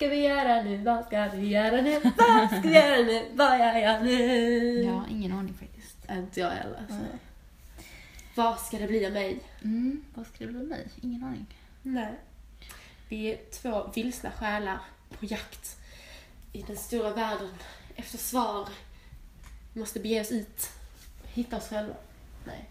ska 0.00 0.08
vi 0.08 0.22
göra 0.22 0.62
nu? 0.62 0.76
Vad 0.76 1.04
ska 1.04 1.28
vi 1.28 1.48
göra 1.48 1.82
nu? 1.82 2.00
Vad 2.16 2.48
ska 2.48 2.60
vi 2.60 2.74
göra 2.74 2.96
nu? 2.96 3.24
Vad 3.34 3.58
gör 3.58 3.76
jag 3.76 4.04
nu? 4.04 4.82
Jag 4.82 4.92
har 4.92 5.06
ingen 5.10 5.32
aning 5.32 5.54
faktiskt. 5.54 5.96
Inte 6.10 6.40
jag 6.40 6.50
heller. 6.50 6.84
Så. 6.88 7.18
Vad 8.34 8.60
ska 8.60 8.78
det 8.78 8.86
bli 8.86 9.06
av 9.06 9.12
mig? 9.12 9.40
Mm, 9.62 10.04
vad 10.14 10.26
ska 10.26 10.38
det 10.38 10.46
bli 10.46 10.58
med 10.58 10.68
mig? 10.68 10.88
Ingen 11.02 11.24
aning. 11.24 11.46
Nej. 11.82 12.12
Vi 13.08 13.32
är 13.32 13.38
två 13.50 13.90
vilsna 13.94 14.30
själar 14.30 14.78
på 15.18 15.26
jakt 15.26 15.78
i 16.52 16.62
den 16.62 16.76
stora 16.76 17.14
världen 17.14 17.50
efter 17.96 18.18
svar. 18.18 18.68
Vi 19.72 19.80
måste 19.80 20.00
bege 20.00 20.20
oss 20.20 20.30
ut 20.32 20.70
hitta 21.24 21.56
oss 21.56 21.68
själva. 21.68 21.94
Nej. 22.44 22.64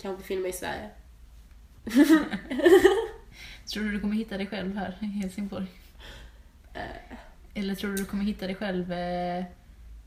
Kanske 0.00 0.22
befinner 0.22 0.42
mig 0.42 0.50
i 0.50 0.54
Sverige. 0.54 0.90
Tror 3.72 3.84
du 3.84 3.92
du 3.92 4.00
kommer 4.00 4.14
hitta 4.16 4.36
dig 4.38 4.46
själv 4.46 4.76
här 4.76 4.98
i 5.00 5.04
Helsingborg? 5.06 5.66
Eh, 6.74 7.16
Eller 7.54 7.74
tror 7.74 7.90
du 7.90 7.96
du 7.96 8.04
kommer 8.04 8.24
hitta 8.24 8.46
dig 8.46 8.54
själv 8.54 8.92
eh, 8.92 9.44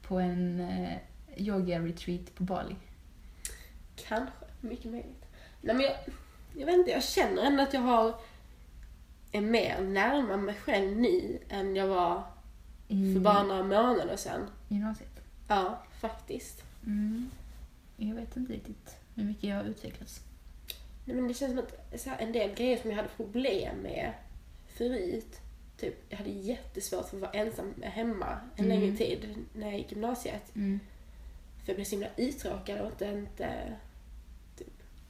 på 0.02 0.20
en 0.20 0.60
eh, 0.60 0.98
yoga-retreat 1.38 2.36
på 2.36 2.44
Bali? 2.44 2.76
Kanske, 4.08 4.46
mycket 4.62 4.92
möjligt. 4.92 5.26
Nej 5.62 5.76
men 5.76 5.86
jag, 5.86 5.96
jag 6.58 6.66
vet 6.66 6.76
inte, 6.76 6.92
jag 6.92 7.04
känner 7.04 7.42
ändå 7.42 7.64
att 7.64 7.74
jag 7.74 7.82
har 7.82 8.16
är 9.32 9.42
mer 9.42 9.82
närmare 9.82 10.38
mig 10.38 10.56
själv 10.56 10.98
nu 10.98 11.40
än 11.50 11.76
jag 11.76 11.88
var 11.88 12.24
I 12.88 13.14
för 13.14 13.20
bara 13.20 13.44
några 13.44 13.64
månader 13.64 14.18
sedan. 14.18 14.48
gymnasiet? 14.68 15.20
Ja, 15.48 15.84
faktiskt. 16.00 16.64
Mm. 16.86 17.30
Jag 17.98 18.16
vet 18.16 18.38
inte 18.38 18.54
riktigt 18.54 18.96
hur 19.16 19.24
mycket 19.24 19.44
jag 19.44 19.56
har 19.58 19.64
utvecklats. 19.64 20.22
Nej, 21.12 21.22
men 21.22 21.28
det 21.28 21.34
känns 21.34 21.52
som 21.52 21.60
att 21.60 22.00
så 22.02 22.10
här, 22.10 22.18
en 22.20 22.32
del 22.32 22.54
grejer 22.56 22.78
som 22.78 22.90
jag 22.90 22.98
hade 22.98 23.10
problem 23.10 23.78
med 23.78 24.12
förut, 24.68 25.40
typ 25.78 25.96
jag 26.10 26.18
hade 26.18 26.30
jättesvårt 26.30 27.10
för 27.10 27.18
att 27.18 27.22
vara 27.22 27.32
ensam 27.32 27.74
hemma 27.82 28.40
en 28.56 28.66
Mm. 28.66 28.80
längre 28.80 28.98
tid 28.98 29.36
när 29.54 29.68
jag 29.70 29.78
gick 29.78 29.92
i 29.92 29.96
gymnasiet. 29.96 30.56
Mm. 30.56 30.80
För 31.60 31.70
jag 31.70 31.76
blev 31.76 31.86
så 31.86 31.92
himla 31.92 32.08
uttråkad 32.18 32.80
och 32.82 32.88
inte, 32.92 33.06
inte 33.06 33.74
typ, 34.58 34.68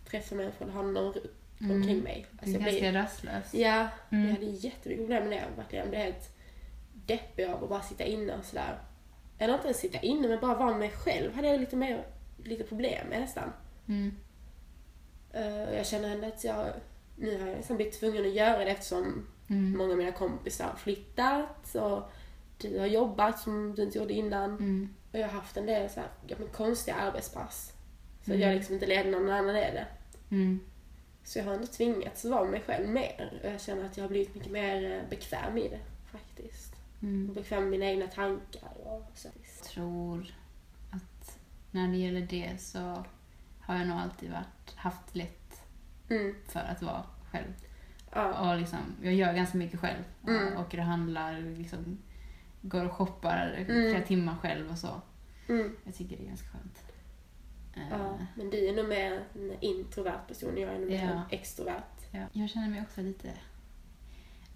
träffa 0.10 0.36
människor 0.36 0.66
eller 0.66 0.74
ha 0.74 0.82
någon 0.82 1.14
ru- 1.14 1.28
omkring 1.60 2.00
mig. 2.00 2.26
Alltså, 2.32 2.50
jag 2.50 2.62
ganska 2.64 2.80
blev, 2.80 2.94
rastlös. 2.94 3.54
ja, 3.54 3.88
Mm. 4.12 4.26
jag 4.28 4.34
hade 4.34 4.46
jättemycket 4.46 5.06
problem 5.06 5.24
med 5.24 5.32
det. 5.32 5.36
Jag 5.50 5.56
verkligen 5.64 5.90
blev 5.90 6.02
helt 6.02 6.30
deppig 7.06 7.46
av 7.46 7.64
att 7.64 7.70
bara 7.70 7.82
sitta 7.82 8.04
inne 8.04 8.38
och 8.38 8.46
sådär. 8.46 8.80
Eller 9.38 9.54
inte 9.54 9.68
ens 9.68 9.78
sitta 9.80 10.00
inne, 10.00 10.28
men 10.28 10.40
bara 10.40 10.56
vara 10.56 10.70
med 10.70 10.80
mig 10.80 10.90
själv 10.92 11.34
hade 11.36 11.48
jag 11.48 11.60
lite 11.60 11.76
mer 11.76 12.06
lite 12.44 12.64
problem 12.64 13.08
med 13.08 13.22
nästan. 13.22 13.52
Mm. 13.88 14.16
Och 15.34 15.76
jag 15.76 15.86
känner 15.86 16.10
ändå 16.16 16.28
att 16.28 16.44
jag, 16.44 16.68
nu 17.16 17.40
har 17.42 17.48
jag 17.48 17.58
nästan 17.58 17.76
blivit 17.78 18.00
tvungen 18.00 18.26
att 18.26 18.34
göra 18.34 18.58
det 18.66 18.72
eftersom 18.72 19.28
Mm. 19.48 19.78
många 19.78 19.92
av 19.92 19.98
mina 19.98 20.12
kompisar 20.12 20.66
har 20.66 20.76
flyttat 20.76 21.76
och 21.76 22.12
du 22.58 22.80
har 22.80 22.86
jobbat 22.86 23.40
som 23.40 23.76
du 23.76 23.84
inte 23.84 23.98
gjorde 23.98 24.14
innan. 24.14 24.50
Mm. 24.50 24.90
Och 25.12 25.20
jag 25.20 25.28
har 25.28 25.34
haft 25.34 25.58
en 25.58 25.66
del 25.66 25.90
så 25.90 26.00
här, 26.00 26.10
ja, 26.28 26.36
men 26.40 26.48
konstiga 26.48 26.96
arbetspass. 26.96 27.74
Så 28.26 28.32
Mm. 28.32 28.42
jag 28.48 28.56
liksom 28.56 28.74
inte 28.74 28.86
leder 28.88 29.12
någon 29.12 29.30
annan 29.30 29.56
är 29.56 29.72
det. 29.74 29.88
Mm. 30.30 30.60
Så 31.24 31.40
jag 31.40 31.46
har 31.46 31.54
ändå 31.54 31.68
tvingats 31.68 32.26
vara 32.26 32.46
mig 32.46 32.62
själv 32.62 32.90
mer. 32.90 33.40
Och 33.44 33.50
jag 33.52 33.62
känner 33.62 33.86
att 33.86 33.98
jag 33.98 34.04
har 34.04 34.10
blivit 34.10 34.36
mycket 34.36 34.52
mer 34.52 34.92
eh, 34.92 35.10
bekväm 35.10 35.58
i 35.58 35.68
det 35.68 35.80
faktiskt. 36.12 36.74
Mm. 37.02 37.34
Bekväm 37.34 37.62
med 37.64 37.72
mina 37.72 37.86
egna 37.86 38.08
tankar 38.08 38.72
och 38.84 39.12
så. 39.16 39.28
Jag 39.28 39.64
tror 39.70 40.34
att 40.92 41.40
när 41.72 41.88
det 41.88 41.98
gäller 41.98 42.22
det 42.22 42.52
så 42.62 43.04
har 43.72 43.80
jag 43.80 43.88
nog 43.88 43.98
alltid 44.00 44.32
varit, 44.32 44.76
haft 44.76 45.16
lätt 45.16 45.38
Mm. 46.10 46.36
för 46.48 46.60
att 46.60 46.82
vara 46.82 47.04
själv. 47.32 47.54
Ja. 48.14 48.52
Och 48.52 48.60
liksom, 48.60 48.80
jag 49.04 49.14
gör 49.14 49.34
ganska 49.34 49.58
mycket 49.58 49.80
själv. 49.80 50.04
Mm. 50.28 50.54
Och 50.54 50.62
åker 50.62 50.78
och 50.78 50.84
handlar, 50.84 51.40
liksom, 51.40 51.98
går 52.62 52.86
och 52.86 52.92
shoppar 52.92 53.54
Mm. 53.58 53.66
flera 53.66 54.02
timmar 54.06 54.36
själv 54.36 54.72
och 54.72 54.78
så. 54.78 55.02
Mm. 55.50 55.76
Jag 55.84 55.96
tycker 55.96 56.18
det 56.18 56.24
är 56.24 56.28
ganska 56.28 56.48
skönt. 56.48 56.80
Ja. 57.90 58.18
Men 58.36 58.50
du 58.50 58.68
är 58.68 58.76
nog 58.76 58.88
mer 58.90 59.24
en 59.36 59.54
introvert 59.62 60.28
person 60.28 60.58
jag 60.58 60.74
är 60.74 60.80
nog 60.80 60.88
mer 60.88 61.06
Ja. 61.14 61.22
extrovert. 61.38 61.84
ja. 62.12 62.26
Jag 62.32 62.50
känner 62.50 62.70
mig 62.70 62.82
också 62.82 63.02
lite 63.02 63.32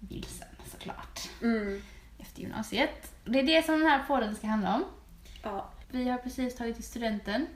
vilsen 0.00 0.48
såklart. 0.66 1.20
Mm. 1.42 1.82
Efter 2.18 2.40
gymnasiet. 2.42 3.14
Det 3.24 3.38
är 3.40 3.42
det 3.46 3.62
som 3.66 3.78
den 3.78 3.88
här 3.88 4.04
podden 4.06 4.34
ska 4.36 4.46
handla 4.46 4.74
om. 4.76 4.84
Ja. 5.42 5.70
Vi 5.90 6.08
har 6.08 6.18
precis 6.18 6.56
tagit 6.56 6.74
till 6.74 6.84
studenten 6.84 7.46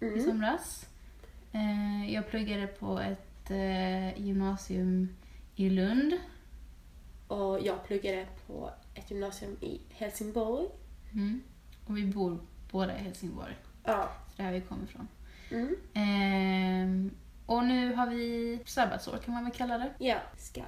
i 0.00 0.04
Mm. 0.06 0.20
somras. 0.20 0.86
Eh, 1.52 2.14
Jag 2.14 2.28
pluggade 2.28 2.66
på 2.66 2.98
ett 2.98 3.50
eh, 3.50 4.18
gymnasium 4.26 5.16
i 5.56 5.70
Lund. 5.70 6.12
Och 7.26 7.60
jag 7.62 7.84
pluggade 7.86 8.26
på 8.46 8.70
ett 8.94 9.10
gymnasium 9.10 9.56
i 9.60 9.80
Helsingborg. 9.90 10.66
Mm. 11.12 11.42
Och 11.86 11.96
vi 11.96 12.06
bor 12.06 12.38
båda 12.70 12.98
i 12.98 13.02
Helsingborg. 13.02 13.56
Ja. 13.84 14.12
Så 14.28 14.36
det 14.36 14.42
är 14.42 14.46
här 14.46 14.52
vi 14.52 14.60
kommer 14.60 14.84
ifrån. 14.84 15.08
Mm. 15.50 15.76
Ehm, 15.94 17.10
och 17.46 17.64
nu 17.64 17.94
har 17.94 18.06
vi 18.06 18.58
sabbatsår 18.66 19.18
kan 19.18 19.34
man 19.34 19.44
väl 19.44 19.52
kalla 19.52 19.78
det. 19.78 19.92
Ja. 19.98 20.16
Ska, 20.38 20.62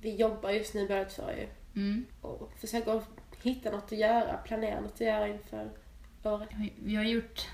vi 0.00 0.16
jobbar 0.16 0.50
just 0.50 0.74
nu 0.74 0.88
båda 0.88 1.04
två 1.04 1.22
ju. 1.30 1.48
Mm. 1.80 2.04
Och 2.20 2.52
försöker 2.56 3.02
hitta 3.42 3.70
något 3.70 3.92
att 3.92 3.98
göra, 3.98 4.36
planera 4.36 4.80
något 4.80 4.92
att 4.92 5.00
göra 5.00 5.28
inför 5.28 5.70
året. 6.22 6.48
Vi 6.76 6.96
har 6.96 7.04
gjort... 7.04 7.48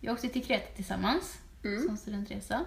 Vi 0.00 0.06
har 0.06 0.14
åkt 0.14 0.32
till 0.32 0.44
Kreta 0.44 0.74
tillsammans 0.76 1.38
Mm. 1.66 1.86
som 1.86 1.96
studentresa. 1.96 2.64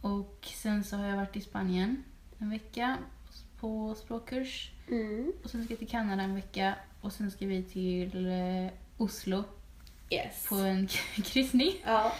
Och 0.00 0.48
sen 0.54 0.84
så 0.84 0.96
har 0.96 1.06
jag 1.06 1.16
varit 1.16 1.36
i 1.36 1.40
Spanien 1.40 2.04
en 2.38 2.50
vecka 2.50 2.98
på 3.60 3.94
språkkurs. 3.94 4.70
Mm. 4.88 5.32
Och 5.44 5.50
sen 5.50 5.64
ska 5.64 5.72
jag 5.72 5.78
till 5.78 5.88
Kanada 5.88 6.22
en 6.22 6.34
vecka. 6.34 6.74
Och 7.00 7.12
sen 7.12 7.30
ska 7.30 7.46
vi 7.46 7.62
till 7.62 8.26
eh, 8.26 8.72
Oslo 8.96 9.44
Yes. 10.10 10.46
på 10.48 10.54
en 10.54 10.86
kryssning. 11.24 11.72
Ja. 11.84 12.12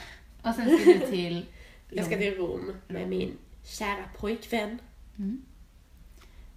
Och 0.42 0.54
sen 0.54 0.78
ska 0.78 0.92
vi 0.92 1.00
till 1.00 1.46
Jag 1.90 2.06
ska 2.06 2.16
till 2.16 2.34
Rom 2.36 2.72
med 2.88 3.08
min 3.08 3.36
kära 3.64 4.04
pojkvän. 4.18 4.78
Mm. 5.18 5.42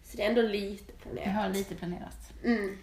Så 0.04 0.18
det 0.18 0.24
är 0.24 0.30
ändå 0.30 0.42
lite 0.42 0.92
Jag 0.92 1.00
planerat. 1.02 1.34
har 1.36 1.50
lite 1.50 1.76
planerat. 1.76 2.34
Mm. 2.44 2.78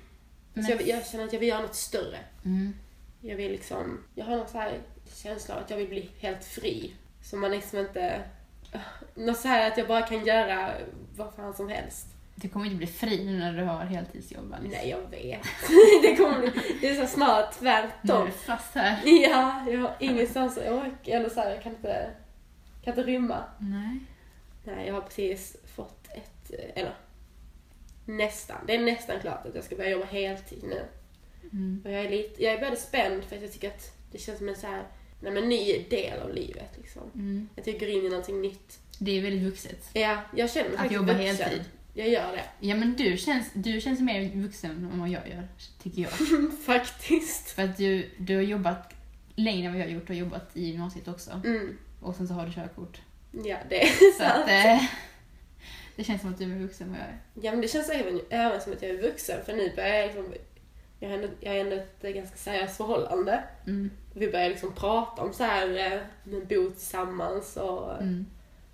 Men- 0.54 0.64
Så 0.64 0.70
jag, 0.70 0.88
jag 0.88 1.06
känner 1.06 1.24
att 1.24 1.32
jag 1.32 1.40
vill 1.40 1.48
göra 1.48 1.62
något 1.62 1.74
större. 1.74 2.18
Mm. 2.44 2.74
Jag 3.20 3.36
vill 3.36 3.52
liksom, 3.52 3.98
jag 4.14 4.24
har 4.24 4.36
någon 4.36 4.48
så 4.48 4.58
här 4.58 4.80
känsla 5.14 5.54
av 5.54 5.60
att 5.60 5.70
jag 5.70 5.76
vill 5.76 5.88
bli 5.88 6.10
helt 6.18 6.44
fri. 6.44 6.94
Så 7.22 7.36
man 7.36 7.50
liksom 7.50 7.78
inte, 7.78 8.22
något 9.14 9.36
så 9.36 9.48
här 9.48 9.70
att 9.70 9.78
jag 9.78 9.88
bara 9.88 10.02
kan 10.02 10.24
göra 10.24 10.72
vad 11.16 11.34
fan 11.34 11.54
som 11.54 11.68
helst. 11.68 12.06
Du 12.34 12.48
kommer 12.48 12.66
inte 12.66 12.76
bli 12.76 12.86
fri 12.86 13.24
nu 13.24 13.38
när 13.38 13.52
du 13.52 13.64
har 13.64 13.84
heltidsjobb 13.84 14.54
Alice. 14.54 14.76
Nej, 14.76 14.90
jag 14.90 15.10
vet. 15.10 15.42
det 16.02 16.16
kommer 16.16 16.40
bli, 16.40 16.78
det 16.80 16.88
är 16.88 17.06
så 17.06 17.06
snart 17.06 17.60
Nu 17.60 17.68
är 17.68 17.82
tvärtom. 17.82 18.26
du 18.26 18.32
fast 18.32 18.74
här. 18.74 19.02
Ja, 19.04 19.64
jag 19.70 19.80
har 19.80 19.96
ingenstans 19.98 20.58
att 20.58 20.68
åka, 20.68 21.16
eller 21.16 21.28
så 21.28 21.40
här, 21.40 21.50
jag 21.50 21.62
kan 21.62 21.72
inte, 21.72 22.10
kan 22.84 22.92
inte 22.92 23.02
rymma. 23.02 23.44
Nej. 23.58 23.98
Nej, 24.64 24.86
jag 24.86 24.94
har 24.94 25.00
precis 25.00 25.56
fått 25.74 26.08
ett, 26.08 26.50
eh, 26.50 26.80
eller 26.82 26.94
nästan, 28.04 28.56
det 28.66 28.74
är 28.74 28.80
nästan 28.80 29.20
klart 29.20 29.46
att 29.46 29.54
jag 29.54 29.64
ska 29.64 29.76
börja 29.76 29.90
jobba 29.90 30.04
heltid 30.04 30.62
nu. 30.62 30.82
Mm. 31.52 31.82
Och 31.84 31.90
jag 31.90 32.00
är 32.04 32.10
lite, 32.10 32.42
jag 32.44 32.52
är 32.52 32.60
både 32.64 32.76
spänd 32.76 33.24
för 33.24 33.36
att 33.36 33.42
jag 33.42 33.52
tycker 33.52 33.68
att 33.68 33.92
det 34.12 34.18
känns 34.18 34.38
som 34.38 34.48
en 34.48 34.56
så 34.56 34.66
här, 34.66 34.84
nej 35.20 35.32
men 35.32 35.48
ny 35.48 35.84
del 35.90 36.20
av 36.20 36.34
livet 36.34 36.70
liksom. 36.76 37.02
Mm. 37.14 37.48
Att 37.58 37.66
jag 37.66 37.80
går 37.80 37.88
in 37.88 38.04
i 38.04 38.08
någonting 38.08 38.40
nytt. 38.40 38.78
Det 38.98 39.18
är 39.18 39.22
väldigt 39.22 39.42
vuxet. 39.42 39.90
Ja, 39.92 40.22
jag 40.36 40.50
känner 40.50 40.70
mig 40.70 40.78
Att 40.86 40.92
jobba 40.92 41.12
vuxen. 41.12 41.36
heltid. 41.36 41.64
Jag 41.94 42.08
gör 42.08 42.32
det. 42.32 42.66
Ja 42.66 42.76
men 42.76 42.96
du 42.96 43.16
känns, 43.16 43.50
du 43.54 43.80
känns 43.80 44.00
mer 44.00 44.30
vuxen 44.34 44.70
än 44.92 45.00
vad 45.00 45.08
jag 45.08 45.28
gör, 45.28 45.48
tycker 45.82 46.02
jag. 46.02 46.12
faktiskt. 46.64 47.50
För 47.50 47.62
att 47.62 47.76
du, 47.76 48.10
du 48.18 48.34
har 48.36 48.42
jobbat 48.42 48.94
längre 49.36 49.66
än 49.66 49.72
vad 49.72 49.80
jag 49.80 49.86
har 49.86 49.92
gjort. 49.92 50.06
Du 50.06 50.12
har 50.12 50.20
jobbat 50.20 50.50
i 50.56 50.64
gymnasiet 50.66 51.08
också. 51.08 51.30
Mm. 51.44 51.78
Och 52.00 52.14
sen 52.16 52.28
så 52.28 52.34
har 52.34 52.46
du 52.46 52.52
körkort. 52.52 53.00
Ja, 53.44 53.56
det 53.68 53.82
är 53.82 53.86
Så 54.12 54.18
sant. 54.18 54.44
att 54.44 54.48
eh, 54.50 54.82
det 55.96 56.04
känns 56.04 56.20
som 56.20 56.30
att 56.32 56.38
du 56.38 56.44
är 56.52 56.58
vuxen 56.58 56.86
än 56.86 56.92
vad 56.92 57.00
jag 57.00 57.08
är. 57.08 57.18
Ja, 57.42 57.50
men 57.52 57.60
det 57.60 57.68
känns 57.68 57.88
även, 57.90 58.20
även 58.30 58.60
som 58.60 58.72
att 58.72 58.82
jag 58.82 58.90
är 58.90 59.02
vuxen 59.02 59.44
för 59.44 59.52
nu 59.56 59.72
börjar 59.76 59.94
jag 59.94 60.06
liksom, 60.06 60.34
jag 61.00 61.12
ändå, 61.12 61.28
jag 61.40 61.50
har 61.52 61.58
ändå 61.58 61.76
ett 61.76 62.04
eh, 62.04 62.10
ganska 62.10 62.36
seriöst 62.36 62.76
förhållande. 62.76 63.44
Mm. 63.66 63.90
Vi 64.14 64.30
börjar 64.32 64.48
liksom 64.48 64.72
prata 64.74 65.22
om 65.22 65.32
så 65.32 65.44
här, 65.44 65.92
eh, 65.92 66.00
men 66.24 66.46
bo 66.46 66.70
tillsammans 66.70 67.56
och 67.56 68.02
Mm. 68.02 68.26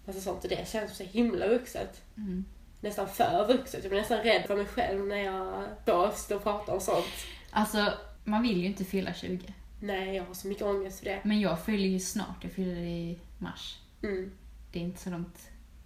massa 0.05 0.21
sånt 0.21 0.45
och 0.45 0.51
det 0.51 0.69
känns 0.69 0.97
så 0.97 1.05
himla 1.05 1.49
vuxet. 1.49 2.03
Mm. 2.17 2.45
Nästan 2.81 3.09
för 3.09 3.47
vuxet. 3.49 3.83
Jag 3.85 3.91
blir 3.91 4.01
nästan 4.01 4.19
rädd 4.23 4.45
för 4.47 4.57
mig 4.57 4.67
själv 4.67 5.07
när 5.07 5.17
jag 5.17 5.65
får 5.85 6.11
stå 6.17 6.37
och 6.37 6.43
prata 6.43 6.73
om 6.75 6.81
sånt. 6.81 7.07
Alltså, 7.51 7.93
man 8.25 8.43
vill 8.43 8.61
ju 8.61 8.67
inte 8.67 8.85
fylla 8.85 9.15
20. 9.15 9.55
Nej, 9.81 10.17
jag 10.17 10.25
har 10.25 10.35
så 10.35 10.49
mycket 10.49 10.65
ångest 10.65 10.99
för 10.99 11.05
det. 11.05 11.21
Men 11.25 11.41
jag 11.41 11.61
fyller 11.65 11.89
ju 11.89 12.01
snart. 12.01 12.37
Jag 12.45 12.53
fyller 12.53 12.81
i 12.81 13.19
mars. 13.39 13.79
Mm. 14.03 14.33
Det 14.73 14.79
är 14.79 14.83
inte 14.83 15.01
så 15.01 15.11
långt. 15.11 15.39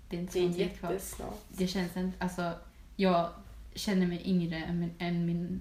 Det 0.08 0.16
är 0.16 0.20
inte 0.20 0.32
så 0.32 0.38
Det 0.38 0.44
är 0.44 0.58
långt 0.58 0.78
kvar. 0.78 1.32
Det 1.48 1.66
känns 1.66 1.96
inte, 1.96 2.24
alltså, 2.24 2.52
jag 2.96 3.28
känner 3.74 4.06
mig 4.06 4.22
yngre 4.24 4.56
än 4.56 4.80
min, 4.80 4.94
än 4.98 5.26
min 5.26 5.60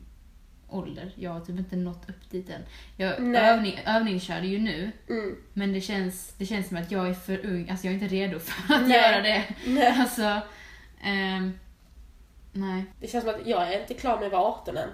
ålder. 0.72 1.12
Jag 1.16 1.32
har 1.32 1.40
typ 1.40 1.58
inte 1.60 1.76
nått 1.76 2.10
upp 2.10 2.30
dit 2.32 2.50
än. 2.50 2.62
Jag 2.98 3.22
Nej. 3.22 3.42
övning, 3.50 3.80
övningskörde 3.86 4.48
ju 4.48 4.60
nu, 4.60 4.92
Mm. 5.10 5.36
men 5.54 5.74
det 5.74 5.82
känns, 5.82 6.34
det 6.38 6.46
känns 6.46 6.68
som 6.68 6.78
att 6.78 6.92
jag 6.92 7.10
är 7.10 7.14
för 7.14 7.46
ung. 7.46 7.70
Alltså 7.70 7.88
jag 7.88 7.92
är 7.96 8.00
inte 8.04 8.16
redo 8.16 8.40
för 8.40 8.74
att 8.74 8.88
Nej. 8.88 8.98
göra 8.98 9.22
det. 9.22 9.44
Nej. 9.68 9.88
Alltså, 10.00 10.42
ehm, 11.04 11.60
nej, 12.52 12.84
Det 13.00 13.08
känns 13.08 13.24
som 13.26 13.34
att 13.36 13.48
jag 13.48 13.74
är 13.74 13.82
inte 13.82 13.94
klar 13.94 14.18
med 14.18 14.26
att 14.26 14.32
vara 14.32 14.44
18 14.44 14.78
än. 14.78 14.90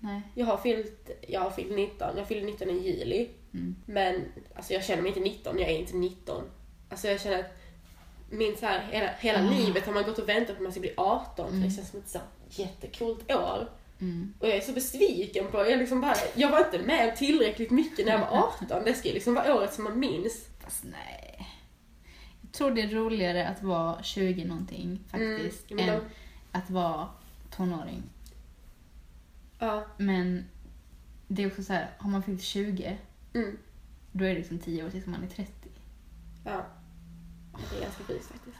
nej. 0.00 0.22
Jag 0.34 0.46
har 0.46 0.56
fyllt, 0.56 1.10
jag 1.28 1.40
har 1.40 1.50
fyllt 1.50 1.76
19, 1.76 2.16
jag 2.16 2.28
fyllde 2.28 2.46
19 2.46 2.70
i 2.70 2.88
juli. 2.88 3.28
Mm. 3.54 3.76
Men 3.86 4.24
alltså 4.56 4.72
jag 4.72 4.84
känner 4.84 5.02
mig 5.02 5.08
inte 5.08 5.20
19, 5.20 5.58
jag 5.58 5.68
är 5.70 5.78
inte 5.78 5.96
19. 5.96 6.42
Alltså 6.88 7.08
jag 7.08 7.20
känner 7.20 7.38
att 7.38 7.58
min 8.30 8.56
så 8.56 8.66
här, 8.66 8.80
hela, 8.90 9.10
hela 9.20 9.38
Ah. 9.38 9.50
livet 9.50 9.86
har 9.86 9.92
man 9.92 10.02
gått 10.04 10.18
och 10.18 10.28
väntat 10.28 10.46
på 10.46 10.52
att 10.52 10.60
man 10.62 10.72
ska 10.72 10.80
bli 10.80 10.94
18. 10.96 11.46
För 11.48 11.54
Mm. 11.56 11.68
det 11.68 11.74
känns 11.74 11.90
som 11.90 12.00
ett 12.00 12.08
så 12.08 12.18
jättekult 12.50 13.30
år. 13.32 13.68
Mm. 14.00 14.34
Och 14.38 14.48
jag 14.48 14.56
är 14.56 14.60
så 14.60 14.72
besviken 14.72 15.46
på, 15.50 15.58
jag 15.58 15.78
liksom 15.78 16.00
bara, 16.00 16.14
jag 16.34 16.50
var 16.50 16.58
inte 16.64 16.78
med 16.78 17.16
tillräckligt 17.16 17.70
mycket 17.70 18.06
när 18.06 18.12
jag 18.12 18.20
var 18.20 18.38
18. 18.38 18.84
Det 18.84 18.94
ska 18.94 19.08
ju 19.08 19.14
liksom 19.14 19.34
vara 19.34 19.54
året 19.54 19.74
som 19.74 19.84
man 19.84 19.98
minns. 20.00 20.46
Fast 20.60 20.84
nej. 20.84 21.48
Jag 22.40 22.52
tror 22.52 22.70
det 22.70 22.82
är 22.82 22.88
roligare 22.88 23.48
att 23.48 23.62
vara 23.62 24.02
20 24.02 24.44
någonting 24.44 25.04
faktiskt, 25.10 25.70
Mm, 25.70 25.88
än 25.88 25.96
då- 25.96 26.04
att 26.52 26.70
vara 26.70 27.08
tonåring. 27.50 28.02
Ja. 29.58 29.86
Men 29.96 30.44
det 31.28 31.42
är 31.42 31.46
också 31.46 31.62
så 31.62 31.72
här, 31.72 31.90
har 31.98 32.10
man 32.10 32.22
fyllt 32.22 32.42
20, 32.42 32.98
Mm. 33.34 33.58
då 34.12 34.24
är 34.24 34.28
det 34.28 34.34
liksom 34.34 34.58
10 34.58 34.84
år 34.84 34.90
tills 34.90 35.06
man 35.06 35.22
är 35.22 35.28
30. 35.28 35.52
Ja. 36.44 36.66
Det 37.70 37.76
är 37.76 37.80
ganska 37.82 38.04
fint 38.04 38.24
faktiskt. 38.24 38.56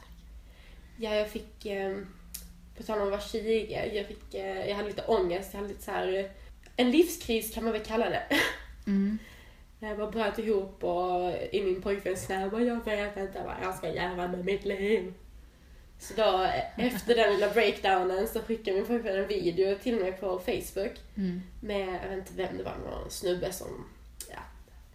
Ja, 0.97 1.15
jag 1.15 1.29
fick, 1.31 1.65
eh, 1.65 1.97
på 2.79 2.85
tal 2.85 2.97
om 2.99 3.03
att 3.05 3.11
vara 3.11 3.21
20, 3.21 3.89
jag, 3.93 4.05
fick, 4.07 4.33
eh, 4.33 4.67
jag 4.69 4.75
hade 4.75 4.87
lite 4.87 5.05
ångest. 5.07 5.49
Jag 5.53 5.57
hade 5.59 5.69
lite 5.73 5.83
så 5.83 5.91
här, 5.91 6.13
eh, 6.13 6.25
en 6.75 6.91
livskris 6.91 7.53
kan 7.53 7.63
man 7.63 7.73
väl 7.73 7.81
kalla 7.85 8.09
det. 8.09 8.23
Mm. 8.87 9.19
När 9.79 9.89
jag 9.89 9.97
bara 9.97 10.11
bröt 10.11 10.39
ihop 10.39 10.83
och 10.83 11.33
i 11.51 11.61
min 11.63 11.81
pojkväns 11.81 12.25
knä 12.25 12.49
bara, 12.49 12.61
jag 12.61 12.85
vet 12.85 13.17
inte 13.17 13.43
vad 13.45 13.55
jag 13.63 13.75
ska 13.75 13.89
göra 13.93 14.27
med 14.27 14.45
mitt 14.45 14.65
liv. 14.65 15.13
Så 15.99 16.13
då, 16.13 16.43
eh, 16.43 16.85
efter 16.85 17.15
den 17.15 17.33
lilla 17.33 17.49
breakdownen 17.49 18.27
så 18.27 18.39
skickade 18.41 18.77
min 18.77 18.85
pojkvän 18.85 19.15
en 19.15 19.27
video 19.27 19.75
till 19.83 19.95
mig 19.95 20.11
på 20.11 20.39
Facebook 20.39 20.99
Mm. 21.17 21.41
med, 21.61 21.87
jag 22.03 22.09
vet 22.09 22.17
inte 22.17 22.33
vem 22.35 22.57
det 22.57 22.63
var, 22.63 22.75
var 22.85 22.91
någon 22.99 23.11
snubbe 23.11 23.51
som, 23.53 23.85
ja, 24.29 24.39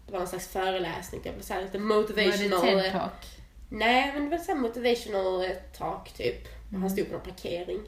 det 0.06 0.12
var 0.12 0.18
någon 0.18 0.28
slags 0.28 0.48
föreläsning, 0.48 1.20
var 1.24 1.42
så 1.42 1.54
här 1.54 1.62
lite 1.62 1.78
Var 1.78 1.84
motivational. 1.86 2.66
det 2.66 2.82
TED-talk? 2.82 3.40
Nej, 3.68 4.12
men 4.14 4.24
det 4.30 4.36
var 4.36 4.44
så 4.44 4.52
här 4.52 4.58
motivational 4.60 5.46
talk 5.78 6.12
typ. 6.12 6.48
Mm. 6.74 6.82
Han 6.82 6.90
stod 6.90 7.06
på 7.06 7.12
någon 7.12 7.22
parkering. 7.24 7.80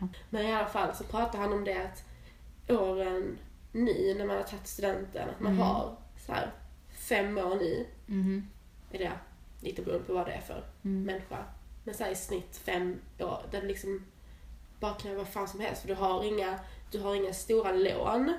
Ja. 0.00 0.08
Men 0.30 0.46
i 0.46 0.52
alla 0.52 0.66
fall 0.66 0.94
så 0.94 1.04
pratade 1.04 1.38
han 1.38 1.52
om 1.52 1.64
det 1.64 1.76
att 1.84 2.04
åren 2.68 3.38
nu 3.72 4.14
när 4.18 4.26
man 4.26 4.36
har 4.36 4.42
tagit 4.42 4.66
studenten, 4.66 5.28
att 5.28 5.40
man 5.40 5.52
Mm. 5.52 5.64
har 5.66 5.96
så 6.26 6.32
här 6.32 6.50
fem 7.08 7.38
år 7.38 7.54
nu, 7.56 7.86
Mhm. 8.06 8.48
är 8.90 8.98
det 8.98 9.12
lite 9.60 9.82
beroende 9.82 10.06
på 10.06 10.12
vad 10.14 10.26
det 10.26 10.32
är 10.32 10.40
för 10.40 10.64
Mm. 10.84 11.02
människa. 11.04 11.44
Men 11.84 11.94
så 11.94 12.04
här 12.04 12.10
i 12.10 12.14
snitt 12.14 12.56
fem 12.64 13.00
år, 13.18 13.42
där 13.50 13.60
det 13.60 13.66
liksom 13.66 14.04
bara 14.80 14.94
kan 14.94 15.10
göra 15.10 15.18
vad 15.18 15.28
fan 15.28 15.48
som 15.48 15.60
helst 15.60 15.80
för 15.80 15.88
du 15.88 15.94
har 15.94 16.24
inga, 16.24 16.58
du 16.90 17.00
har 17.00 17.14
inga 17.14 17.32
stora 17.32 17.72
lån. 17.72 18.32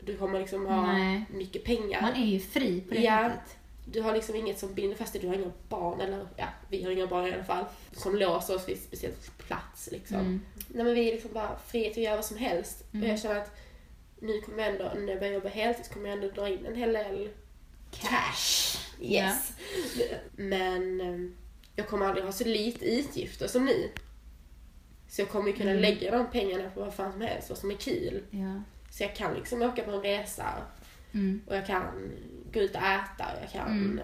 Du 0.00 0.16
kommer 0.16 0.38
liksom 0.40 0.66
ha 0.66 0.82
Nej. 0.92 1.24
mycket 1.30 1.64
pengar. 1.64 2.02
Man 2.02 2.12
är 2.12 2.26
ju 2.26 2.40
fri 2.40 2.80
på 2.80 2.94
det 2.94 3.00
Ja. 3.00 3.30
sättet. 3.30 3.56
Du 3.92 4.00
har 4.02 4.14
liksom 4.14 4.36
inget 4.36 4.58
som 4.58 4.74
binder 4.74 4.96
fast 4.96 5.12
dig, 5.12 5.22
du 5.22 5.28
har 5.28 5.34
inga 5.34 5.52
barn, 5.68 6.00
eller 6.00 6.26
ja, 6.36 6.46
vi 6.70 6.82
har 6.84 6.90
inga 6.90 7.06
barn 7.06 7.26
i 7.26 7.32
alla 7.32 7.44
fall, 7.44 7.64
som 7.92 8.16
låser 8.16 8.54
oss 8.54 8.68
vid 8.68 8.78
speciell 8.82 9.12
plats 9.38 9.88
liksom. 9.92 10.16
Mm. 10.20 10.40
Nej 10.68 10.84
men 10.84 10.94
vi 10.94 11.08
är 11.08 11.12
liksom 11.12 11.32
bara 11.32 11.58
fria 11.66 11.90
till 11.92 12.02
att 12.02 12.04
göra 12.04 12.16
vad 12.16 12.24
som 12.24 12.36
helst. 12.36 12.84
Mm. 12.92 13.02
Och 13.04 13.12
jag 13.12 13.20
känner 13.20 13.40
att 13.40 13.56
nu 14.20 14.40
kommer 14.40 14.58
jag 14.62 14.72
ändå, 14.72 14.84
när 15.00 15.08
jag 15.12 15.18
börjar 15.18 15.32
jobba 15.34 15.48
heltid 15.48 15.90
kommer 15.92 16.08
jag 16.08 16.14
ändå 16.22 16.30
dra 16.34 16.48
in 16.48 16.66
en 16.66 16.74
hel 16.76 16.92
del 16.92 17.28
cash. 17.90 18.78
Yes. 19.00 19.52
Men 20.36 21.00
eh, 21.00 21.30
jag 21.76 21.88
kommer 21.88 22.06
aldrig 22.06 22.24
ha 22.24 22.32
så 22.32 22.44
lite 22.44 22.84
utgifter 22.84 23.46
som 23.48 23.64
ni. 23.64 23.90
Så 25.08 25.20
jag 25.20 25.28
kommer 25.28 25.48
ju 25.50 25.56
kunna 25.56 25.70
Mm. 25.70 25.82
lägga 25.82 26.10
de 26.18 26.30
pengarna 26.30 26.70
på 26.70 26.80
vad 26.80 26.94
fan 26.94 27.12
som 27.12 27.20
helst, 27.20 27.48
vad 27.48 27.58
som 27.58 27.70
är 27.70 27.74
kul. 27.74 28.22
Ja. 28.30 28.62
Så 28.90 29.02
jag 29.02 29.16
kan 29.16 29.34
liksom 29.34 29.62
åka 29.62 29.82
på 29.82 29.90
en 29.90 30.02
resa 30.02 30.52
Mm. 31.14 31.40
och 31.46 31.56
jag 31.56 31.66
kan 31.66 32.12
gå 32.58 32.64
ut 32.64 32.74
och 32.74 32.82
äta 32.82 33.24
och 33.36 33.42
jag 33.42 33.50
kan 33.52 33.66
Mm. 33.66 34.00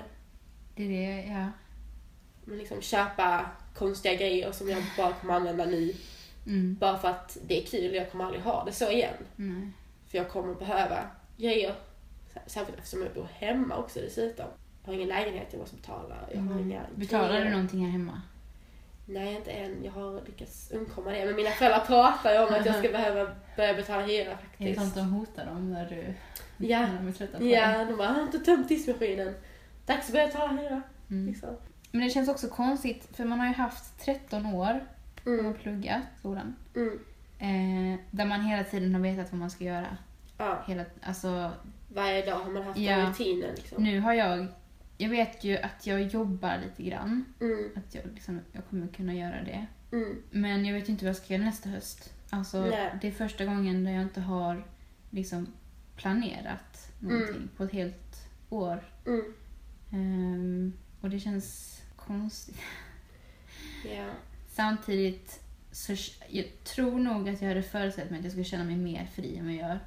Det 0.76 0.82
är 0.84 0.88
det, 1.16 1.22
ja. 1.32 1.46
Men 2.44 2.58
liksom 2.58 2.81
köpa 2.82 3.46
konstiga 3.75 4.14
grejer 4.14 4.52
som 4.52 4.69
jag 4.69 4.82
bara 4.96 5.12
kommer 5.12 5.34
använda 5.34 5.64
nu. 5.64 5.93
Mm. 6.46 6.76
Bara 6.81 6.99
för 6.99 7.08
att 7.08 7.38
det 7.46 7.62
är 7.62 7.66
kul, 7.66 7.94
jag 7.94 8.10
kommer 8.10 8.25
aldrig 8.25 8.43
ha 8.43 8.64
det 8.64 8.72
så 8.72 8.90
igen. 8.90 9.14
Nej. 9.37 9.69
För 10.08 10.19
jag 10.19 10.28
kommer 10.31 10.54
behöva 10.54 10.99
grejer. 11.37 11.75
Särskilt 12.46 12.78
eftersom 12.78 13.02
jag 13.02 13.12
bor 13.14 13.28
hemma 13.34 13.76
också 13.76 14.00
dessutom. 14.00 14.46
Jag 14.82 14.88
har 14.88 14.94
ingen 14.94 15.08
lägenhet 15.08 15.49
jag 15.50 15.60
måste 15.60 15.76
betala. 15.76 16.14
Jag 16.32 16.40
har 16.40 16.52
Mm. 16.52 16.70
inga 16.70 16.82
Betalar 16.94 17.28
grejer. 17.28 17.44
du 17.44 17.50
någonting 17.50 17.84
här 17.84 17.90
hemma? 17.93 18.22
Nej, 19.06 19.34
inte 19.34 19.50
än. 19.50 19.84
Jag 19.84 19.93
har 19.93 20.20
lyckats 20.26 20.70
undkomma 20.70 21.10
det. 21.10 21.25
Men 21.26 21.37
mina 21.37 21.50
föräldrar 21.50 21.84
pratar 21.87 22.32
ju 22.32 22.38
om 22.38 22.54
att 22.54 22.66
jag 22.66 22.75
ska 22.78 22.88
behöva 22.88 23.31
börja 23.56 23.75
betala 23.75 24.02
hyra 24.06 24.31
Är 24.31 24.37
det 24.37 24.37
faktiskt. 24.75 24.81
sånt 24.81 24.94
de 24.94 25.12
hotar 25.12 25.46
om 25.50 25.70
när 25.72 25.88
du 25.90 26.14
Ja. 26.70 26.88
Ja, 27.41 27.85
de 27.85 27.97
bara, 27.97 28.09
"Jag 28.09 28.14
har 28.14 28.23
inte 28.23 28.38
tömt 28.38 28.69
diskmaskinen. 28.69 29.35
Dags 29.87 30.06
att 30.06 30.12
börja 30.12 30.26
betala 30.26 30.53
hyra. 30.53 30.82
Mm. 31.11 31.26
Liksom. 31.26 31.49
Men 31.91 32.00
det 32.00 32.11
känns 32.11 32.29
också 32.29 32.49
konstigt, 32.49 33.09
för 33.17 33.25
man 33.25 33.41
har 33.41 33.47
ju 33.47 33.53
haft 33.55 34.05
13 34.05 34.47
år 34.47 34.81
Mm. 35.26 35.55
pluggat 35.55 36.03
skolan. 36.19 36.56
Mm. 36.76 36.99
Eh, 37.38 38.00
där 38.11 38.25
man 38.25 38.41
hela 38.41 38.64
tiden 38.64 38.94
har 38.94 39.00
vetat 39.03 39.31
vad 39.32 39.41
man 39.41 39.50
ska 39.50 39.64
göra. 39.64 39.97
Ja, 40.38 40.62
Hela, 40.67 40.85
alltså, 41.03 41.50
varje 41.94 42.26
dag 42.26 42.38
har 42.38 42.50
man 42.50 42.62
haft 42.62 42.79
Ja. 42.79 42.97
den 42.97 43.06
rutinen 43.09 43.55
liksom. 43.56 43.85
nu 43.85 44.00
har 44.00 44.12
jag... 44.12 44.47
Jag 44.99 45.09
vet 45.11 45.44
ju 45.44 45.56
att 45.59 45.87
jag 45.87 46.03
jobbar 46.03 46.59
lite 46.64 46.91
grann. 46.91 47.25
Mm. 47.41 47.70
Att 47.76 47.94
jag, 47.94 48.05
liksom, 48.14 48.41
jag 48.53 48.64
kommer 48.70 48.87
kunna 48.87 49.14
göra 49.14 49.43
det. 49.44 49.67
Mm. 49.93 50.23
Men 50.31 50.64
jag 50.64 50.75
vet 50.75 50.88
ju 50.88 50.93
inte 50.93 51.05
vad 51.05 51.09
jag 51.09 51.17
ska 51.17 51.35
göra 51.35 51.44
nästa 51.44 51.69
höst. 51.69 52.12
Alltså, 52.31 52.61
Nej. 52.61 52.91
det 53.00 53.09
är 53.09 53.12
första 53.12 53.44
gången 53.44 53.85
där 53.85 53.93
jag 53.93 54.03
inte 54.03 54.20
har 54.20 54.64
liksom, 55.11 55.47
planerat 55.96 56.92
någonting 56.98 57.36
Mm. 57.36 57.48
på 57.56 57.64
ett 57.64 57.72
helt 57.72 58.28
år. 58.48 58.82
Mm. 59.06 59.34
Ehm, 59.92 60.72
och 61.00 61.10
det 61.10 61.20
känns 61.20 61.80
konstigt. 61.96 62.61
Ja. 63.96 64.06
Samtidigt 64.49 65.40
så 65.72 65.94
jag 66.28 66.64
tror 66.64 66.99
nog 66.99 67.28
att 67.28 67.42
jag 67.42 67.49
hade 67.49 67.62
förutsatt 67.62 68.11
mig 68.11 68.18
att 68.18 68.25
jag 68.25 68.32
skulle 68.32 68.44
känna 68.44 68.64
mig 68.64 68.76
mer 68.76 69.06
fri 69.14 69.37
än 69.37 69.44
vad 69.44 69.54
jag 69.54 69.61
gör. 69.68 69.80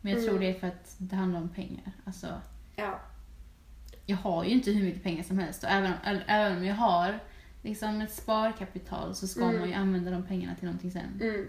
Men 0.00 0.12
jag 0.12 0.20
tror 0.22 0.36
Mm. 0.36 0.40
det 0.42 0.56
är 0.56 0.60
för 0.60 0.66
att 0.66 0.94
det 0.98 1.16
handlar 1.16 1.40
om 1.40 1.48
pengar. 1.48 1.92
Alltså, 2.04 2.40
Ja. 2.76 3.00
jag 4.06 4.16
har 4.16 4.44
ju 4.44 4.50
inte 4.50 4.70
hur 4.70 4.84
mycket 4.84 5.02
pengar 5.02 5.22
som 5.22 5.38
helst 5.38 5.64
och 5.64 5.70
även, 5.70 5.92
äl- 6.04 6.22
även 6.26 6.56
om 6.58 6.64
jag 6.64 6.74
har 6.74 7.18
liksom 7.62 8.00
ett 8.00 8.12
sparkapital 8.12 9.14
så 9.14 9.26
ska 9.28 9.44
Mm. 9.44 9.60
man 9.60 9.68
ju 9.68 9.74
använda 9.74 10.10
de 10.10 10.22
pengarna 10.22 10.54
till 10.54 10.64
någonting 10.64 10.90
sen. 10.90 11.20
Mm. 11.20 11.48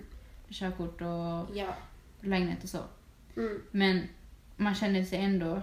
Körkort 0.49 1.01
och 1.01 1.55
Ja. 1.57 1.75
lägenhet 2.21 2.63
och 2.63 2.69
så. 2.69 2.83
Mm. 3.37 3.61
Men 3.71 4.01
man 4.57 4.75
känner 4.75 5.03
sig 5.03 5.19
ändå 5.19 5.61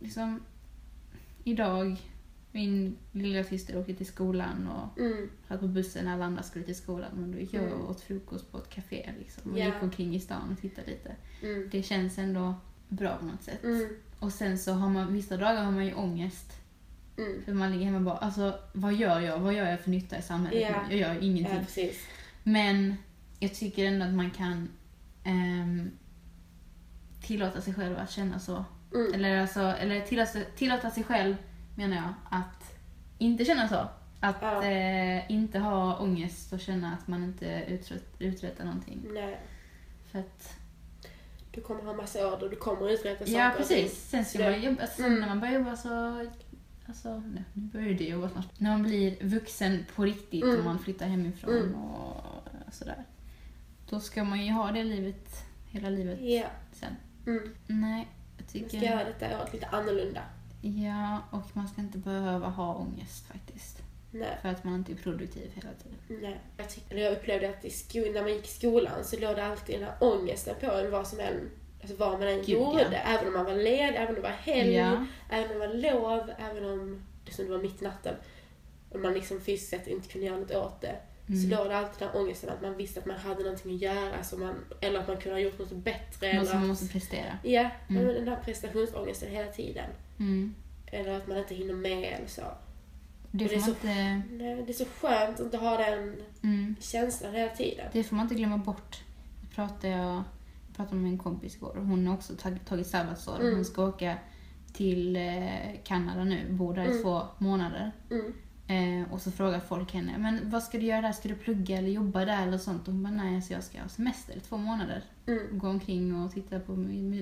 liksom 0.00 0.40
idag 1.44 1.96
min 2.52 2.96
lilla 3.12 3.44
syster 3.44 3.78
åkte 3.80 3.94
till 3.94 4.06
skolan 4.06 4.68
och 4.68 5.00
Mm. 5.00 5.30
satt 5.48 5.60
på 5.60 5.66
bussen 5.68 6.04
när 6.04 6.12
alla 6.12 6.24
andra 6.24 6.42
skulle 6.42 6.64
till 6.64 6.74
skolan. 6.76 7.10
Men 7.14 7.32
då 7.32 7.38
gick 7.38 7.54
jag 7.54 7.62
Mm. 7.64 7.74
och 7.80 7.90
åt 7.90 8.00
frukost 8.00 8.52
på 8.52 8.58
ett 8.58 8.70
café 8.70 9.10
liksom. 9.18 9.52
Och 9.52 9.58
Ja. 9.58 9.64
gick 9.64 9.74
omkring 9.82 10.14
i 10.14 10.20
stan 10.20 10.52
och 10.52 10.60
tittade 10.60 10.90
lite. 10.90 11.16
Mm. 11.42 11.68
Det 11.72 11.82
känns 11.82 12.18
ändå 12.18 12.54
bra 12.88 13.16
på 13.16 13.24
något 13.24 13.42
sätt. 13.42 13.64
Mm. 13.64 13.88
Och 14.18 14.32
sen 14.32 14.58
så 14.58 14.72
har 14.72 14.88
man, 14.88 15.12
vissa 15.12 15.36
dagar 15.36 15.64
har 15.64 15.72
man 15.72 15.86
ju 15.86 15.94
ångest. 15.94 16.52
Mm. 17.18 17.42
För 17.44 17.52
man 17.54 17.72
ligger 17.72 17.84
hemma 17.84 17.96
och 17.98 18.02
bara, 18.04 18.16
alltså 18.16 18.58
vad 18.72 18.94
gör 18.94 19.20
jag? 19.20 19.38
Vad 19.38 19.54
gör 19.54 19.70
jag 19.70 19.80
för 19.80 19.90
nytta 19.90 20.18
i 20.18 20.22
samhället 20.22 20.76
nu? 20.88 20.96
Jag 20.96 21.00
gör 21.14 21.22
ingenting. 21.22 21.84
Ja. 21.84 21.90
Men 22.42 22.94
jag 23.38 23.54
tycker 23.54 23.84
ändå 23.84 24.06
att 24.06 24.14
man 24.14 24.30
kan 24.30 24.68
ehm, 25.24 25.90
tillåta 27.24 27.60
sig 27.60 27.74
själv 27.74 27.98
att 27.98 28.10
känna 28.10 28.38
så. 28.38 28.64
Mm. 28.94 29.14
Eller, 29.14 29.40
alltså, 29.40 29.60
eller 29.60 30.00
tillåta, 30.00 30.38
tillåta 30.56 30.90
sig 30.90 31.04
själv, 31.04 31.36
menar 31.76 31.96
jag, 31.96 32.14
att 32.30 32.76
inte 33.18 33.44
känna 33.44 33.68
så. 33.68 33.88
Att 34.20 34.36
Ja. 34.42 34.64
eh, 34.64 35.30
inte 35.30 35.58
ha 35.58 35.98
ångest 35.98 36.52
och 36.52 36.60
känna 36.60 36.92
att 36.92 37.08
man 37.08 37.24
inte 37.24 37.64
uträtt, 37.68 38.14
uträttar 38.18 38.64
någonting. 38.64 39.06
Nej. 39.14 39.40
För 40.12 40.18
att, 40.18 40.52
Du 41.50 41.60
kommer 41.60 41.82
ha 41.82 41.92
massa 41.94 42.36
då 42.36 42.48
du 42.48 42.56
kommer 42.56 42.90
uträtta 42.90 43.18
saker. 43.24 43.32
ja, 43.38 43.52
precis. 43.56 44.08
Sen 44.10 44.24
ska 44.24 44.38
man 44.38 44.62
jobba, 44.62 44.86
sen 44.86 45.04
Mm. 45.06 45.20
när 45.20 45.28
man 45.28 45.40
börjar 45.40 45.54
jobba 45.54 45.76
så... 45.76 46.26
Alltså, 46.86 47.20
nu 47.20 47.44
börjar 47.52 47.94
det 47.94 48.04
jobba 48.04 48.28
snart. 48.28 48.60
När 48.60 48.70
man 48.70 48.82
blir 48.82 49.24
vuxen 49.24 49.84
på 49.94 50.04
riktigt 50.04 50.44
Mm. 50.44 50.58
och 50.58 50.64
man 50.64 50.78
flyttar 50.78 51.06
hemifrån 51.06 51.56
Mm. 51.56 51.74
och 51.74 52.16
sådär. 52.72 53.04
Då 53.90 54.00
ska 54.00 54.24
man 54.24 54.46
ju 54.46 54.52
ha 54.52 54.72
det 54.72 54.84
livet, 54.84 55.28
hela 55.70 55.88
livet 55.88 56.18
Ja. 56.22 56.46
sen. 56.72 56.96
Mm. 57.26 57.54
Nej, 57.66 58.08
jag 58.36 58.44
Vi 58.52 58.58
ska 58.60 58.68
tycker... 58.70 58.86
göra 58.86 59.04
detta 59.04 59.38
året 59.40 59.52
lite 59.52 59.66
annorlunda. 59.66 60.22
Ja, 60.62 61.18
och 61.30 61.42
man 61.56 61.68
ska 61.68 61.80
inte 61.80 61.98
behöva 61.98 62.48
ha 62.48 62.74
ångest 62.74 63.26
faktiskt. 63.26 63.78
Nej. 64.10 64.38
För 64.42 64.48
att 64.48 64.64
man 64.64 64.74
inte 64.74 64.92
är 64.92 64.96
produktiv 64.96 65.50
hela 65.54 65.68
tiden. 65.82 66.22
Nej. 66.22 66.40
Jag, 66.56 66.68
tyckte, 66.70 66.94
jag 67.00 67.12
upplevde 67.12 67.48
att 67.50 67.64
i 67.64 67.70
sko- 67.70 68.12
när 68.12 68.22
man 68.22 68.32
gick 68.32 68.44
i 68.44 68.48
skolan 68.48 69.04
så 69.04 69.20
låg 69.20 69.36
det 69.36 69.44
alltid 69.46 69.74
den 69.80 69.84
här 69.88 69.94
ångesten 70.00 70.54
på 70.60 70.70
en 70.72 70.90
vad 70.90 71.06
som 71.06 71.20
än, 71.20 71.50
alltså 71.80 71.96
vad 71.96 72.12
man 72.18 72.28
än 72.28 72.36
Gud, 72.38 72.48
gjorde. 72.48 72.82
ja. 72.92 72.98
Även 72.98 73.26
om 73.26 73.32
man 73.32 73.44
var 73.44 73.54
led, 73.54 73.94
även 73.94 74.08
om 74.08 74.14
det 74.14 74.20
var 74.20 74.28
helg, 74.30 74.72
Ja. 74.74 75.06
även 75.30 75.50
om 75.50 75.58
det 75.60 75.66
var 75.66 75.74
lov, 75.74 76.30
även 76.38 76.64
om 76.64 77.02
liksom, 77.24 77.44
det 77.44 77.50
var 77.50 77.58
mitt 77.62 77.82
i 77.82 77.84
natten. 77.84 78.14
Och 78.90 79.00
man 79.00 79.12
liksom 79.14 79.40
fysiskt 79.40 79.70
sett 79.70 79.86
inte 79.86 80.08
kunde 80.08 80.26
göra 80.26 80.38
något 80.38 80.50
åt 80.54 80.80
det. 80.80 80.96
Så 81.26 81.32
Mm. 81.32 81.50
låg 81.50 81.66
det 81.68 81.76
alltid 81.76 81.98
den 81.98 82.08
här 82.08 82.20
ångesten 82.20 82.50
att 82.50 82.62
man 82.62 82.76
visste 82.76 83.00
att 83.00 83.06
man 83.06 83.16
hade 83.16 83.42
någonting 83.42 83.74
att 83.74 83.80
göra. 83.80 84.22
Så 84.24 84.36
man, 84.38 84.54
eller 84.80 85.00
att 85.00 85.08
man 85.08 85.16
kunde 85.16 85.34
ha 85.36 85.40
gjort 85.40 85.58
något 85.58 85.72
bättre. 85.72 86.26
Något 86.26 86.34
Eller 86.34 86.44
som 86.44 86.58
man 86.58 86.68
måste 86.68 86.88
prestera. 86.88 87.38
Ja, 87.42 87.60
Mm. 87.60 88.04
men 88.04 88.14
den 88.14 88.28
här 88.28 88.36
prestationsångesten 88.44 89.30
hela 89.30 89.52
tiden. 89.52 89.90
Mm. 90.18 90.54
Eller 90.86 91.16
att 91.16 91.26
man 91.28 91.36
inte 91.38 91.54
hinner 91.54 91.74
med 91.74 92.12
eller 92.18 92.26
så. 92.28 92.42
Det 93.30 93.44
det 93.44 93.54
är 93.54 93.58
så- 93.60 93.70
inte... 93.70 93.86
Nej, 94.30 94.62
det 94.66 94.72
är 94.72 94.72
så 94.72 94.84
skönt 94.84 95.34
att 95.40 95.44
inte 95.44 95.56
ha 95.56 95.76
den 95.76 96.16
Mm. 96.42 96.76
känslan 96.80 97.34
hela 97.34 97.52
tiden. 97.54 97.86
Det 97.92 98.04
får 98.04 98.16
man 98.16 98.22
inte 98.24 98.34
glömma 98.34 98.58
bort. 98.58 99.00
Det 99.40 99.54
pratade 99.54 99.88
jag, 99.88 100.22
jag 100.66 100.76
pratade 100.76 100.96
med 101.00 101.10
en 101.12 101.18
kompis 101.18 101.56
igår 101.56 101.76
och 101.76 101.86
hon 101.86 102.06
har 102.06 102.14
också 102.14 102.34
tagit, 102.36 102.66
tagit 102.66 102.86
sabbatsår. 102.86 103.40
Mm. 103.40 103.54
Hon 103.54 103.64
ska 103.64 103.84
åka 103.86 104.18
till 104.72 105.16
eh, 105.16 105.48
Kanada 105.84 106.24
nu, 106.24 106.46
bo 106.50 106.72
där 106.72 106.82
i 106.84 106.86
Mm. 106.86 107.02
två 107.02 107.22
månader. 107.38 107.92
Eh, 108.74 109.12
och 109.12 109.20
så 109.20 109.30
frågar 109.30 109.60
folk 109.60 109.92
henne, 109.92 110.18
men 110.18 110.50
vad 110.50 110.62
ska 110.62 110.78
du 110.78 110.86
göra 110.86 111.00
där? 111.00 111.12
Ska 111.12 111.28
du 111.28 111.34
plugga 111.34 111.78
eller 111.78 111.88
jobba 111.88 112.24
där 112.24 112.46
eller 112.46 112.58
sånt? 112.58 112.88
Och 112.88 112.94
hon 112.94 113.02
bara, 113.02 113.12
nej 113.14 113.42
så 113.42 113.52
jag 113.52 113.64
ska 113.64 113.82
ha 113.82 113.88
semester 113.88 114.40
två 114.40 114.56
månader. 114.56 115.04
Mm. 115.26 115.58
Gå 115.58 115.68
omkring 115.68 116.14
och 116.14 116.32
titta 116.32 116.60
på, 116.60 116.72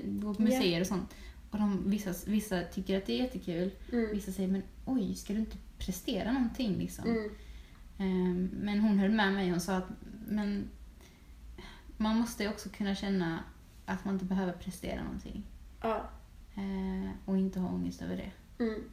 gå 0.05 0.33
på 0.33 0.41
museer 0.41 0.81
och 0.81 0.87
sånt. 0.87 1.15
Och 1.51 1.57
de, 1.59 1.89
vissa, 1.89 2.13
vissa 2.27 2.61
tycker 2.61 2.97
att 2.97 3.05
det 3.05 3.13
är 3.13 3.23
jättekul. 3.23 3.71
Mm. 3.91 4.09
Vissa 4.11 4.31
säger, 4.31 4.49
men 4.49 4.63
oj, 4.85 5.15
ska 5.15 5.33
du 5.33 5.39
inte 5.39 5.57
prestera 5.77 6.31
någonting 6.31 6.77
liksom? 6.77 7.05
Mm. 7.05 7.29
Ehm, 7.97 8.49
Men 8.53 8.79
hon 8.79 8.99
höll 8.99 9.11
med 9.11 9.33
mig. 9.33 9.49
Hon 9.49 9.61
sa 9.61 9.75
att 9.75 9.87
men 10.27 10.69
man 11.97 12.17
måste 12.17 12.49
också 12.49 12.69
kunna 12.69 12.95
känna 12.95 13.39
att 13.85 14.05
man 14.05 14.13
inte 14.13 14.25
behöver 14.25 14.53
prestera 14.53 15.03
någonting. 15.03 15.43
Ja. 15.81 16.09
Eh, 16.55 17.11
och 17.25 17.37
inte 17.37 17.59
ha 17.59 17.69
ångest 17.69 18.01
över 18.01 18.17
det. 18.17 18.63
Mm. 18.63 18.83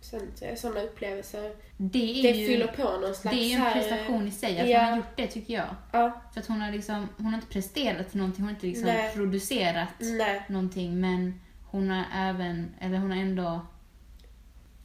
Sen 0.00 0.56
sådana 0.56 0.82
upplevelser, 0.82 1.54
Det 1.76 2.18
är 2.18 2.32
det 2.32 2.38
ju, 2.38 2.46
fyller 2.46 2.66
på 2.66 2.82
någon 2.82 3.14
slags 3.14 3.36
det 3.36 3.42
är 3.42 3.48
ju 3.48 3.54
en 3.54 3.60
här- 3.60 3.72
prestation 3.72 4.28
i 4.28 4.30
sig 4.30 4.60
att 4.60 4.68
ja. 4.68 4.78
hon 4.80 4.88
har 4.90 4.96
gjort 4.96 5.16
det 5.16 5.26
tycker 5.26 5.54
jag. 5.54 5.74
Ja. 5.92 6.20
För 6.32 6.40
att 6.40 6.46
hon 6.46 6.60
har, 6.60 6.72
liksom, 6.72 7.08
hon 7.16 7.26
har 7.26 7.34
inte 7.34 7.46
presterat 7.46 8.14
någonting, 8.14 8.42
hon 8.42 8.48
har 8.48 8.54
inte 8.54 8.66
liksom 8.66 8.86
Nej. 8.86 9.14
producerat 9.14 9.88
Nej. 10.00 10.42
någonting 10.48 11.00
men 11.00 11.40
hon 11.70 11.90
har 11.90 12.04
även, 12.14 12.74
eller 12.80 12.98
hon 12.98 13.10
har 13.10 13.18
ändå 13.18 13.60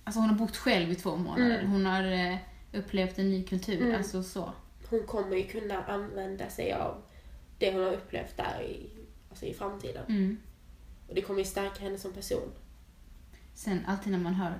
Alltså 0.04 0.20
hon 0.20 0.30
har 0.30 0.36
bott 0.38 0.58
själv 0.58 0.92
i 0.92 0.96
två 0.96 1.16
månader. 1.16 1.60
Mm. 1.60 1.72
Hon 1.72 1.86
har 1.86 2.04
eh, 2.04 2.38
upplevt 2.74 3.20
en 3.20 3.30
ny 3.30 3.44
kultur. 3.44 3.82
Mm. 3.82 3.96
Alltså 3.96 4.24
så. 4.24 4.54
Hon 4.90 5.04
kommer 5.04 5.36
ju 5.36 5.44
kunna 5.44 5.84
använda 5.84 6.50
sig 6.50 6.74
av 6.74 7.02
det 7.60 7.74
hon 7.74 7.84
har 7.84 7.94
upplevt 7.94 8.38
där 8.38 8.62
i, 8.62 8.90
alltså 9.30 9.46
i 9.46 9.54
framtiden. 9.54 10.06
Mm. 10.10 10.38
Och 11.08 11.16
det 11.16 11.22
kommer 11.22 11.40
ju 11.40 11.46
stärka 11.46 11.84
henne 11.84 11.98
som 11.98 12.14
person. 12.14 12.52
Sen 13.54 13.86
alltid 13.88 14.12
när 14.12 14.20
man 14.20 14.34
hör, 14.34 14.54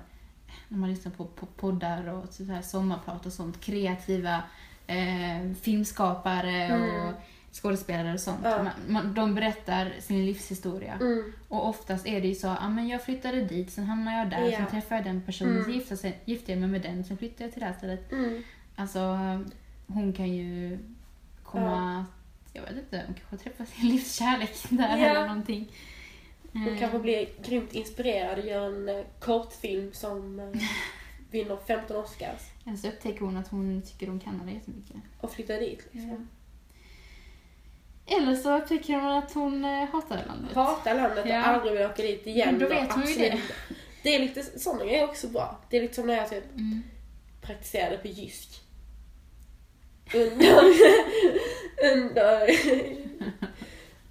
när 0.68 0.78
man 0.78 0.90
lyssnar 0.90 1.12
på, 1.12 1.24
på 1.24 1.46
poddar 1.46 2.08
och 2.08 2.24
så 2.30 2.44
här 2.44 2.62
sommarprat 2.62 3.26
och 3.26 3.32
sånt, 3.32 3.60
kreativa 3.60 4.42
eh, 4.86 5.52
filmskapare 5.62 6.50
Mm. 6.64 7.06
och 7.06 7.12
skådespelare 7.52 8.14
och 8.14 8.20
sånt. 8.20 8.40
Ja. 8.44 8.62
Man, 8.62 8.72
man, 8.88 9.14
de 9.14 9.34
berättar 9.34 9.92
sin 10.00 10.26
livshistoria. 10.26 10.92
Mm. 10.94 11.32
Och 11.48 11.68
oftast 11.68 12.06
är 12.06 12.20
det 12.20 12.28
ju 12.28 12.34
så, 12.34 12.48
ah, 12.48 12.68
men 12.68 12.88
jag 12.88 13.02
flyttade 13.02 13.40
dit, 13.44 13.72
sen 13.72 13.84
hamnade 13.84 14.16
jag 14.18 14.30
där, 14.30 14.50
Ja. 14.50 14.56
sen 14.58 14.66
träffade 14.66 14.96
jag 14.96 15.04
den 15.04 15.22
personen, 15.22 15.52
Mm. 15.52 15.64
sen 15.64 15.72
gifte, 15.74 15.96
sig, 15.96 16.18
gifte 16.24 16.52
jag 16.52 16.60
mig 16.60 16.68
med 16.68 16.82
den, 16.82 17.04
sen 17.04 17.18
flyttade 17.18 17.44
jag 17.44 17.52
till 17.52 17.60
det 17.60 17.66
här 17.66 17.72
stället. 17.74 18.12
Mm. 18.12 18.42
Alltså, 18.76 19.00
hon 19.86 20.12
kan 20.12 20.28
ju 20.32 20.78
komma, 21.42 22.04
jag 22.52 22.62
vet 22.62 22.76
inte, 22.76 23.02
hon 23.06 23.14
kanske 23.14 23.36
träffar 23.50 23.64
sin 23.64 23.88
livskärlek 23.88 24.56
där 24.70 24.96
Ja. 24.98 25.06
eller 25.06 25.26
någonting. 25.28 25.72
Hon 26.64 26.68
Eh, 26.74 26.78
kanske 26.78 26.98
blir 26.98 27.28
grymt 27.44 27.72
inspirerad 27.72 28.38
och 28.38 28.44
gör 28.46 28.66
en 28.66 28.88
eh, 28.88 29.04
kortfilm 29.20 29.92
som 29.92 30.40
eh, 30.40 30.60
vinner 31.30 31.56
15 31.66 31.96
Oscars. 31.96 32.40
Eller 32.66 32.76
så 32.76 32.88
upptäcker 32.88 33.20
hon 33.20 33.36
att 33.36 33.48
hon 33.48 33.82
tycker 33.82 34.10
om 34.10 34.20
Kanada 34.20 34.50
jättemycket. 34.50 34.96
Och 35.20 35.32
flyttar 35.32 35.54
dit 35.60 35.86
liksom. 35.92 36.28
Eller 38.06 38.34
så 38.34 38.58
upptäcker 38.58 38.94
hon 38.94 39.12
att 39.12 39.32
hon 39.34 39.64
eh, 39.64 39.88
hatar 39.88 40.24
landet. 40.26 40.54
Hatar 40.54 40.94
landet 40.94 41.24
och 41.24 41.30
Ja. 41.30 41.42
aldrig 41.42 41.72
vill 41.72 41.82
åka 41.86 42.02
dit 42.02 42.26
igen. 42.26 42.48
Men 42.50 42.58
då 42.60 42.66
och 42.66 42.72
vet 42.72 42.92
hon 42.92 43.06
ju 43.06 43.14
det. 43.14 43.40
Det 44.02 44.14
är 44.14 44.18
lite, 44.18 44.60
sådana 44.60 44.84
grejer 44.84 45.02
är 45.02 45.08
också 45.08 45.28
bra. 45.28 45.60
Det 45.70 45.76
är 45.76 45.82
lite 45.82 45.94
som 45.94 46.06
när 46.06 46.14
jag 46.16 46.30
typ 46.30 46.44
Mm. 46.54 46.82
praktiserade 47.42 47.96
på 47.98 48.08
jysk. 48.08 48.62
Under, 50.14 50.62
under 51.94 52.46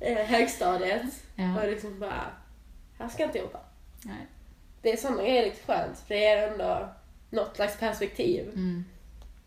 eh, 0.06 0.26
högstadiet. 0.26 1.02
Ja. 1.36 1.62
Och 1.62 1.68
liksom 1.70 2.00
bara, 2.00 2.24
här 3.00 3.08
ska 3.10 3.22
jag 3.24 3.30
inte 3.30 3.40
jobba. 3.40 3.60
Nej. 4.04 4.28
Det 4.82 4.92
är 4.94 4.98
sådana 4.98 5.24
grejer 5.24 5.44
lite 5.46 5.66
skönt, 5.66 6.00
för 6.00 6.16
det 6.16 6.26
är 6.26 6.52
ändå 6.52 6.90
något 7.30 7.56
slags 7.56 7.80
perspektiv. 7.80 8.50
Mm. 8.50 8.86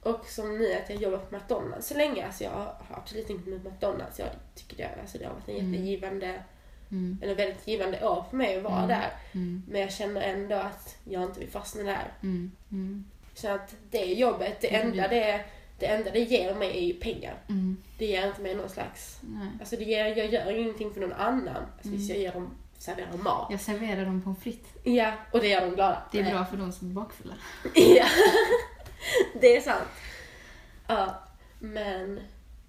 Och 0.03 0.27
som 0.27 0.59
nu 0.59 0.73
att 0.75 0.91
jag 0.91 1.03
jobbar 1.03 1.19
på 1.19 1.37
McDonalds 1.37 1.87
så 1.88 1.95
länge, 1.97 2.27
alltså 2.27 2.45
jag 2.45 2.50
har 2.50 2.75
absolut 2.91 3.31
inget 3.31 3.47
med 3.47 3.65
McDonalds. 3.65 4.19
Jag 4.19 4.29
tycker 4.55 4.77
det, 4.77 5.00
alltså 5.00 5.19
det 5.19 5.25
har 5.25 5.35
varit 5.35 5.49
en 5.49 5.55
Mm. 5.57 5.73
jättegivande, 5.75 6.43
Mm. 6.91 7.19
eller 7.23 7.35
väldigt 7.35 7.69
givande 7.69 8.09
år 8.09 8.25
för 8.31 8.37
mig 8.37 8.57
att 8.57 8.62
vara 8.62 8.77
Mm. 8.77 8.88
där. 8.88 9.11
Mm. 9.33 9.62
Men 9.69 9.81
jag 9.81 9.93
känner 9.93 10.21
ändå 10.21 10.57
att 10.57 10.97
jag 11.05 11.23
inte 11.23 11.41
vill 11.41 11.50
fastna 11.50 11.83
där. 11.83 12.12
Mm. 12.23 12.53
Mm. 12.71 13.05
Så 13.35 13.49
att 13.49 13.75
det 13.91 14.05
jobbet, 14.05 14.61
det 14.61 14.75
Mm. 14.75 14.88
enda 14.91 15.09
det, 15.09 15.45
det 15.78 15.87
enda 15.87 16.11
det 16.11 16.20
ger 16.20 16.54
mig 16.54 16.78
är 16.78 16.87
ju 16.87 16.94
pengar. 16.94 17.35
Mm. 17.49 17.76
Det 17.99 18.06
ger 18.06 18.26
inte 18.26 18.40
mig 18.42 18.54
någon 18.54 18.68
slags, 18.68 19.18
Nej. 19.23 19.49
alltså 19.61 19.76
det 19.76 19.85
ger, 19.85 20.16
jag 20.16 20.32
gör 20.32 20.58
ingenting 20.58 20.94
för 20.94 21.00
någon 21.00 21.12
annan. 21.12 21.56
Alltså 21.56 21.88
Mm. 21.88 21.99
visst, 21.99 22.11
jag 22.11 22.18
ger 22.18 22.32
dem, 22.32 22.54
serverar 22.78 23.11
dem 23.11 23.23
mat. 23.25 23.47
Jag 23.50 23.61
serverar 23.61 24.04
dem 24.04 24.23
pommes 24.23 24.38
frites. 24.42 24.70
Ja, 24.85 25.12
och 25.32 25.40
det 25.40 25.49
gör 25.49 25.61
dem 25.61 25.75
glada. 25.75 26.02
Det 26.12 26.20
är 26.20 26.30
bra 26.30 26.44
för 26.44 26.56
de 26.56 26.73
som 26.73 26.90
är 26.90 26.94
bakfulla. 26.94 27.35
Ja, 27.75 28.06
det 29.40 29.56
är 29.56 29.61
sant. 29.61 29.88
Ja, 30.88 31.14
men 31.58 32.14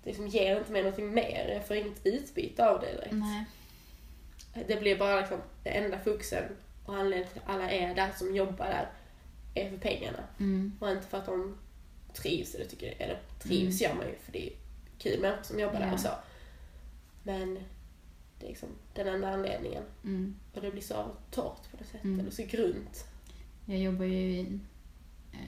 det 0.03 0.09
liksom 0.09 0.27
ger 0.27 0.57
inte 0.57 0.71
mig 0.71 0.81
någonting 0.83 1.13
mer. 1.13 1.51
Jag 1.53 1.67
får 1.67 1.77
inget 1.77 2.05
utbyte 2.05 2.69
av 2.69 2.79
det 2.79 2.91
direkt. 2.91 3.11
Nej. 3.11 3.45
Det 4.67 4.75
blir 4.79 4.97
bara 4.99 5.19
liksom 5.19 5.37
det 5.63 5.69
enda 5.69 5.99
fokusen 5.99 6.43
och 6.85 6.95
anledningen 6.95 7.29
till 7.33 7.41
att 7.45 7.49
alla 7.55 7.71
är 7.71 7.95
där 7.95 8.09
som 8.15 8.35
jobbar 8.35 8.65
där 8.65 8.89
är 9.53 9.69
för 9.69 9.77
pengarna. 9.77 10.19
Mm. 10.39 10.77
Och 10.79 10.89
inte 10.91 11.07
för 11.07 11.17
att 11.17 11.25
de 11.25 11.57
trivs, 12.13 12.55
eller, 12.55 12.65
tycker, 12.65 12.93
eller 12.97 13.19
trivs 13.39 13.81
Mm. 13.81 13.91
gör 13.91 14.03
man 14.03 14.11
ju 14.13 14.15
för 14.19 14.31
det 14.31 14.47
är 14.47 14.53
kul 14.97 15.21
människor 15.21 15.43
som 15.43 15.59
jobbar 15.59 15.79
där 15.79 15.93
och 15.93 15.99
så. 15.99 16.09
Men 17.23 17.59
det 18.39 18.45
är 18.45 18.49
liksom 18.49 18.69
den 18.93 19.07
enda 19.07 19.29
anledningen. 19.33 19.83
Mm. 20.03 20.35
Och 20.53 20.61
det 20.61 20.71
blir 20.71 20.81
så 20.81 21.05
torrt 21.31 21.71
på 21.71 21.77
något 21.77 21.87
sätt, 21.87 22.03
Mm. 22.03 22.19
eller 22.19 22.31
så 22.31 22.43
grunt. 22.43 23.05
Jag 23.65 23.77
jobbar 23.79 24.05
ju 24.05 24.31
i 24.31 24.39
en 24.39 24.61
eh, 25.33 25.39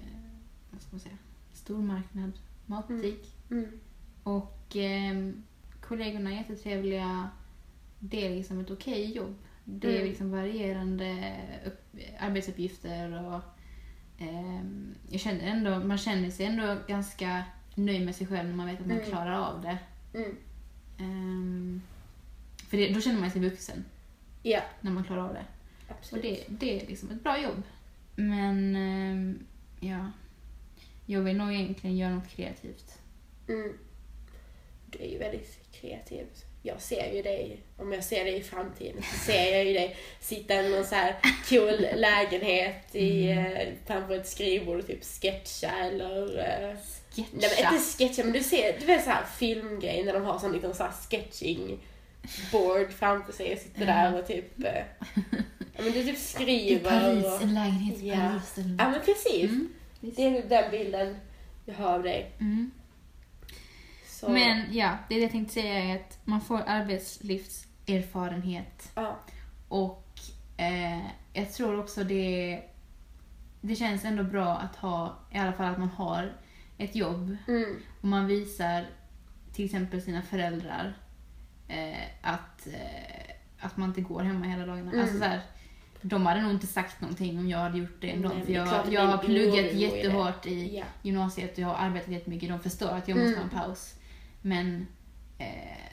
vad 0.72 0.82
ska 0.82 0.92
man 0.92 1.00
säga, 1.00 1.18
stormarknad, 1.54 2.32
matbutik. 2.66 3.36
Mm. 3.52 3.80
Och 4.24 4.76
eh, 4.76 5.32
kollegorna 5.82 6.32
är 6.32 6.36
jättetrevliga. 6.36 7.30
Det 8.00 8.26
är 8.28 8.36
liksom 8.36 8.60
ett 8.60 8.72
okej 8.72 9.16
jobb. 9.16 9.36
Det 9.66 9.88
är 9.88 9.96
Mm. 9.96 10.08
liksom 10.08 10.32
varierande 10.32 11.36
upp, 11.66 11.82
arbetsuppgifter 12.20 13.26
och 13.26 13.34
eh, 13.34 13.42
jag 15.10 15.22
känner 15.22 15.48
ändå, 15.48 15.80
man 15.80 15.98
känner 15.98 16.30
sig 16.32 16.46
ändå 16.46 16.78
ganska 16.88 17.44
nöjd 17.76 18.06
med 18.06 18.16
sig 18.16 18.28
själv 18.28 18.50
när 18.50 18.56
man 18.56 18.66
vet 18.68 18.80
att 18.80 18.86
man 18.88 18.98
Mm. 18.98 19.10
klarar 19.10 19.32
av 19.40 19.62
det. 19.62 19.78
Mm. 20.18 20.38
Ehm, 21.00 21.82
för 22.68 22.78
det, 22.78 22.94
då 22.94 23.02
känner 23.02 23.20
man 23.22 23.32
sig 23.32 23.42
vuxen 23.42 23.86
Ja, 24.44 24.62
när 24.82 24.92
man 24.92 25.04
klarar 25.04 25.22
av 25.28 25.34
det. 25.34 25.46
Och 25.88 25.96
absolut. 26.00 26.24
det, 26.24 26.44
det 26.48 26.82
är 26.82 26.88
liksom 26.88 27.10
ett 27.12 27.24
bra 27.24 27.42
jobb. 27.42 27.64
Men 28.16 28.76
ehm, 28.76 29.40
ja, 29.80 30.12
jag 31.06 31.22
vill 31.22 31.38
nog 31.38 31.54
egentligen 31.54 31.98
göra 31.98 32.16
något 32.16 32.28
kreativt. 32.30 32.98
Mm. 33.48 33.74
Du 34.86 35.00
är 35.00 35.12
ju 35.12 35.18
väldigt 35.18 35.60
kreativ. 35.72 36.26
Jag 36.64 36.82
ser 36.82 37.14
ju 37.14 37.22
dig, 37.22 37.58
om 37.78 37.94
jag 37.94 38.04
ser 38.04 38.24
dig 38.26 38.38
i 38.38 38.44
framtiden, 38.44 39.04
så 39.04 39.18
ser 39.32 39.52
jag 39.56 39.66
ju 39.66 39.74
dig 39.74 39.96
sitta 40.20 40.54
i 40.64 40.70
någon 40.70 40.86
så 40.86 40.96
här 40.96 41.16
cool 41.50 41.86
lägenhet 41.96 42.96
i, 42.96 43.32
Mm. 43.32 43.46
eh, 43.46 43.68
framför 43.88 44.16
ett 44.16 44.28
skrivbord 44.28 44.80
och 44.80 44.88
typ 44.88 45.04
sketcha 45.04 45.72
eller... 45.82 46.40
eh, 46.40 46.76
Sketcha. 47.16 47.28
Nej 47.34 47.50
men 47.64 47.74
inte 47.74 47.86
sketcha, 47.98 48.24
men 48.24 48.34
du 48.34 48.44
ser, 48.44 48.80
du 48.80 48.86
vet 48.86 49.04
så 49.04 49.10
här 49.10 49.24
filmgrej 49.38 50.04
när 50.04 50.14
de 50.14 50.24
har 50.26 50.40
sån 50.40 50.52
liten 50.54 50.74
så 50.76 50.84
här 50.84 50.92
sketching 51.10 51.80
board 52.52 52.92
framför 52.92 53.34
sig 53.34 53.54
och 53.54 53.60
sitter 53.60 53.86
där 53.86 54.20
och 54.20 54.28
typ... 54.28 54.64
eh, 54.64 54.84
Ja 55.78 55.84
men 55.84 55.92
du 55.94 56.04
typ 56.04 56.16
I 56.16 56.20
skriver 56.20 56.90
Paris, 56.90 57.26
och... 57.26 57.42
en 57.42 57.54
lägenhet 57.54 58.00
i 58.04 58.08
Ja. 58.10 58.16
Paris. 58.16 58.58
Eller 58.58 58.76
Ja 58.80 58.90
men 58.90 59.02
precis. 59.02 59.44
Mm. 59.52 59.74
Det 60.02 60.26
är 60.26 60.44
den 60.50 60.72
bilden 60.72 61.16
jag 61.66 61.74
har 61.76 61.94
av 61.94 62.04
dig. 62.04 62.32
Mm. 62.40 62.72
Så, 64.22 64.30
Men 64.30 64.74
ja, 64.74 64.98
det 65.10 65.20
jag 65.20 65.32
tänkte 65.32 65.54
säga 65.54 65.80
är 65.80 65.96
att 65.96 66.20
man 66.26 66.42
får 66.42 66.62
arbetslivserfarenhet 66.68 68.92
Ja. 68.96 69.20
och 69.68 70.08
eh, 70.58 71.00
jag 71.34 71.54
tror 71.54 71.80
också 71.80 72.04
det 72.04 72.62
det 73.62 73.76
känns 73.76 74.06
ändå 74.06 74.24
bra 74.24 74.58
att 74.58 74.76
ha, 74.76 75.18
i 75.32 75.38
alla 75.38 75.54
fall 75.54 75.72
att 75.72 75.80
man 75.80 75.90
har 75.90 76.34
ett 76.78 76.96
jobb 76.96 77.38
Mm. 77.48 77.76
och 78.02 78.08
man 78.08 78.28
visar 78.28 78.86
till 79.54 79.66
exempel 79.66 80.02
sina 80.02 80.22
föräldrar 80.22 80.98
eh, 81.68 81.98
att, 82.22 82.68
eh, 82.68 83.34
att 83.60 83.78
man 83.78 83.90
inte 83.90 84.02
går 84.02 84.22
hemma 84.24 84.46
hela 84.46 84.66
dagarna. 84.66 84.90
Mm. 84.92 85.02
Alltså 85.02 85.18
så 85.18 85.24
här, 85.24 85.42
de 86.02 86.26
hade 86.26 86.42
nog 86.42 86.52
inte 86.52 86.68
sagt 86.68 87.02
någonting 87.02 87.40
om 87.40 87.50
jag 87.50 87.58
hade 87.58 87.78
gjort 87.78 87.98
det 88.02 88.12
ändå. 88.12 88.30
Nej, 88.30 88.44
för 88.46 88.52
är 88.54 88.66
klart 88.66 88.86
jag, 88.86 88.94
jag 89.04 89.08
har 89.10 89.18
pluggat 89.18 89.56
i 89.74 89.78
jättehårt 89.78 90.46
i 90.46 90.78
Ja. 90.78 90.84
gymnasiet 91.02 91.52
och 91.54 91.60
jag 91.60 91.68
har 91.68 91.76
arbetat 91.88 92.10
jättemycket. 92.10 92.50
De 92.50 92.60
förstår 92.60 92.90
att 92.90 93.08
jag 93.08 93.18
måste 93.18 93.36
Mm. 93.38 93.50
ha 93.50 93.62
en 93.62 93.68
paus. 93.68 93.96
Men 94.42 94.88
eh, 95.38 95.92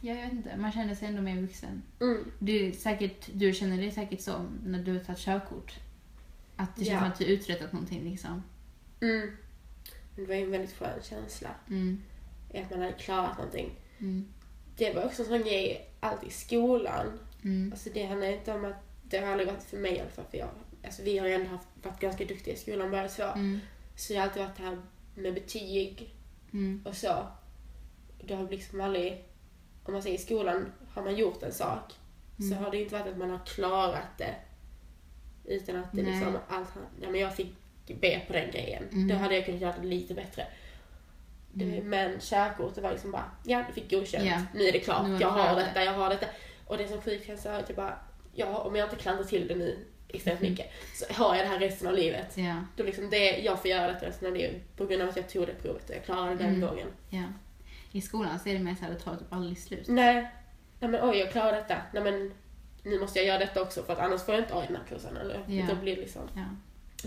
jag 0.00 0.14
vet 0.14 0.32
inte, 0.32 0.56
man 0.56 0.72
känner 0.72 0.94
sig 0.94 1.08
ändå 1.08 1.22
mer 1.22 1.40
vuxen. 1.40 1.82
Mm. 2.00 2.32
Är 2.46 2.72
säkert, 2.72 3.28
du 3.32 3.52
känner 3.52 3.76
det 3.82 3.90
säkert 3.90 4.20
så 4.20 4.46
när 4.64 4.82
du 4.82 4.92
har 4.92 5.00
tagit 5.00 5.18
körkort. 5.20 5.74
Att 6.56 6.76
det 6.76 6.84
känns 6.84 7.00
Ja. 7.02 7.06
att 7.08 7.18
du 7.18 7.24
uträttat 7.24 7.72
någonting 7.72 8.04
liksom. 8.10 8.42
Mm. 9.00 9.36
Det 10.16 10.26
var 10.26 10.34
ju 10.34 10.42
en 10.42 10.50
väldigt 10.50 10.72
skön 10.76 11.02
känsla. 11.02 11.50
Mm. 11.68 12.02
Att 12.54 12.70
man 12.70 12.80
hade 12.80 12.92
klarat 12.92 13.36
någonting. 13.38 13.70
Mm. 13.98 14.24
Det 14.76 14.94
var 14.94 15.04
också 15.04 15.22
en 15.22 15.28
sån 15.28 15.38
grej, 15.42 15.90
allt 16.00 16.24
i 16.24 16.30
skolan. 16.30 17.18
Mm. 17.44 17.72
Alltså 17.72 17.90
det 17.94 18.06
handlar 18.06 18.26
inte 18.32 18.52
om 18.54 18.64
att, 18.64 18.76
det 19.02 19.18
har 19.18 19.26
aldrig 19.26 19.48
varit 19.48 19.62
för 19.62 19.76
mig 19.78 19.92
i 19.96 20.00
alla 20.00 20.10
fall. 20.10 20.24
För 20.30 20.38
jag, 20.38 20.48
alltså 20.84 21.02
vi 21.02 21.18
har 21.18 21.26
ju 21.26 21.32
ändå 21.34 21.50
haft, 21.50 21.68
varit 21.82 22.00
ganska 22.00 22.24
duktiga 22.24 22.54
i 22.54 22.58
skolan 22.58 22.90
båda 22.90 23.08
två. 23.08 23.22
Mm. 23.22 23.60
Så 23.96 24.12
det 24.12 24.18
har 24.18 24.26
alltid 24.26 24.42
varit 24.42 24.56
det 24.56 24.62
här 24.62 24.78
med 25.14 25.34
betyg 25.34 26.14
Mm. 26.52 26.82
och 26.84 26.96
så. 26.96 27.26
Det 28.26 28.34
har 28.34 28.48
liksom 28.48 28.80
aldrig, 28.80 29.24
om 29.84 29.92
man 29.92 30.02
säger 30.02 30.16
i 30.18 30.20
skolan, 30.22 30.72
har 30.94 31.02
man 31.02 31.16
gjort 31.16 31.42
en 31.42 31.52
sak 31.52 31.92
så 32.38 32.44
Mm. 32.52 32.64
har 32.64 32.70
det 32.70 32.82
inte 32.82 32.94
varit 32.98 33.12
att 33.12 33.18
man 33.18 33.30
har 33.30 33.46
klarat 33.46 34.18
det. 34.18 34.34
Utan 35.44 35.76
att 35.76 35.92
det 35.92 36.02
Nej. 36.02 36.12
liksom, 36.12 36.38
allt, 36.48 36.68
ja 37.02 37.10
men 37.10 37.20
jag 37.20 37.36
fick 37.36 37.52
B 38.00 38.20
på 38.26 38.32
den 38.32 38.50
grejen. 38.50 38.88
Mm. 38.92 39.08
Då 39.08 39.14
hade 39.14 39.34
jag 39.34 39.44
kunnat 39.46 39.60
göra 39.60 39.74
det 39.80 39.86
lite 39.86 40.14
bättre. 40.14 40.46
Det- 41.52 41.64
Mm. 41.64 41.88
Men 41.88 42.18
körkort, 42.20 42.74
det 42.74 42.80
var 42.80 42.90
liksom 42.90 43.10
bara, 43.10 43.30
ja 43.44 43.64
du 43.68 43.72
fick 43.72 43.90
godkänt, 43.90 44.24
Ja. 44.24 44.42
nu 44.54 44.64
är 44.64 44.72
det 44.72 44.78
klart, 44.80 45.08
jag 45.08 45.18
det 45.20 45.24
har 45.24 45.56
detta, 45.56 45.84
jag 45.84 45.92
har 45.92 46.08
detta. 46.10 46.26
Och 46.66 46.78
det 46.78 46.88
som 46.88 47.00
sjukkänsla 47.00 47.50
är 47.52 47.58
att 47.60 47.68
jag 47.68 47.76
bara, 47.76 47.98
ja 48.34 48.58
om 48.58 48.76
jag 48.76 48.86
inte 48.86 48.96
klandrar 48.96 49.24
till 49.24 49.48
det 49.48 49.54
nu 49.54 49.78
extremt 50.08 50.40
Mm. 50.40 50.50
mycket 50.52 50.70
så 50.94 51.12
har 51.22 51.36
jag 51.36 51.44
det 51.44 51.48
här 51.48 51.58
resten 51.58 51.88
av 51.88 51.94
livet. 51.94 52.36
Ja, 52.36 52.56
Då 52.76 52.84
liksom 52.84 53.10
det, 53.10 53.38
jag 53.38 53.60
får 53.60 53.70
göra 53.70 53.92
detta 53.92 54.06
resten 54.06 54.28
av 54.28 54.34
livet 54.34 54.76
på 54.76 54.86
grund 54.86 55.02
av 55.02 55.08
att 55.08 55.16
jag 55.16 55.28
tog 55.28 55.46
det 55.46 55.54
provet 55.54 55.90
och 55.90 55.96
jag 55.96 56.04
klarade 56.04 56.34
den 56.36 56.54
Mm. 56.54 56.60
gången. 56.68 56.88
ja. 57.10 57.22
I 57.92 58.00
skolan 58.00 58.38
så 58.38 58.48
är 58.48 58.52
det 58.54 58.60
mer 58.64 58.74
så 58.74 58.84
här, 58.84 58.90
det 58.90 58.98
tar 58.98 59.16
typ 59.16 59.32
aldrig 59.32 59.58
slut. 59.58 59.88
Nej, 59.88 60.30
nej 60.80 60.90
men 60.90 61.08
oj 61.10 61.16
jag 61.16 61.30
klarade 61.32 61.56
detta, 61.56 61.76
nej 61.94 62.02
men 62.02 62.32
nu 62.82 63.00
måste 63.00 63.18
jag 63.18 63.26
göra 63.28 63.38
detta 63.38 63.62
också 63.62 63.82
för 63.82 63.92
att 63.92 63.98
annars 63.98 64.22
får 64.22 64.34
jag 64.34 64.44
inte 64.44 64.54
A 64.54 64.64
i 64.64 64.66
den 64.66 64.76
här 64.76 64.84
kursen. 64.88 65.16
Eller? 65.16 65.44
Ja. 65.48 65.66
Då 65.70 65.76
blir 65.76 65.96
liksom. 65.96 66.22
Ja. 66.34 66.44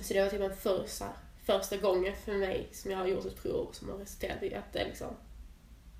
Så 0.01 0.13
det 0.13 0.23
var 0.23 0.29
typ 0.29 0.41
en 0.41 0.55
första, 0.55 1.05
första 1.45 1.77
gången 1.77 2.15
för 2.15 2.33
mig 2.33 2.69
som 2.71 2.91
jag 2.91 2.97
har 2.97 3.07
gjort 3.07 3.25
ett 3.25 3.43
prov 3.43 3.69
som 3.71 3.89
har 3.89 3.97
resulterat 3.97 4.43
i 4.43 4.55
att 4.55 4.73
det 4.73 4.85
liksom 4.85 5.07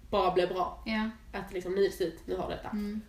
bara 0.09 0.31
blev 0.31 0.49
bra. 0.49 0.83
Ja. 0.85 1.09
Att 1.39 1.53
liksom 1.53 1.75
nu 1.75 1.81
är 1.81 1.85
det 1.89 1.95
slut, 1.95 2.19
nu 2.25 2.35
har 2.35 2.49
detta. 2.49 2.69
Mm. 2.69 3.01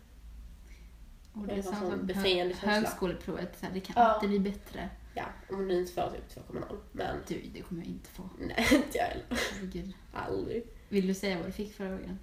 Och 1.33 1.47
det 1.47 1.55
Det 1.55 1.59
är 1.59 1.63
samma 1.63 1.91
som 1.91 2.07
befriande 2.07 2.55
hö- 2.61 2.71
högskoleprovet, 2.71 3.59
så 3.61 3.67
här, 3.67 3.73
det 3.73 3.81
kan 3.81 3.95
Ja. 3.97 4.03
alltid 4.03 4.29
bli 4.31 4.39
bättre. 4.39 4.89
Ja, 5.15 5.25
om 5.51 5.69
du 5.69 5.75
inte 5.81 5.93
får 5.93 6.11
typ 6.11 6.45
2,0. 6.49 6.77
Men 6.93 7.17
Du, 7.29 7.43
det 7.55 7.61
kommer 7.63 7.83
jag 7.83 7.89
inte 7.91 8.09
få. 8.11 8.29
nej, 8.39 8.67
inte 8.73 8.99
jag 8.99 9.05
heller. 9.05 9.25
Herregud. 9.55 9.93
Aldrig. 10.13 10.67
Vill 10.89 11.07
du 11.07 11.15
säga 11.15 11.37
vad 11.39 11.47
du 11.47 11.53
fick 11.53 11.75
förra 11.77 11.91
gången? 11.91 12.19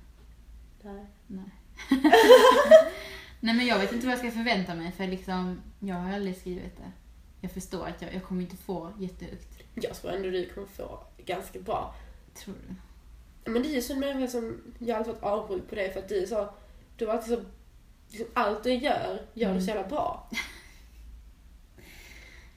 Nej. 0.82 1.06
Nej. 1.28 1.46
Nej 3.40 3.56
men 3.56 3.66
jag 3.66 3.80
vet 3.80 3.92
inte 3.94 4.06
vad 4.06 4.12
jag 4.14 4.20
ska 4.20 4.32
förvänta 4.32 4.76
mig 4.76 4.92
för 4.92 5.08
liksom, 5.08 5.62
jag 5.80 5.96
har 5.96 6.14
aldrig 6.14 6.38
skrivit 6.38 6.78
det. 6.78 6.92
Jag 7.42 7.52
förstår 7.52 7.88
att 7.88 8.02
jag, 8.02 8.14
jag 8.14 8.24
kommer 8.24 8.42
inte 8.42 8.58
få 8.58 8.94
jättehögt. 9.00 9.60
Jag 9.76 9.96
tror 9.96 10.12
ändå 10.12 10.30
du 10.30 10.50
kommer 10.50 10.68
få 10.68 11.00
ganska 11.26 11.60
bra. 11.60 11.96
Tror 12.36 12.56
du? 12.68 12.76
Men 13.52 13.62
du 13.62 13.68
är 13.70 13.72
ju 13.72 13.78
en 13.78 13.84
sån 13.84 14.00
människa 14.00 14.32
som, 14.32 14.62
jag 14.80 14.96
har 14.96 15.00
alltid 15.00 15.14
varit 15.14 15.24
avundsjuk 15.24 15.70
på 15.70 15.76
dig 15.76 15.94
för 15.94 16.00
att 16.00 16.10
du 16.10 16.24
är 16.24 16.28
så, 16.28 16.54
du 16.98 17.06
har 17.08 17.14
alltid 17.14 17.38
så, 17.38 17.44
liksom 18.10 18.28
allt 18.34 18.64
du 18.64 18.74
gör, 18.74 19.26
gör 19.34 19.54
du 19.54 19.62
så 19.62 19.72
Mm. 19.72 19.78
jävla 19.78 19.88
bra. 19.96 20.30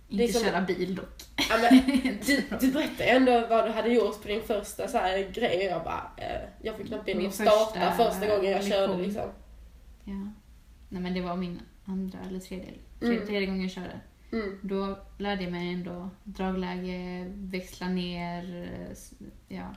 Inte 0.08 0.32
som- 0.32 0.42
köra 0.42 0.60
bil 0.60 0.94
dock. 0.94 1.22
Ja, 1.48 1.56
men, 1.70 1.80
du, 2.26 2.42
du 2.60 2.72
berättade 2.72 3.04
ändå 3.04 3.46
vad 3.50 3.64
du 3.66 3.70
hade 3.70 3.88
gjort 3.88 4.22
på 4.22 4.28
din 4.28 4.42
första 4.42 4.88
så 4.88 4.98
här, 4.98 5.30
grej 5.34 5.56
och 5.66 5.72
jag 5.72 5.84
bara, 5.84 6.10
eh, 6.16 6.48
jag 6.62 6.76
fick 6.76 6.86
knappt 6.86 7.08
att 7.26 7.34
starta 7.34 7.92
första 7.92 8.26
gången 8.36 8.50
jag 8.50 8.64
körde 8.64 8.86
lektion. 8.86 9.02
liksom. 9.02 9.30
Ja. 10.04 10.32
Nej 10.88 11.02
men 11.02 11.14
det 11.14 11.20
var 11.20 11.36
min 11.36 11.60
andra 11.84 12.18
eller 12.28 12.40
tredje, 12.40 12.64
Mm. 12.68 12.78
tredje, 13.00 13.26
tredje 13.26 13.46
gången 13.46 13.62
jag 13.62 13.70
körde. 13.70 14.00
Mm. 14.32 14.58
Då 14.62 14.98
lärde 15.18 15.42
jag 15.42 15.52
mig 15.52 15.72
ändå 15.72 16.10
dragläge, 16.24 17.26
växla 17.34 17.88
ner, 17.88 18.68
ja, 19.48 19.74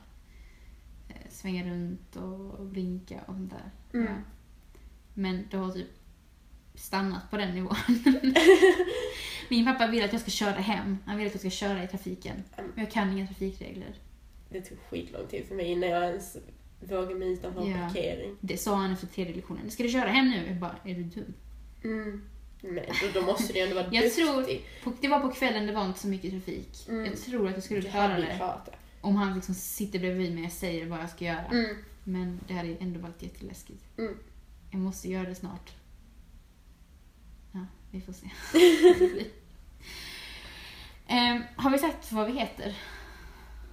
eh, 1.10 1.30
svänga 1.30 1.63
runt 1.74 2.15
och 2.15 2.65
blinka 2.65 3.19
och 3.28 3.34
sånt 3.34 3.52
där. 3.52 4.00
Mm. 4.00 4.12
Ja. 4.13 4.19
Men 5.13 5.48
det 5.52 5.58
har 5.58 5.72
typ 5.72 5.88
stannat 6.76 7.32
på 7.32 7.38
den 7.38 7.56
nivån. 7.56 7.76
Min 9.50 9.66
pappa 9.66 9.88
vill 9.88 10.04
att 10.04 10.12
jag 10.14 10.22
ska 10.22 10.32
köra 10.32 10.52
hem. 10.60 10.98
Han 11.06 11.18
vill 11.18 11.28
att 11.28 11.34
jag 11.34 11.40
ska 11.40 11.50
köra 11.50 11.84
i 11.84 11.88
trafiken. 11.88 12.44
Men 12.56 12.72
jag 12.76 12.92
kan 12.92 13.12
inga 13.18 13.28
trafikregler. 13.28 13.94
Det 14.50 14.62
tog 14.62 14.78
skitlång 14.90 15.28
tid 15.28 15.46
för 15.48 15.56
mig 15.56 15.66
innan 15.66 15.90
jag 15.90 16.04
ens 16.04 16.38
vågade 16.82 17.16
mig 17.16 17.34
utanför 17.34 17.68
Ja. 17.70 17.78
parkering. 17.78 18.36
Det 18.42 18.58
sa 18.58 18.76
han 18.76 18.94
efter 18.94 19.08
tredje 19.08 19.36
lektionen. 19.36 19.72
Ska 19.72 19.84
du 19.84 19.90
köra 19.90 20.10
hem 20.10 20.30
nu? 20.30 20.48
Jag 20.48 20.56
bara, 20.58 20.76
är 20.86 20.96
du 20.96 21.04
dum? 21.04 21.34
Mm. 21.84 22.24
Men 22.62 22.76
då, 23.14 23.20
då 23.20 23.26
måste 23.26 23.54
du 23.54 23.60
ändå 23.60 23.76
vara 23.76 23.88
Jag 23.92 24.04
duktig. 24.04 24.24
tror- 24.26 24.60
På, 24.84 24.94
det 25.02 25.08
var 25.08 25.20
på 25.20 25.30
kvällen, 25.32 25.68
det 25.68 25.74
var 25.74 25.86
inte 25.86 26.00
så 26.00 26.08
mycket 26.08 26.32
trafik. 26.32 26.86
Mm. 26.90 27.06
Jag 27.06 27.18
tror 27.22 27.48
att 27.48 27.54
jag 27.54 27.64
skulle 27.64 27.82
klara 27.82 28.20
ju 28.20 28.26
det. 28.26 28.36
klarat 28.36 28.66
det. 28.66 28.72
Om 29.02 29.16
han 29.16 29.36
liksom 29.36 29.56
sitter 29.56 30.00
bredvid 30.00 30.36
mig 30.36 30.46
och 30.46 30.52
säger 30.52 30.86
vad 30.86 31.00
jag 31.00 31.10
ska 31.10 31.26
göra. 31.26 31.46
Mm. 31.46 31.76
Men 32.04 32.40
det 32.48 32.54
hade 32.54 32.68
ju 32.68 32.78
ändå 32.80 33.00
varit 33.00 33.24
jätteläskigt. 33.24 33.84
Mm. 33.98 34.18
Jag 34.72 34.82
måste 34.82 35.10
göra 35.10 35.30
det 35.30 35.36
snart. 35.36 35.72
Ja, 37.52 37.66
vi 37.92 38.02
får 38.02 38.14
se. 38.14 38.30
Ehm, 41.10 41.43
har 41.56 41.69
vi 41.72 41.78
sagt 41.78 42.12
vad 42.12 42.26
vi 42.28 42.39
heter? 42.39 42.76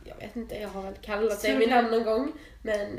Jag 0.04 0.16
vet 0.16 0.36
inte, 0.36 0.54
jag 0.54 0.68
har 0.68 0.82
väl 0.82 0.94
kallat 0.94 1.40
Tror 1.40 1.50
dig 1.50 1.58
vid 1.58 1.68
namn 1.68 1.90
någon 1.90 2.04
gång. 2.04 2.32
Men 2.62 2.98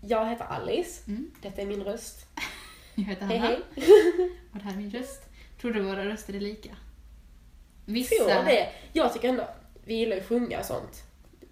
jag 0.00 0.26
heter 0.30 0.44
Alice. 0.44 1.02
Mm. 1.10 1.30
Detta 1.42 1.62
är 1.62 1.66
min 1.66 1.84
röst. 1.84 2.26
Jag 2.94 3.04
heter 3.04 3.26
Hanna. 3.26 3.40
hej. 3.40 3.60
Och 4.52 4.58
det 4.58 4.64
här 4.64 4.72
är 4.72 4.76
min 4.76 4.90
röst. 4.90 5.22
Tror 5.60 5.72
du 5.72 5.80
våra 5.82 6.04
röster 6.04 6.34
är 6.34 6.40
lika? 6.40 6.68
Tror 6.68 7.94
Vissa... 7.94 8.42
det. 8.42 8.68
Jag 8.92 9.12
tycker 9.12 9.28
ändå, 9.28 9.48
vi 9.84 9.94
gillar 9.94 10.16
ju 10.16 10.22
att 10.22 10.28
sjunga 10.28 10.58
och 10.58 10.64
sånt. 10.64 11.02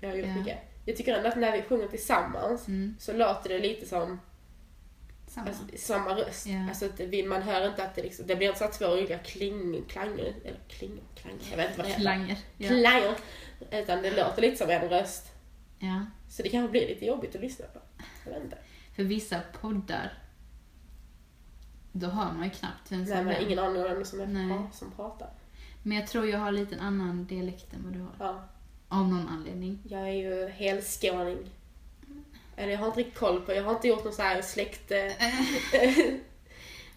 Vi 0.00 0.06
har 0.06 0.14
gjort 0.14 0.26
Ja. 0.28 0.34
mycket. 0.34 0.58
Jag 0.84 0.96
tycker 0.96 1.14
ändå 1.16 1.28
att 1.28 1.36
när 1.36 1.52
vi 1.56 1.62
sjunger 1.62 1.88
tillsammans 1.88 2.68
Mm, 2.68 2.96
så 2.98 3.12
låter 3.12 3.48
det 3.48 3.58
lite 3.58 3.86
som 3.86 4.20
samma. 5.26 5.46
alltså, 5.48 5.64
samma 5.76 6.10
röst. 6.14 6.46
Ja. 6.46 6.68
Alltså 6.68 6.88
det, 6.96 7.26
man 7.26 7.42
hör 7.42 7.68
inte 7.68 7.84
att 7.84 7.94
det 7.94 8.02
liksom, 8.02 8.26
det 8.26 8.36
blir 8.36 8.46
inte 8.48 8.58
så 8.58 8.68
två 8.78 8.86
olika 8.86 9.18
kling, 9.18 9.84
klanger, 9.88 10.34
eller 10.44 10.60
kling, 10.68 11.00
klanger, 11.14 11.38
jag 11.50 11.56
vet 11.56 11.66
inte 11.66 11.78
vad 11.78 11.86
det 11.86 11.90
heter. 11.90 12.02
Klanger. 12.02 12.38
Ja. 12.56 12.68
Klanger. 12.68 13.14
Utan 13.82 14.02
det 14.02 14.16
låter 14.16 14.42
lite 14.42 14.56
som 14.56 14.70
en 14.70 14.88
röst. 14.88 15.32
ja. 15.78 16.06
Så 16.28 16.42
det 16.42 16.48
kanske 16.48 16.70
blir 16.70 16.88
lite 16.88 17.04
jobbigt 17.06 17.34
att 17.34 17.40
lyssna 17.40 17.66
på. 17.66 17.80
Jag 18.24 18.32
vet 18.32 18.44
inte. 18.44 18.58
För 18.96 19.02
vissa 19.04 19.40
poddar, 19.60 20.12
då 21.92 22.06
hör 22.06 22.32
man 22.32 22.44
ju 22.44 22.50
knappt 22.50 22.92
vem 22.92 22.98
Nej, 23.02 23.08
som 23.16 23.24
men 23.24 23.34
är 23.34 23.40
ingen 23.40 23.58
aning 23.58 23.82
om 23.82 23.88
vem 23.88 24.04
som, 24.04 24.20
är 24.20 24.26
Nej. 24.26 24.58
som 24.72 24.90
pratar. 24.90 25.30
Men 25.82 25.96
jag 25.96 26.06
tror 26.06 26.26
jag 26.28 26.38
har 26.38 26.52
lite 26.52 26.74
en 26.74 26.80
annan 26.80 27.26
dialekt 27.26 27.74
än 27.74 27.84
vad 27.84 27.92
du 27.92 28.00
har. 28.00 28.12
Ja, 28.18 28.48
Av 28.88 29.08
någon 29.08 29.28
anledning. 29.28 29.78
jag 29.88 30.00
är 30.00 30.12
ju 30.12 30.48
helskåning. 30.48 31.50
Eller 32.56 32.72
jag 32.72 32.78
har 32.78 32.86
inte 32.86 33.00
riktigt 33.00 33.18
koll 33.18 33.40
på, 33.40 33.52
jag 33.52 33.64
har 33.64 33.74
inte 33.74 33.88
gjort 33.88 34.04
någon 34.04 34.12
så 34.12 34.22
här 34.22 34.42
släkt... 34.42 34.90
eh, 34.90 35.12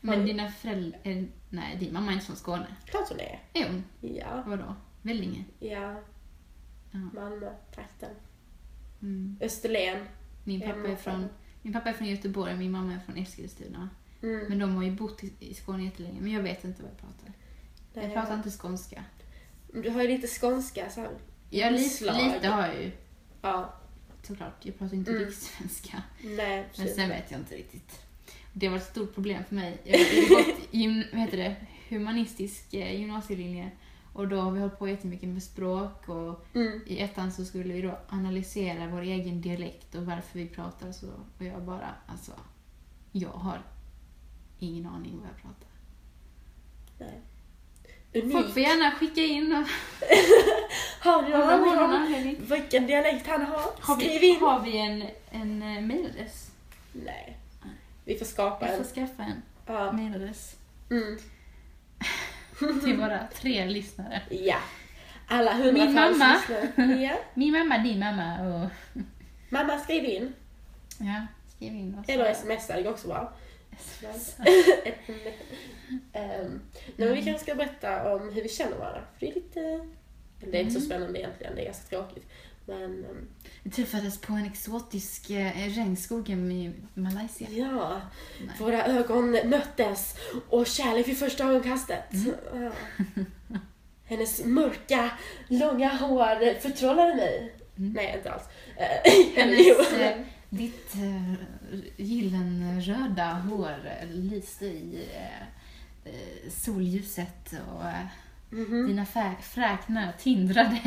Men 0.02 0.26
dina 0.26 0.52
föräldrar... 0.52 1.00
eh, 1.04 1.24
Nej, 1.50 1.78
din 1.80 1.94
mamma 1.94 2.08
är 2.12 2.14
inte 2.14 2.26
från 2.26 2.36
Skåne. 2.36 2.76
Klart 2.86 3.10
hon 3.10 3.20
är. 3.20 3.44
Är 3.54 3.68
hon? 3.68 3.84
Ja, 4.02 4.44
Vadå? 4.48 4.76
Vellinge? 5.02 5.44
ja. 5.60 5.96
Ja. 6.92 7.00
Malmö, 7.14 7.52
trakten. 7.76 8.10
Mm. 9.02 9.38
Österlen. 9.42 10.06
Min, 10.44 10.62
pappa 10.62 10.88
är 10.88 10.96
från, 10.96 11.30
min 11.62 11.74
pappa 11.74 11.90
är 11.90 11.94
från 11.94 12.08
Göteborg 12.08 12.56
min 12.56 12.72
mamma 12.72 12.94
är 12.94 13.00
från 13.00 13.18
Eskilstuna. 13.18 13.90
Mm. 14.22 14.46
Men 14.50 14.60
de 14.60 14.76
har 14.76 14.84
ju 14.84 14.92
bott 14.92 15.24
i, 15.40 15.54
Skåne 15.54 15.84
jättelänge. 15.84 16.22
Men 16.22 16.32
jag 16.32 16.42
vet 16.44 16.64
inte 16.64 16.82
vad 16.82 16.92
jag 16.92 16.98
pratar. 16.98 17.34
Jag 17.94 18.04
Nej, 18.04 18.14
pratar 18.14 18.34
inte 18.36 18.50
skånska. 18.52 19.04
Du 19.74 19.90
har 19.90 20.02
ju 20.02 20.08
lite 20.08 20.28
skånska 20.28 20.90
så 20.90 21.02
här. 21.02 21.10
Ja, 21.50 21.70
lite, 21.70 22.04
lite 22.34 22.48
har 22.48 22.68
jag 22.68 22.76
ju. 22.84 22.92
Ja, 23.42 23.74
Såklart. 24.30 24.66
Jag 24.66 24.78
pratar 24.80 24.96
inte 24.96 25.12
Mm. 25.12 25.26
rikssvenska. 25.26 26.04
nej 26.24 26.68
Men 26.78 26.88
sen 26.88 27.10
vet 27.10 27.32
jag 27.32 27.40
inte 27.40 27.56
riktigt. 27.56 28.00
Det 28.54 28.70
var 28.70 28.78
ett 28.78 28.90
stort 28.90 29.14
problem 29.16 29.44
för 29.48 29.56
mig. 29.56 29.78
Jag 29.84 29.98
har 30.00 30.30
gått 30.46 30.60
gym, 30.72 31.04
vad 31.12 31.22
heter 31.22 31.38
det, 31.38 31.56
humanistisk 31.90 32.74
eh, 32.74 33.00
gymnasielinje 33.00 33.72
och 34.14 34.28
då 34.28 34.42
har 34.42 34.52
vi 34.52 34.60
hållit 34.60 34.80
på 34.80 34.88
jättemycket 34.88 35.30
med 35.30 35.44
språk 35.44 36.10
och 36.10 36.46
Mm. 36.56 36.82
i 36.88 37.00
ettan 37.00 37.32
så 37.32 37.46
skulle 37.46 37.74
vi 37.74 37.82
då 37.82 38.00
analysera 38.10 38.88
vår 38.88 39.02
egen 39.02 39.42
dialekt 39.42 39.96
och 39.96 40.06
varför 40.06 40.40
vi 40.40 40.48
pratar 40.48 40.92
så. 40.92 41.08
Och 41.38 41.46
jag 41.46 41.62
bara, 41.64 41.96
alltså, 42.08 42.32
jag 43.12 43.30
har 43.30 43.62
ingen 44.60 44.86
aning 44.86 45.20
vad 45.20 45.30
jag 45.30 45.42
pratar. 45.42 45.70
Nej. 47.00 47.22
Folk 48.32 48.32
får 48.32 48.44
Unik. 48.44 48.58
gärna 48.58 48.92
skicka 48.92 49.22
in 49.22 49.56
och 49.56 49.68
Har 51.12 51.58
någon 51.58 51.70
Har 51.70 51.76
någon 51.88 51.96
anledning? 51.96 52.38
Vilken 52.40 52.88
dialekt 52.88 53.28
han 53.28 53.42
har? 53.46 53.62
Har 53.80 53.96
Skriv 53.96 54.22
vi, 54.22 54.28
in! 54.30 54.40
har 54.42 54.60
vi 54.60 54.78
en, 54.78 55.04
en 55.32 55.62
eh, 55.62 55.82
mailadress? 55.82 56.52
Nej. 56.92 57.38
Vi 58.06 58.18
får 58.18 58.26
skapa 58.26 58.66
Vi 58.66 58.72
en. 58.72 58.78
får 58.78 58.84
skaffa 58.94 59.24
en 59.24 59.42
Ja. 59.68 59.92
mailadress 59.92 60.56
Mm. 60.92 61.18
till 62.84 62.98
våra 62.98 63.20
tre 63.34 63.66
lyssnare. 63.66 64.22
ja. 64.30 64.58
Alla 65.28 65.54
hundratals 65.54 65.86
Min 65.86 65.94
mamma. 65.96 66.34
lyssnare. 66.50 67.02
Ja. 67.02 67.16
Min 67.34 67.52
mamma, 67.52 67.78
din 67.78 68.00
mamma 68.00 68.42
och... 68.48 68.70
Mamma, 69.50 69.80
skriv 69.80 70.06
in. 70.06 70.34
Ja, 70.98 71.26
skriv 71.56 71.76
in 71.76 72.00
oss. 72.00 72.10
Eller 72.10 72.34
smsa, 72.34 72.76
det 72.76 72.82
går 72.84 72.92
också 72.92 73.08
bra. 73.08 73.34
um, 76.14 76.62
men 76.98 77.14
vi 77.14 77.24
kanske 77.24 77.40
ska 77.44 77.56
berätta 77.56 78.14
om 78.16 78.34
hur 78.34 78.42
vi 78.44 78.50
känner 78.50 78.78
varandra. 78.78 79.02
För 79.14 79.20
det 79.26 79.32
är 79.32 79.36
lite... 79.36 79.86
Det 80.40 80.58
är 80.58 80.62
inte 80.62 80.72
så 80.74 80.78
Mm. 80.80 80.90
spännande 80.90 81.20
egentligen, 81.20 81.56
det 81.56 81.62
är 81.62 81.66
ganska 81.66 81.88
tråkigt. 81.90 82.26
Men 82.66 82.82
um, 82.84 83.28
Vi 83.64 83.72
träffades 83.72 84.18
på 84.22 84.34
en 84.34 84.46
exotisk 84.46 85.30
eh, 85.30 85.52
regnskog 85.76 86.30
i 86.30 86.72
Malaysia. 86.94 87.48
ja, 87.50 88.02
Nej. 88.46 88.56
våra 88.60 88.86
ögon 88.86 89.32
möttes 89.32 90.16
och 90.50 90.68
kärlek 90.68 91.08
vid 91.08 91.18
första 91.18 91.44
ögonkastet. 91.44 92.04
Ja. 92.54 92.72
Hennes 94.06 94.46
mörka, 94.46 95.12
långa 95.48 95.90
hår 95.90 96.60
förtrollade 96.60 97.16
mig. 97.16 97.54
Mm. 97.78 97.94
Nej, 97.94 98.14
inte 98.18 98.32
alls. 98.32 98.44
Eh. 98.78 99.12
Hennes, 99.36 99.94
eh, 99.94 100.18
ditt 100.50 100.94
eh, 100.96 101.34
gyllenröda 101.98 103.26
hår 103.34 103.76
lyste 104.14 104.66
i 104.66 105.08
eh, 105.16 105.42
eh, 106.14 106.50
solljuset 106.52 107.54
och 107.74 107.84
Mhm. 108.52 108.88
dina 108.88 109.04
fä- 109.06 109.42
fräknar 109.42 110.12
tindrade. 110.20 110.80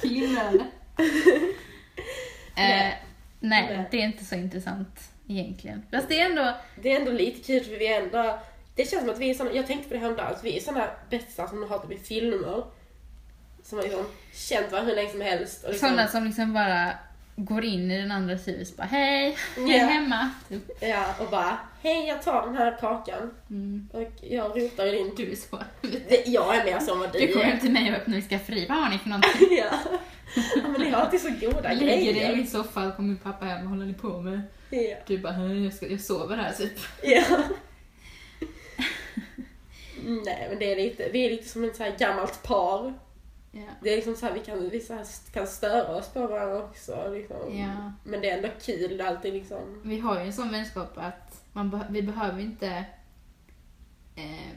Tindrade. 0.00 0.64
Nej. 2.56 2.88
eh, 2.88 2.94
Nej. 3.40 3.88
det 3.90 3.96
är 4.00 4.04
inte 4.04 4.24
så 4.24 4.34
intressant 4.34 5.00
egentligen. 5.28 5.82
Fast 5.90 6.08
det 6.08 6.20
är 6.20 6.26
ändå... 6.30 6.56
Det 6.82 6.92
är 6.92 6.98
ändå 7.00 7.12
lite 7.12 7.40
kul 7.46 7.64
för 7.64 7.70
vi 7.78 7.86
är 7.92 8.02
ändå... 8.02 8.38
Det 8.74 8.90
känns 8.90 9.02
som 9.02 9.10
att 9.10 9.18
vi 9.18 9.30
är 9.30 9.34
såna, 9.34 9.52
jag 9.52 9.66
tänkte 9.66 9.88
på 9.88 9.94
det 9.94 10.00
häromdagen, 10.00 10.34
att 10.34 10.44
vi 10.44 10.56
är 10.56 10.60
såna 10.60 10.86
bästisar 11.10 11.46
som 11.46 11.70
har 11.70 11.78
typ 11.78 11.92
i 11.92 12.04
filmer. 12.04 12.64
Som 13.62 13.78
har 13.78 13.82
liksom 13.82 14.06
känt 14.34 14.72
varandra 14.72 14.88
hur 14.90 14.96
länge 14.96 15.10
som 15.10 15.20
helst. 15.20 15.64
Och 15.64 15.70
liksom, 15.70 15.88
Sådana 15.88 16.08
som 16.08 16.24
liksom 16.24 16.52
bara 16.54 16.92
går 17.44 17.64
in 17.64 17.90
i 17.90 17.98
den 18.00 18.10
andras 18.12 18.48
hus 18.48 18.76
bara 18.76 18.86
hej, 18.86 19.36
jag 19.56 19.68
är 19.70 19.86
hemma. 19.86 20.30
Typ. 20.48 20.70
Ja, 20.80 21.14
och 21.20 21.30
bara 21.30 21.58
hej 21.82 22.06
jag 22.08 22.22
tar 22.22 22.46
den 22.46 22.56
här 22.56 22.76
kakan 22.80 23.30
Mm. 23.50 23.88
och 23.92 24.12
jag 24.22 24.62
rotar 24.62 24.86
i 24.86 24.90
din... 24.90 25.14
Du 25.16 25.32
är 25.32 25.36
så. 25.36 25.58
Det, 26.08 26.26
jag 26.26 26.56
är 26.56 26.64
mer 26.64 26.78
som 26.80 26.98
vad 26.98 27.12
du 27.12 27.18
Du 27.18 27.26
kommer 27.32 27.44
är. 27.44 27.48
hem 27.50 27.58
till 27.60 27.70
mig 27.72 27.90
och 27.90 27.96
öppnar 27.96 28.14
min 28.14 28.28
skafferi. 28.28 28.66
Vad 28.68 28.78
har 28.78 28.90
ni 28.90 28.98
för 28.98 29.08
någonting? 29.08 29.48
ja. 29.58 29.78
ja, 30.56 30.62
men 30.68 30.80
ni 30.80 30.90
har 30.90 31.00
alltid 31.00 31.20
så 31.20 31.28
goda 31.40 31.68
Jag 31.72 31.76
lägger 31.82 31.86
dig 31.86 32.08
i 32.08 32.12
grejer. 32.12 32.36
min 32.36 32.46
soffa 32.46 32.86
och 32.86 32.96
kommer 32.96 33.08
min 33.08 33.18
pappa 33.18 33.44
hem 33.44 33.62
och 33.64 33.70
håller 33.70 33.86
ni 33.86 33.94
på 33.94 34.20
med? 34.20 34.42
Ja. 34.70 34.96
Du 35.06 35.18
bara, 35.18 35.32
"Hej, 35.32 35.64
jag, 35.64 35.74
ska, 35.74 35.86
jag 35.88 36.00
sover 36.00 36.36
här 36.36 36.52
typ. 36.52 36.78
ja. 37.02 37.22
Nej 40.24 40.46
men 40.50 40.58
det 40.58 40.72
är 40.72 40.76
lite, 40.76 41.08
vi 41.12 41.26
är 41.26 41.30
lite 41.30 41.48
som 41.48 41.64
ett 41.64 41.76
så 41.76 41.82
här 41.82 41.94
gammalt 41.98 42.42
par. 42.42 42.94
Ja. 43.52 43.62
Det 43.82 43.90
är 43.92 43.96
liksom 43.96 44.16
så 44.16 44.26
här, 44.26 44.32
vi 44.34 44.40
kan, 44.40 44.68
vi 44.70 44.80
så 44.80 44.94
här, 44.94 45.06
kan 45.32 45.46
störa 45.46 45.96
oss 45.96 46.08
på 46.08 46.26
varandra 46.26 46.64
också. 46.64 47.10
Liksom. 47.14 47.58
Ja. 47.58 47.92
Men 48.04 48.20
det 48.20 48.30
är 48.30 48.36
ändå 48.36 48.48
kul, 48.62 48.96
det 48.98 49.08
alltid 49.08 49.34
liksom... 49.34 49.80
Vi 49.84 49.98
har 49.98 50.20
ju 50.20 50.26
en 50.26 50.32
sån 50.32 50.50
vänskap 50.50 50.92
att 50.98 51.44
man 51.52 51.72
beh- 51.72 51.90
vi 51.92 52.02
behöver 52.02 52.40
inte... 52.40 52.84
Eh, 54.16 54.50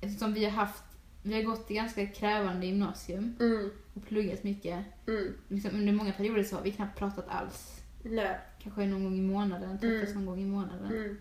eftersom 0.00 0.34
vi 0.34 0.44
har 0.44 0.50
haft... 0.52 0.82
Vi 1.22 1.34
har 1.34 1.42
gått 1.42 1.70
i 1.70 1.74
ganska 1.74 2.06
krävande 2.06 2.66
gymnasium 2.66 3.36
Mm, 3.40 3.70
och 3.94 4.06
pluggat 4.06 4.42
mycket. 4.44 4.84
mm, 5.08 5.34
Liksom 5.48 5.70
under 5.74 5.92
många 5.92 6.12
perioder 6.12 6.42
så 6.44 6.56
har 6.56 6.62
vi 6.62 6.72
knappt 6.72 6.98
pratat 6.98 7.24
alls. 7.28 7.80
nej, 8.02 8.38
Kanske 8.62 8.86
någon 8.86 9.04
gång 9.04 9.18
i 9.18 9.22
månaden, 9.22 9.78
träffas 9.78 10.08
Mm. 10.10 10.14
någon 10.14 10.26
gång 10.26 10.40
i 10.42 10.46
månaden. 10.46 10.86
mm, 10.92 11.18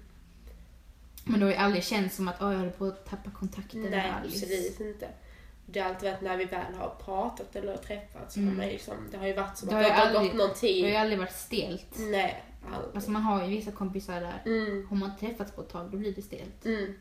Men 1.26 1.40
det 1.40 1.46
har 1.46 1.52
ju 1.52 1.58
aldrig 1.58 1.84
känts 1.84 2.16
som 2.16 2.28
att 2.28 2.42
"Åh, 2.42 2.52
jag 2.52 2.58
håller 2.60 2.72
på 2.72 2.86
att 2.86 3.06
tappa 3.06 3.32
kontakten 3.32 3.82
nej 3.82 3.90
med 3.92 4.16
Alice. 4.16 4.46
absolut 4.46 4.80
inte. 4.80 5.08
Det 5.72 5.80
har 5.80 5.90
alltid 5.90 6.10
varit 6.12 6.22
när 6.22 6.38
vi 6.38 6.46
väl 6.46 6.74
har 6.74 6.90
pratat 7.06 7.56
eller 7.56 7.78
träffats, 7.78 8.36
har 8.36 8.44
Mm. 8.44 8.58
man 8.58 8.68
liksom, 8.68 8.96
det 9.12 9.18
har 9.18 9.28
ju 9.28 9.34
varit 9.34 9.58
som 9.58 9.70
Det 9.70 9.76
att 9.78 9.84
har 9.84 9.90
det 9.90 9.96
har 9.96 10.06
aldrig- 10.06 10.24
gått 10.32 10.38
någon 10.38 10.50
Det 10.50 10.56
tid. 10.56 10.84
har 10.84 10.90
ju 10.90 10.96
aldrig 10.96 11.20
varit 11.20 11.36
stelt. 11.36 11.96
Nej, 12.00 12.44
aldrig. 12.74 12.96
Alltså 12.96 13.12
man 13.12 13.22
har 13.22 13.44
ju 13.44 13.50
vissa 13.56 13.72
kompisar 13.72 14.22
där. 14.22 14.42
Mm, 14.46 14.88
Har 14.90 14.98
man 14.98 15.18
träffats 15.18 15.52
på 15.52 15.62
ett 15.62 15.70
tag 15.70 15.92
då 15.92 15.98
blir 15.98 16.16
det 16.16 16.22
stelt. 16.22 16.66
mm, 16.66 16.94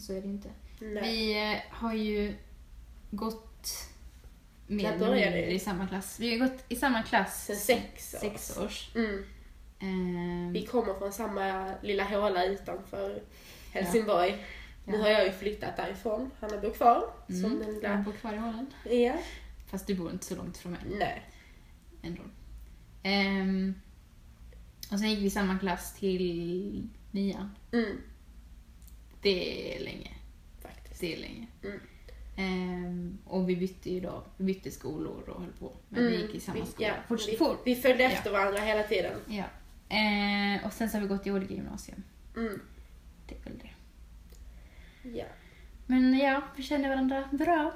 Så 0.00 0.12
är 0.12 0.20
det 0.20 0.26
inte. 0.28 0.48
nej. 0.80 1.02
Vi 1.02 1.52
eh, 1.52 1.58
har 1.70 1.94
ju 1.94 2.34
gått 3.10 3.70
mer 4.66 4.92
eller 4.92 5.14
mindre 5.14 5.46
i 5.52 5.58
samma 5.58 5.86
klass. 5.88 6.16
Vi 6.20 6.38
har 6.38 6.48
gått 6.48 6.64
i 6.68 6.76
samma 6.76 7.02
klass 7.02 7.44
Sen 7.46 7.56
sex 7.56 8.14
år. 8.14 8.18
sex 8.18 8.58
års. 8.58 8.90
Mm. 8.94 9.24
Ehm, 9.80 10.52
Vi 10.52 10.66
kommer 10.66 10.94
från 10.94 11.12
samma 11.12 11.74
lilla 11.82 12.04
håla 12.04 12.44
utanför 12.44 13.22
Helsingborg. 13.72 14.30
Nu 14.30 14.38
Ja. 14.94 14.98
har 14.98 15.08
jag 15.08 15.26
ju 15.26 15.32
flyttat 15.32 15.76
därifrån. 15.76 16.30
Hanna 16.40 16.58
bor 16.60 16.70
kvar. 16.70 17.04
Som 17.26 17.36
mm, 17.44 17.58
den 17.58 17.66
jag 17.68 17.74
lilla... 17.74 17.96
bor 18.02 18.12
kvar 18.12 18.32
i 18.32 18.36
Holland. 18.36 18.66
Ja. 18.90 19.14
Fast 19.66 19.86
du 19.86 19.94
bor 19.94 20.10
inte 20.10 20.24
så 20.24 20.36
långt 20.36 20.56
från 20.58 20.72
mig 20.72 20.80
Nej. 20.98 21.22
ändå. 22.02 22.22
Ehm, 23.02 23.74
och 24.92 24.98
sen 24.98 25.10
gick 25.10 25.18
vi 25.20 25.24
i 25.24 25.30
samma 25.30 25.58
klass 25.58 25.94
till 25.94 26.88
nian. 27.10 27.50
Mm, 27.72 27.98
Det 29.22 29.76
är 29.76 29.84
länge. 29.84 30.10
faktiskt. 30.62 31.00
Det 31.00 31.14
är 31.14 31.18
länge. 31.20 31.46
Mm. 31.64 31.80
Ehm, 32.36 33.18
och 33.26 33.48
vi 33.48 33.56
bytte 33.56 33.90
ju 33.90 34.00
då, 34.00 34.24
vi 34.36 34.44
bytte 34.44 34.70
skolor 34.70 35.28
och 35.28 35.40
höll 35.42 35.52
på. 35.52 35.72
Men 35.88 36.02
vi 36.06 36.08
Mm, 36.16 36.26
gick 36.26 36.34
i 36.34 36.40
samma 36.40 36.60
vi- 36.60 36.66
skola. 36.70 36.88
Ja, 37.08 37.16
vi, 37.64 37.74
vi 37.74 37.80
följde 37.80 38.02
Ja. 38.02 38.10
efter 38.10 38.32
varandra 38.32 38.60
hela 38.60 38.82
tiden. 38.82 39.20
ja. 39.28 39.44
Ehm, 39.88 40.64
och 40.64 40.72
sen 40.72 40.90
så 40.90 40.96
har 40.96 41.02
vi 41.02 41.08
gått 41.08 41.26
i 41.26 41.30
olika 41.30 41.54
gymnasium. 41.54 42.02
Mm. 42.36 42.60
Det 43.28 43.34
är 43.34 43.40
väl 43.44 43.58
det. 43.58 43.70
Ja. 45.14 45.24
Men 45.86 46.18
ja, 46.18 46.42
vi 46.56 46.62
känner 46.62 46.88
varandra 46.88 47.24
bra. 47.32 47.72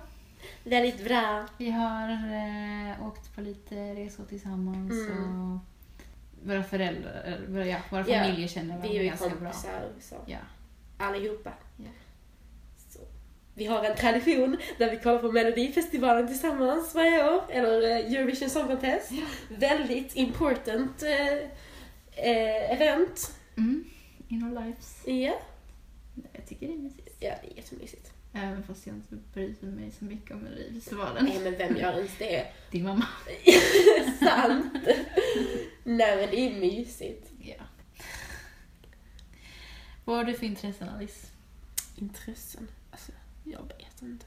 Väldigt 0.64 1.05
bra. 1.05 1.47
Vi 1.59 1.71
har 1.71 2.09
eh, 2.11 3.07
åkt 3.07 3.35
på 3.35 3.40
lite 3.40 3.95
resor 3.95 4.25
tillsammans 4.25 4.93
Mm. 4.93 5.53
och 5.53 5.59
våra 6.47 6.62
föräldrar, 6.62 7.40
våra, 7.49 7.66
ja, 7.66 7.79
våra 7.90 8.09
Ja, 8.09 8.25
familjer 8.25 8.49
känner 8.49 8.66
Vi 8.66 8.71
varandra 8.73 8.88
är 8.99 9.03
ju 9.03 9.09
ganska 9.09 9.29
bra. 9.29 9.37
kompisar 9.38 9.88
så. 10.01 10.14
Ja. 10.27 10.38
allihopa. 10.99 11.53
Ja. 11.77 11.85
Så. 12.88 12.99
Vi 13.55 13.66
har 13.66 13.85
en 13.85 13.97
tradition 13.97 14.57
där 14.79 14.90
vi 14.90 14.97
kollar 14.97 15.19
på 15.19 15.33
Melodifestivalen 15.33 16.27
tillsammans 16.27 16.95
varje 16.95 17.35
år, 17.35 17.43
eller 17.49 17.83
eh, 17.83 18.12
Eurovision 18.14 18.51
Song 18.51 18.66
Contest. 18.66 19.12
Väldigt 19.51 20.16
important 20.16 21.03
eh, 21.03 21.29
eh, 22.27 22.73
event. 22.83 23.35
Mm. 23.57 23.85
In 24.29 24.45
our 24.45 24.64
lives. 24.64 25.03
Ja. 25.07 25.35
Jag 26.33 26.47
tycker 26.47 26.66
det 26.66 26.73
är 26.75 26.79
mysigt. 26.79 27.10
Ja, 27.21 27.35
det 27.43 27.53
är 27.53 27.57
jättemysigt. 27.57 28.13
Även 28.33 28.63
fast 28.63 28.87
jag 28.87 28.97
inte 28.97 29.17
bryr 29.33 29.55
mig 29.63 29.91
så 29.91 30.05
mycket 30.05 30.31
om 30.31 30.39
Melodifestivalen. 30.39 31.25
Nej 31.25 31.41
men 31.41 31.59
vem 31.59 31.77
gör 31.77 31.93
ens 31.97 32.19
det? 32.19 32.47
Din 32.71 32.85
mamma. 32.85 33.07
Sant! 34.21 34.75
Nej 35.85 36.17
men 36.17 36.31
det 36.31 36.37
är 36.41 36.61
mysigt. 36.61 37.31
Ja. 37.43 37.55
Vad 40.05 40.17
har 40.17 40.25
du 40.25 40.35
för 40.35 40.47
intressen 40.47 40.89
Alice? 40.89 41.27
Intressen? 41.97 42.69
Alltså, 42.91 43.13
jag 43.45 43.63
vet 43.79 44.03
inte. 44.03 44.27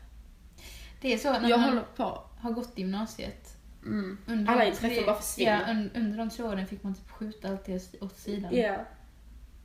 Det 1.01 1.13
är 1.13 1.17
så 1.17 1.31
när 1.39 1.49
Jag 1.49 1.59
man 1.59 1.69
håller 1.69 1.81
på. 1.95 2.23
har 2.39 2.51
gått 2.51 2.77
gymnasiet. 2.77 3.57
Mm. 3.85 4.17
Under 4.27 4.51
Alla 4.53 4.61
de 4.61 4.67
intressen 4.67 4.89
tre- 4.97 5.05
bara 5.05 5.21
försvinner. 5.21 5.61
Ja, 5.67 5.71
un, 5.71 5.91
under 5.95 6.17
de 6.17 6.29
tre 6.29 6.45
åren 6.45 6.67
fick 6.67 6.83
man 6.83 6.95
typ 6.95 7.09
skjuta 7.09 7.49
allt 7.49 7.65
det 7.65 8.01
åt 8.01 8.17
sidan. 8.17 8.55
Ja. 8.55 8.85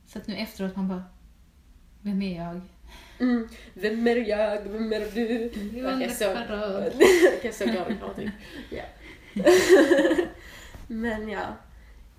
Så 0.07 0.19
att 0.19 0.27
nu 0.27 0.35
efteråt 0.35 0.75
man 0.75 0.87
bara, 0.87 1.03
vem 2.01 2.21
är 2.21 2.37
jag? 2.37 2.61
Mm. 3.19 3.47
Vem 3.73 4.07
är 4.07 4.15
jag? 4.15 4.61
Vem 4.61 4.93
är 4.93 4.99
du? 4.99 5.25
Är 6.03 6.09
så, 6.09 6.23
är 6.23 7.51
så 7.51 7.63
i 7.63 7.95
typ. 8.15 8.31
Ja. 8.69 8.83
Men 10.87 11.29
ja, 11.29 11.55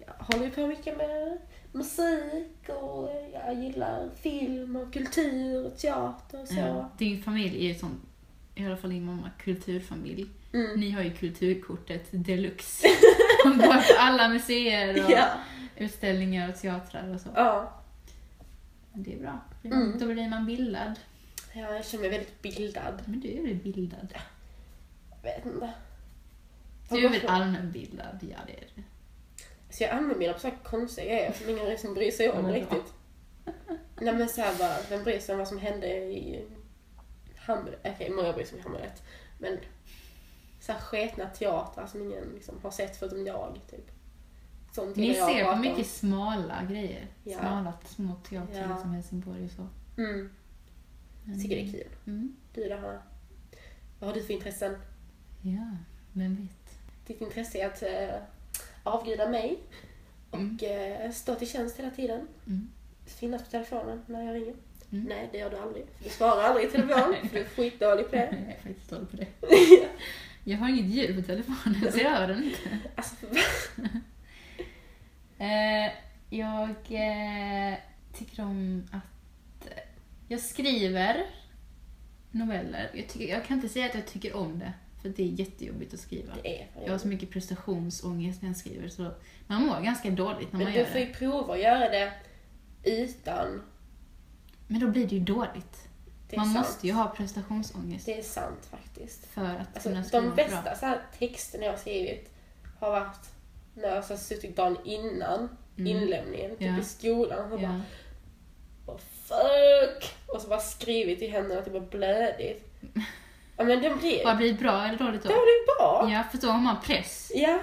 jag 0.06 0.24
håller 0.24 0.44
ju 0.44 0.50
på 0.50 0.66
mycket 0.66 0.96
med 0.96 1.38
musik 1.72 2.68
och 2.68 3.11
jag 3.33 3.54
gillar 3.54 4.09
film 4.22 4.76
och 4.76 4.92
kultur 4.92 5.66
och 5.66 5.78
teater 5.78 6.42
och 6.42 6.48
så. 6.48 6.54
Ja, 6.54 6.90
din 6.98 7.22
familj 7.22 7.64
är 7.64 7.68
ju 7.68 7.74
sån, 7.74 8.00
i 8.54 8.66
alla 8.66 8.76
fall 8.76 8.90
din 8.90 9.04
mamma, 9.04 9.30
kulturfamilj. 9.38 10.26
Mm. 10.52 10.80
Ni 10.80 10.90
har 10.90 11.02
ju 11.02 11.11
kulturkortet 11.11 12.06
deluxe. 12.11 12.87
Man 13.44 13.59
går 13.59 13.66
på 13.66 13.83
alla 13.98 14.28
museer 14.28 15.04
och 15.04 15.11
Ja. 15.11 15.26
utställningar 15.76 16.48
och 16.48 16.56
teatrar 16.61 17.14
och 17.14 17.20
så. 17.20 17.28
ja. 17.35 17.76
Det 18.92 19.14
är 19.14 19.18
bra. 19.18 19.40
Mm. 19.64 19.99
Då 19.99 20.07
blir 20.07 20.29
man 20.29 20.46
bildad. 20.46 21.01
Ja, 21.53 21.75
jag 21.75 21.85
känner 21.85 22.03
mig 22.03 22.11
väldigt 22.11 22.42
bildad. 22.42 23.03
Men 23.07 23.20
du 23.20 23.29
är 23.29 23.42
väl 23.42 23.55
bildad? 23.55 24.14
Jag 25.11 25.23
vet 25.23 25.46
inte. 25.46 25.73
Du 26.90 27.07
är 27.07 27.11
väl 27.11 27.27
allmänbildad? 27.27 28.18
Ja, 28.20 28.38
det 28.46 28.53
är 28.53 28.68
du. 28.75 28.83
Så 29.70 29.83
jag 29.83 29.90
använder 29.90 30.16
mina 30.16 30.33
på 30.33 30.40
så 30.40 30.51
konstiga 30.62 31.07
grejer 31.07 31.33
som 31.33 31.49
ingen 31.49 31.66
liksom 31.66 31.94
bryr 31.94 32.11
sig 32.11 32.31
om 32.31 32.49
riktigt. 32.49 32.94
Nej 34.01 34.14
men 34.14 34.29
såhär 34.29 34.59
bara, 34.59 34.77
vem 34.88 35.05
bryr 35.05 35.18
sig 35.18 35.33
om 35.33 35.38
vad 35.38 35.49
som 35.49 35.59
hände 35.59 35.87
i 35.87 36.49
Hamburg? 37.37 37.79
Okej, 37.85 38.11
många 38.11 38.33
bryr 38.33 38.44
sig 38.44 38.59
om 38.59 38.62
Hamburg. 38.62 38.90
Men 39.38 39.59
så 40.61 40.73
här 40.73 40.81
sketna 40.81 41.27
teatrar 41.27 41.87
som 41.87 42.03
ingen 42.03 42.25
liksom, 42.35 42.61
har 42.62 42.70
sett 42.70 42.96
förutom 42.96 43.27
jag, 43.27 43.61
typ. 43.70 43.90
Sånt 44.72 44.96
Ni 44.96 45.16
jag 45.18 45.28
ser 45.28 45.44
på 45.44 45.56
mycket 45.56 45.87
smala 45.87 46.62
grejer. 46.70 47.06
Ja. 47.24 47.38
Smala 47.38 47.72
små 47.85 48.14
teatrar 48.28 48.66
Ja. 48.70 48.76
som 48.76 48.90
Helsingborg 48.92 49.44
och 49.44 49.50
så. 49.50 49.66
Mm, 50.02 50.30
Men- 51.24 51.42
tycker 51.42 51.56
det 51.56 51.62
är 51.62 51.72
kul. 51.72 51.88
Mm. 52.06 52.37
Du 52.54 52.68
då? 52.68 52.98
Vad 53.98 54.09
har 54.11 54.14
du 54.14 54.22
för 54.22 54.35
intressen? 54.35 54.76
Ja, 55.42 55.76
vem 56.12 56.37
vet. 56.37 56.78
Ditt 57.06 57.20
intresse 57.20 57.59
är 57.59 57.66
att 57.66 57.83
äh, 57.83 58.22
avguda 58.83 59.28
mig 59.28 59.59
och 60.30 60.38
Mm. 60.38 60.59
eh, 61.02 61.11
stå 61.12 61.35
till 61.35 61.48
tjänst 61.50 61.76
hela 61.78 61.90
tiden. 61.90 62.28
Mm. 62.46 62.68
Finnas 63.06 63.42
på 63.44 63.50
telefonen 63.50 64.02
när 64.06 64.24
jag 64.24 64.35
ringer. 64.35 64.54
Mm. 64.92 65.04
Nej, 65.04 65.28
det 65.33 65.38
gör 65.38 65.50
du 65.50 65.56
aldrig. 65.59 65.87
Du 66.04 66.09
svarar 66.11 66.42
aldrig 66.42 66.66
i 66.66 66.70
telefon, 66.70 67.14
för 67.28 67.35
du 67.35 67.40
är 67.40 67.44
skitdålig 67.48 68.11
på 68.11 68.16
det. 68.16 68.28
Jag 68.46 68.54
är 68.54 68.59
faktiskt 68.62 68.90
dålig 68.90 69.09
på 69.11 69.16
det. 69.16 69.28
Jag 70.44 70.59
har 70.59 70.68
inget 70.68 70.85
ljud 70.87 71.16
på 71.16 71.22
telefonen 71.26 71.92
så 71.92 71.98
jag 71.98 72.11
hör 72.11 72.28
den 72.28 72.44
inte. 72.44 72.78
Alltså, 72.96 73.14
Eh, 75.40 75.92
jag 76.31 76.68
eh, 76.88 77.74
tycker 78.12 78.42
om 78.42 78.88
att... 78.92 79.66
eh, 79.66 79.83
Jag 80.29 80.40
skriver 80.40 81.26
noveller. 82.31 82.90
Jag, 82.94 83.09
tycker, 83.09 83.35
jag 83.35 83.44
kan 83.44 83.57
inte 83.57 83.68
säga 83.68 83.87
att 83.87 83.94
jag 83.94 84.07
tycker 84.07 84.37
om 84.37 84.59
det, 84.59 84.72
för 85.03 85.09
det 85.09 85.22
är 85.22 85.26
jättejobbigt 85.26 85.94
att 85.94 86.00
skriva. 86.00 86.35
det 86.42 86.61
är 86.62 86.66
Jag 86.85 86.92
har 86.92 86.98
så 86.98 87.09
mycket 87.09 87.31
prestationsångest 87.31 88.42
när 88.42 88.48
jag 88.48 88.57
skriver 88.57 88.88
så 88.88 89.11
man 89.46 89.62
mår 89.66 89.81
ganska 89.81 90.11
dåligt 90.11 90.53
när 90.53 90.59
man 90.61 90.64
Men 90.64 90.74
gör 90.74 90.85
du 90.85 90.90
får 90.90 90.98
det. 90.98 91.05
ju 91.05 91.12
prova 91.14 91.55
att 91.55 91.61
göra 91.61 91.88
det 91.88 92.12
utan... 92.85 93.62
Men 94.66 94.81
då 94.81 94.88
blir 94.88 95.07
det 95.07 95.14
ju 95.14 95.20
dåligt. 95.20 95.88
Det 96.31 96.37
Man 96.37 96.46
sant. 96.46 96.59
måste 96.59 96.87
ju 96.87 96.92
ha 96.92 97.09
prestationsångest 97.09 98.07
Det 98.07 98.18
är 98.18 98.22
sant 98.22 98.66
faktiskt. 98.70 99.26
för 99.26 99.44
att 99.44 99.74
Alltså, 99.74 99.88
kunna 99.88 100.05
skriva 100.05 100.22
de 100.22 100.26
bra. 100.35 100.37
bästa 100.37 100.74
så 100.76 100.87
här, 100.87 101.00
texterna 101.18 101.64
jag 101.64 101.72
har 101.72 101.79
skrivit 101.79 102.33
har 102.81 102.90
varit 102.90 103.31
när 103.74 103.94
jag 103.94 104.04
suttit 104.18 104.56
dagen 104.56 104.76
innan 104.85 105.48
Mm. 105.78 105.96
inlämningen, 105.96 106.50
typ 106.50 106.61
Ja. 106.68 106.78
i 106.80 106.85
skolan. 106.85 107.52
Och 107.52 107.61
Ja. 107.62 107.80
bara, 108.87 108.98
fuck! 108.98 110.14
Och 110.26 110.40
så 110.40 110.48
bara 110.48 110.61
skrivit 110.61 111.22
i 111.22 111.26
händerna 111.26 111.62
typ 111.62 111.74
och 111.74 111.83
blödigt. 111.83 112.64
Ja 113.56 113.64
men 113.64 113.83
det 113.83 113.90
blir, 113.90 114.24
Har 114.24 114.30
det 114.33 114.37
blivit 114.37 114.61
bra 114.61 114.85
eller 114.85 114.98
dåligt 114.98 115.22
det 115.22 115.28
då? 115.28 115.35
har 115.35 115.42
blivit 115.42 115.66
bra. 115.78 116.09
Ja, 116.12 116.22
för 116.30 116.38
då 116.46 116.52
har 116.52 116.61
man 116.61 116.76
press. 116.85 117.33
Ja, 117.35 117.59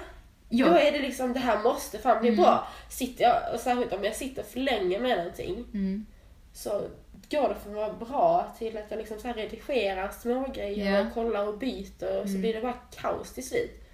då 0.50 0.56
Jag, 0.58 0.86
är 0.86 0.92
det 0.92 0.98
liksom 0.98 1.32
det 1.32 1.38
här 1.38 1.62
måste 1.62 1.98
fan 1.98 2.20
bli 2.20 2.28
Mm. 2.28 2.42
bra. 2.42 2.68
Sitter 2.90 3.24
jag, 3.24 3.54
och 3.54 3.60
särskilt 3.60 3.92
om 3.92 4.04
jag 4.04 4.16
sitter 4.16 4.42
för 4.42 4.60
länge 4.60 4.98
med 4.98 5.18
någonting 5.18 5.54
mm, 5.74 6.06
så 6.52 6.82
går 7.30 7.48
det 7.48 7.54
från 7.54 7.72
att 7.72 7.78
vara 7.78 7.92
bra 7.92 8.54
till 8.58 8.76
att 8.78 8.84
jag 8.90 8.98
liksom 8.98 9.18
så 9.18 9.26
här 9.26 9.34
redigerar 9.34 10.10
små 10.10 10.46
grejer 10.54 10.92
Ja. 10.98 11.06
och 11.06 11.14
kollar 11.14 11.46
och 11.48 11.58
byter 11.58 12.18
och 12.20 12.24
så 12.24 12.28
Mm. 12.28 12.40
blir 12.40 12.54
det 12.54 12.60
bara 12.60 12.78
kaos 12.96 13.32
till 13.34 13.48
slut. 13.48 13.84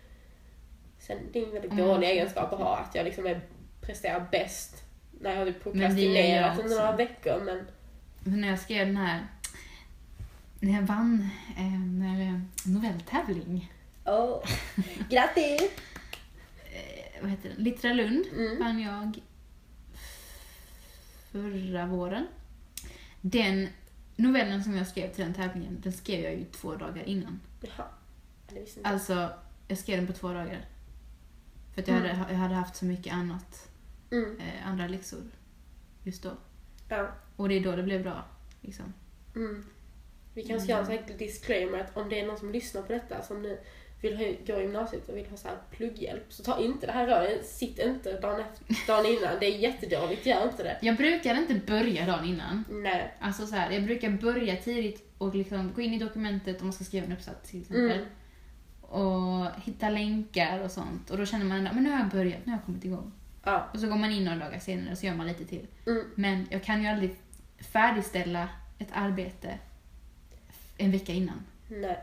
Sen 1.06 1.18
det 1.32 1.38
är 1.38 1.46
en 1.46 1.52
väldigt 1.52 1.72
Mm. 1.72 1.84
dålig 1.86 2.08
egenskap 2.08 2.52
att 2.52 2.58
ha, 2.58 2.76
att 2.76 2.94
jag 2.94 3.04
liksom 3.04 3.26
är, 3.26 3.40
presterar 3.80 4.26
bäst 4.30 4.82
när 5.20 5.30
jag 5.30 5.38
har 5.38 5.46
typ 5.46 5.62
prokrastinerat 5.62 6.58
under 6.58 6.76
några 6.76 6.96
veckor 6.96 7.40
men 7.44 7.66
men 8.26 8.40
när 8.40 8.48
jag 8.48 8.58
skrev 8.58 8.86
den 8.86 8.96
här... 8.96 9.26
När 10.60 10.72
jag 10.72 10.82
vann 10.82 11.28
en 11.56 12.02
eh, 12.02 12.40
novelltävling. 12.72 13.72
oh. 14.04 14.42
grattis! 15.10 15.62
Eh, 16.76 17.22
vad 17.22 17.30
heter 17.30 17.48
den? 17.48 17.64
Littra 17.64 17.92
Lund 17.92 18.24
Mm. 18.32 18.58
vann 18.58 18.80
jag 18.80 19.20
förra 21.32 21.86
våren. 21.86 22.26
Den 23.20 23.68
novellen 24.16 24.64
som 24.64 24.76
jag 24.76 24.86
skrev 24.86 25.12
till 25.12 25.24
den 25.24 25.34
tävlingen, 25.34 25.80
den 25.80 25.92
skrev 25.92 26.20
jag 26.24 26.34
ju 26.34 26.44
två 26.44 26.74
dagar 26.74 27.02
innan. 27.08 27.40
Jaha. 27.60 27.86
Alltså, 28.82 29.30
jag 29.68 29.78
skrev 29.78 29.96
den 29.98 30.06
på 30.06 30.12
två 30.12 30.28
dagar. 30.32 30.64
För 31.74 31.82
att 31.82 31.88
jag, 31.88 31.96
Mm. 31.96 32.16
hade, 32.16 32.32
jag 32.32 32.38
hade 32.38 32.54
haft 32.54 32.76
så 32.76 32.84
mycket 32.84 33.12
annat, 33.14 33.68
Mm. 34.10 34.36
eh, 34.40 34.68
andra 34.68 34.88
läxor 34.88 35.20
just 36.02 36.22
då. 36.22 36.30
Ja. 36.88 37.08
Och 37.36 37.48
det 37.48 37.54
är 37.54 37.60
då 37.60 37.76
det 37.76 37.82
blev 37.82 38.02
bra. 38.02 38.24
Liksom. 38.60 38.94
Mm. 39.36 39.64
Vi 40.34 40.42
kanske 40.42 40.60
ska 40.64 40.70
göra 40.70 40.80
en 40.80 40.86
sån 40.86 40.94
här 40.94 41.18
disclaimer 41.18 41.78
att 41.78 41.96
om 41.96 42.08
det 42.08 42.20
är 42.20 42.26
någon 42.26 42.38
som 42.38 42.52
lyssnar 42.52 42.82
på 42.82 42.92
detta 42.92 43.22
som 43.22 43.42
nu 43.42 43.58
vill 44.00 44.16
ha, 44.16 44.24
gå 44.46 44.60
i 44.60 44.62
gymnasiet 44.62 45.08
och 45.08 45.16
vill 45.16 45.26
ha 45.26 45.36
så 45.36 45.48
här 45.48 45.56
plugghjälp 45.70 46.32
så 46.32 46.42
ta 46.42 46.60
inte 46.60 46.86
det 46.86 46.92
här 46.92 47.06
röret. 47.06 47.46
Sitt 47.46 47.78
inte 47.78 48.20
dagen, 48.20 48.40
efter, 48.40 48.86
dagen 48.86 49.06
innan. 49.06 49.40
Det 49.40 49.46
är 49.46 49.58
jättedåligt. 49.58 50.26
Gör 50.26 50.44
inte 50.48 50.62
det. 50.62 50.78
Jag 50.82 50.96
brukar 50.96 51.34
inte 51.34 51.54
börja 51.66 52.06
dagen 52.06 52.24
innan. 52.24 52.64
Nej. 52.70 53.14
Alltså 53.20 53.46
så 53.46 53.54
här, 53.54 53.70
jag 53.70 53.84
brukar 53.84 54.10
börja 54.10 54.56
tidigt 54.56 55.12
och 55.18 55.34
liksom 55.34 55.72
gå 55.74 55.80
in 55.82 55.94
i 55.94 55.98
dokumentet 55.98 56.60
om 56.60 56.66
man 56.66 56.72
ska 56.72 56.84
skriva 56.84 57.06
en 57.06 57.12
uppsats 57.12 57.50
till 57.50 57.60
exempel. 57.60 57.90
Mm. 57.90 58.04
Och 58.94 59.46
hitta 59.62 59.88
länkar 59.90 60.60
och 60.60 60.70
sånt. 60.70 61.10
Och 61.10 61.18
då 61.18 61.26
känner 61.26 61.44
man 61.44 61.66
att 61.66 61.76
nu 61.76 61.90
har 61.90 61.98
jag 61.98 62.08
börjat, 62.08 62.46
nu 62.46 62.52
har 62.52 62.58
jag 62.58 62.64
kommit 62.66 62.84
igång. 62.84 63.12
Ja. 63.44 63.68
Och 63.72 63.80
så 63.80 63.86
går 63.88 63.96
man 63.96 64.10
in 64.12 64.24
några 64.24 64.38
dagar 64.38 64.58
senare 64.58 64.92
och 64.92 64.98
så 64.98 65.06
gör 65.06 65.14
man 65.14 65.26
lite 65.26 65.44
till. 65.44 65.66
Mm. 65.86 66.04
Men 66.14 66.46
jag 66.50 66.62
kan 66.64 66.82
ju 66.82 66.88
aldrig 66.88 67.16
färdigställa 67.58 68.48
ett 68.78 68.88
arbete 68.92 69.58
en 70.78 70.90
vecka 70.90 71.12
innan. 71.12 71.40
Nej. 71.68 71.98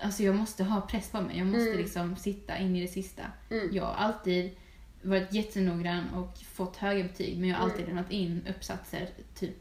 Alltså 0.00 0.22
jag 0.22 0.34
måste 0.34 0.64
ha 0.64 0.80
press 0.80 1.10
på 1.10 1.20
mig. 1.20 1.38
Jag 1.38 1.46
måste 1.46 1.66
Mm. 1.66 1.78
liksom 1.78 2.16
sitta 2.16 2.58
in 2.58 2.76
i 2.76 2.80
det 2.80 2.88
sista. 2.88 3.22
Mm. 3.50 3.68
Jag 3.72 3.84
har 3.84 3.94
alltid 3.94 4.56
varit 5.02 5.32
jättenoggrann 5.32 6.10
och 6.14 6.38
fått 6.38 6.76
höga 6.76 7.02
betyg 7.02 7.38
men 7.38 7.48
jag 7.48 7.56
har 7.56 7.64
alltid 7.64 7.84
Mm. 7.84 7.94
lämnat 7.96 8.12
in 8.12 8.46
uppsatser 8.48 9.08
typ 9.34 9.56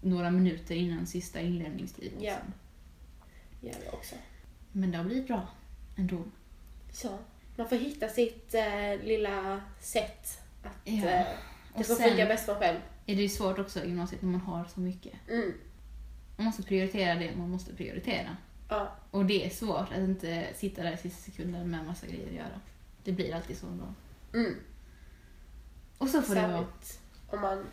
några 0.00 0.30
minuter 0.30 0.74
innan 0.74 1.06
sista 1.06 1.40
inlämningstid. 1.40 2.12
Ja. 2.14 2.20
Liksom. 2.20 2.52
Ja, 3.60 3.72
jag 3.84 3.94
också. 3.94 4.14
Men 4.72 4.90
det 4.90 4.98
har 4.98 5.04
blivit 5.04 5.26
bra 5.26 5.48
ändå. 5.96 6.22
Så. 6.92 7.18
Man 7.56 7.68
får 7.68 7.76
hitta 7.76 8.08
sitt 8.08 8.54
eh, 8.54 9.04
lilla 9.04 9.60
sätt 9.80 10.38
att 10.62 10.72
Ja. 10.84 10.92
eh, 11.10 11.26
det 11.76 11.84
sen- 11.84 11.96
funkar 11.96 12.26
bäst 12.26 12.44
för 12.46 12.54
själv. 12.54 12.78
Är 13.06 13.16
det 13.16 13.22
ju 13.22 13.28
svårt 13.28 13.58
också 13.58 13.84
i 13.84 13.88
gymnasiet 13.88 14.22
när 14.22 14.28
man 14.30 14.40
har 14.40 14.64
så 14.64 14.80
mycket. 14.80 15.12
Mm. 15.28 15.52
Man 16.36 16.46
måste 16.46 16.62
prioritera 16.62 17.14
det 17.14 17.36
man 17.36 17.50
måste 17.50 17.74
prioritera. 17.74 18.36
Ja. 18.68 18.96
Och 19.10 19.26
det 19.26 19.46
är 19.46 19.50
svårt 19.50 19.92
att 19.92 19.98
inte 19.98 20.46
sitta 20.54 20.82
där 20.82 20.92
i 20.92 20.96
sista 20.96 21.22
sekunden 21.30 21.70
med 21.70 21.84
massa 21.86 22.06
grejer 22.06 22.26
att 22.28 22.34
göra. 22.34 22.60
Det 23.04 23.12
blir 23.12 23.34
alltid 23.34 23.56
så 23.58 23.66
då. 23.66 23.94
Mm. 24.38 24.54
Och 25.98 26.08
så 26.08 26.22
får 26.22 26.34
det 26.34 26.40
vara. 26.48 26.66
Särskilt 26.80 27.00
om 27.30 27.40
man 27.40 27.66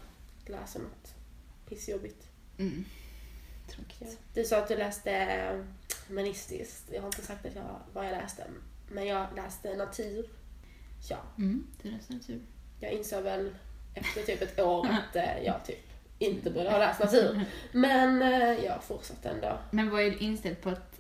läser 0.46 0.80
något 0.80 1.16
pissjobbigt. 1.70 2.28
Mm. 2.58 2.86
Ja. 3.68 3.74
Tråkigt. 3.74 4.20
Du 4.34 4.44
sa 4.44 4.58
att 4.58 4.68
du 4.68 4.76
läste 4.78 5.66
humanistiskt. 6.08 6.90
Jag 6.94 7.02
har 7.02 7.08
inte 7.08 7.22
sagt 7.22 7.46
att 7.46 7.56
jag, 7.56 7.80
vad 7.94 8.06
jag 8.06 8.12
läste. 8.12 8.44
Men 8.92 9.06
jag 9.06 9.28
läste 9.36 9.76
natur. 9.76 10.26
Ja, 11.10 11.18
Mm, 11.38 11.68
det 11.82 11.88
är 11.90 11.94
nästan 11.94 12.20
tur. 12.20 12.42
jag 12.80 12.92
insåg 12.92 13.24
väl 13.24 13.56
efter 13.94 14.22
typ 14.24 14.42
ett 14.42 14.60
år 14.60 14.88
att 14.92 15.16
eh, 15.16 15.44
jag 15.46 15.66
typ 15.66 15.90
inte 16.20 16.52
borde 16.52 16.70
ha 16.72 16.78
läst 16.78 17.00
natur. 17.00 17.42
Men 17.72 18.22
eh, 18.22 18.66
jag 18.66 18.84
fortsatte 18.84 19.30
ändå. 19.30 19.58
Men 19.72 19.90
var 19.90 20.00
du 20.00 20.18
inställd 20.18 20.62
på 20.62 20.70
att 20.70 21.00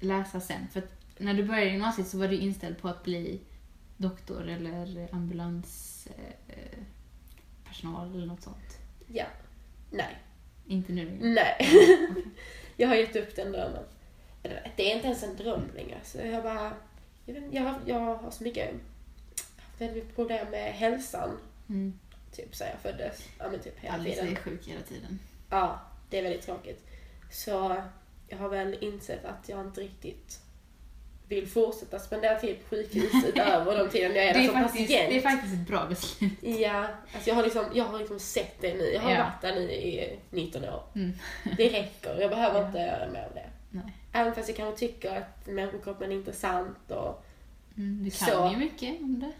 läsa 0.00 0.40
sen? 0.40 0.68
För 0.72 0.78
att 0.80 0.90
när 1.18 1.34
du 1.34 1.44
började 1.44 1.70
gymnasiet 1.70 2.08
så 2.08 2.18
var 2.18 2.28
du 2.28 2.36
inställd 2.36 2.78
på 2.78 2.88
att 2.88 3.04
bli 3.04 3.40
doktor 3.96 4.48
eller 4.48 5.08
ambulanspersonal 5.12 8.08
eh, 8.08 8.14
eller 8.14 8.26
något 8.26 8.42
sånt. 8.42 8.78
Ja. 9.06 9.26
Nej. 9.90 10.18
Inte 10.66 10.92
nu. 10.92 11.18
Nej. 11.20 11.56
jag 12.76 12.88
har 12.88 12.94
gett 12.94 13.16
upp 13.16 13.36
den 13.36 13.52
drömmen. 13.52 13.82
Det 14.76 14.90
är 14.90 14.94
inte 14.94 15.06
ens 15.06 15.22
en 15.22 15.36
dröm 15.36 15.70
längre. 15.74 15.98
Så 16.04 16.18
jag 16.18 16.42
bara... 16.42 16.72
Jag, 17.24 17.34
vet, 17.34 17.44
jag, 17.50 17.62
har, 17.62 17.74
jag 17.86 18.00
har 18.00 18.30
så 18.30 18.44
mycket... 18.44 18.70
haft 19.56 19.80
väldigt 19.80 20.14
problem 20.16 20.50
med 20.50 20.72
hälsan. 20.72 21.30
Mm. 21.68 21.98
Typ 22.32 22.56
sen 22.56 22.68
jag 22.70 22.80
föddes. 22.92 23.22
Ja 23.38 23.48
men 23.50 23.60
typ 23.60 23.78
hela 23.80 23.94
Alice 23.94 24.16
tiden. 24.20 24.32
är 24.36 24.36
sjuk 24.40 24.66
hela 24.66 24.80
tiden. 24.82 25.18
Ja, 25.50 25.80
det 26.10 26.18
är 26.18 26.22
väldigt 26.22 26.42
tråkigt. 26.42 26.86
Så 27.30 27.82
jag 28.28 28.38
har 28.38 28.48
väl 28.48 28.76
insett 28.80 29.24
att 29.24 29.48
jag 29.48 29.60
inte 29.60 29.80
riktigt 29.80 30.40
vill 31.28 31.46
fortsätta 31.48 31.98
spendera 31.98 32.38
tid 32.40 32.56
på 32.62 32.68
sjukhus 32.76 33.12
utöver 33.28 33.78
de 33.78 33.90
tiden 33.90 34.14
jag 34.14 34.24
är 34.24 34.34
där 34.34 34.40
är, 34.40 34.44
som 34.44 34.54
faktiskt, 34.54 34.88
patient. 34.88 35.10
det 35.10 35.16
är 35.16 35.20
faktiskt 35.20 35.54
ett 35.54 35.66
bra 35.68 35.86
beslut. 35.86 36.32
Ja, 36.40 36.88
alltså 37.14 37.30
jag 37.30 37.34
har 37.34 37.42
liksom, 37.42 37.64
jag 37.74 37.84
har 37.84 37.98
liksom 37.98 38.18
sett 38.20 38.60
det 38.60 38.74
nu. 38.74 38.84
Jag 38.92 39.00
har 39.00 39.10
Ja. 39.10 39.18
varit 39.24 39.40
där 39.42 39.54
nu 39.54 39.72
i 39.72 40.18
19 40.30 40.64
år. 40.64 40.82
Mm. 40.94 41.12
Det 41.56 41.68
räcker, 41.68 42.20
jag 42.20 42.30
behöver 42.30 42.60
Ja. 42.60 42.66
inte 42.66 42.78
göra 42.78 43.10
mer 43.10 43.22
av 43.24 43.34
det. 43.34 43.50
Nej. 43.70 43.92
Även 44.12 44.34
fast 44.34 44.48
jag 44.48 44.56
kanske 44.56 44.78
tycker 44.86 45.16
att 45.16 45.46
människokroppen 45.46 46.12
är 46.12 46.16
intressant 46.16 46.90
och... 46.90 47.24
Mm, 47.76 48.04
du 48.04 48.10
kan 48.10 48.28
Så. 48.28 48.48
ju 48.52 48.56
mycket 48.56 49.00
om 49.02 49.20
det. 49.20 49.32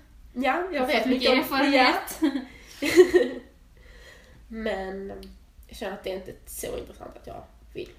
Ja, 0.47 0.69
jag 0.73 0.87
vet 0.87 1.07
mycket 1.07 1.31
om- 1.31 1.39
erfarenhet. 1.39 2.21
Ja. 2.21 2.31
Men 4.49 5.13
jag 5.67 5.77
känner 5.77 5.93
att 5.97 6.05
det 6.05 6.13
är 6.13 6.17
inte 6.17 6.35
så 6.47 6.79
intressant 6.79 7.17
att 7.17 7.27
jag 7.27 7.43
vill 7.75 7.91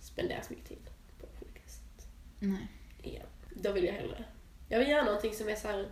spendera 0.00 0.42
så 0.42 0.52
mycket 0.52 0.68
tid 0.68 0.90
på 1.20 1.26
sjukhuset. 1.38 2.06
Nej. 2.38 2.68
Ja, 3.02 3.22
då 3.50 3.72
vill 3.72 3.84
jag 3.84 3.92
hellre. 3.92 4.24
Jag 4.68 4.78
vill 4.78 4.88
göra 4.88 5.04
någonting 5.04 5.34
som 5.34 5.48
är 5.48 5.56
så 5.56 5.68
här 5.68 5.88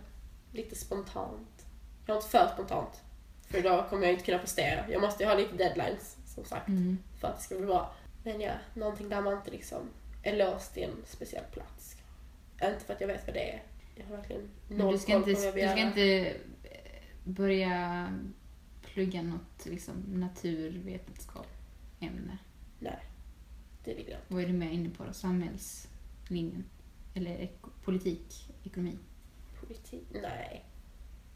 lite 0.51 0.75
spontant. 0.75 1.65
Jag 2.05 2.17
inte 2.17 2.27
för 2.29 2.47
spontant. 2.53 3.01
För 3.49 3.61
då 3.61 3.85
kommer 3.89 4.03
jag 4.03 4.13
inte 4.13 4.25
kunna 4.25 4.37
prestera. 4.39 4.89
Jag 4.89 5.01
måste 5.01 5.23
ju 5.23 5.29
ha 5.29 5.35
lite 5.37 5.55
deadlines, 5.55 6.17
som 6.25 6.45
sagt, 6.45 6.67
Mm. 6.67 6.97
för 7.19 7.27
att 7.27 7.37
det 7.37 7.43
ska 7.43 7.55
bli 7.55 7.65
bra. 7.65 7.93
Men 8.23 8.41
ja, 8.41 8.51
någonting 8.73 9.09
där 9.09 9.21
man 9.21 9.33
inte 9.33 9.51
liksom 9.51 9.89
är 10.23 10.37
låst 10.37 10.77
i 10.77 10.83
en 10.83 10.95
speciell 11.05 11.43
plats. 11.51 11.95
Inte 12.63 12.85
för 12.85 12.93
att 12.93 13.01
jag 13.01 13.07
vet 13.07 13.27
vad 13.27 13.35
det 13.35 13.49
är. 13.53 13.63
Jag 13.95 14.05
har 14.05 14.17
verkligen 14.17 14.49
noll 14.69 14.93
du 14.93 14.99
ska 14.99 15.11
koll 15.19 15.29
inte, 15.29 15.41
på 15.41 15.51
vad 15.51 15.59
jag 15.59 15.69
du 15.69 15.71
ska 15.71 15.87
inte 15.87 16.29
eh, 16.29 16.35
börja 17.23 18.07
plugga 18.81 19.21
något 19.21 19.65
liksom, 19.65 19.95
naturvetenskap 20.07 21.47
ämne. 21.99 22.37
Nej, 22.79 22.99
det 23.83 23.93
vill 23.93 24.05
jag 24.09 24.19
inte. 24.19 24.33
Vad 24.33 24.43
är 24.43 24.47
du 24.47 24.53
mer 24.53 24.71
inne 24.71 24.89
på 24.89 25.03
då? 25.05 25.13
Samhällslinjen? 25.13 26.65
Eller 27.15 27.37
eko- 27.37 27.69
politik? 27.83 28.49
Ekonomi? 28.63 28.97
Politik? 29.59 30.07
Nej, 30.11 30.65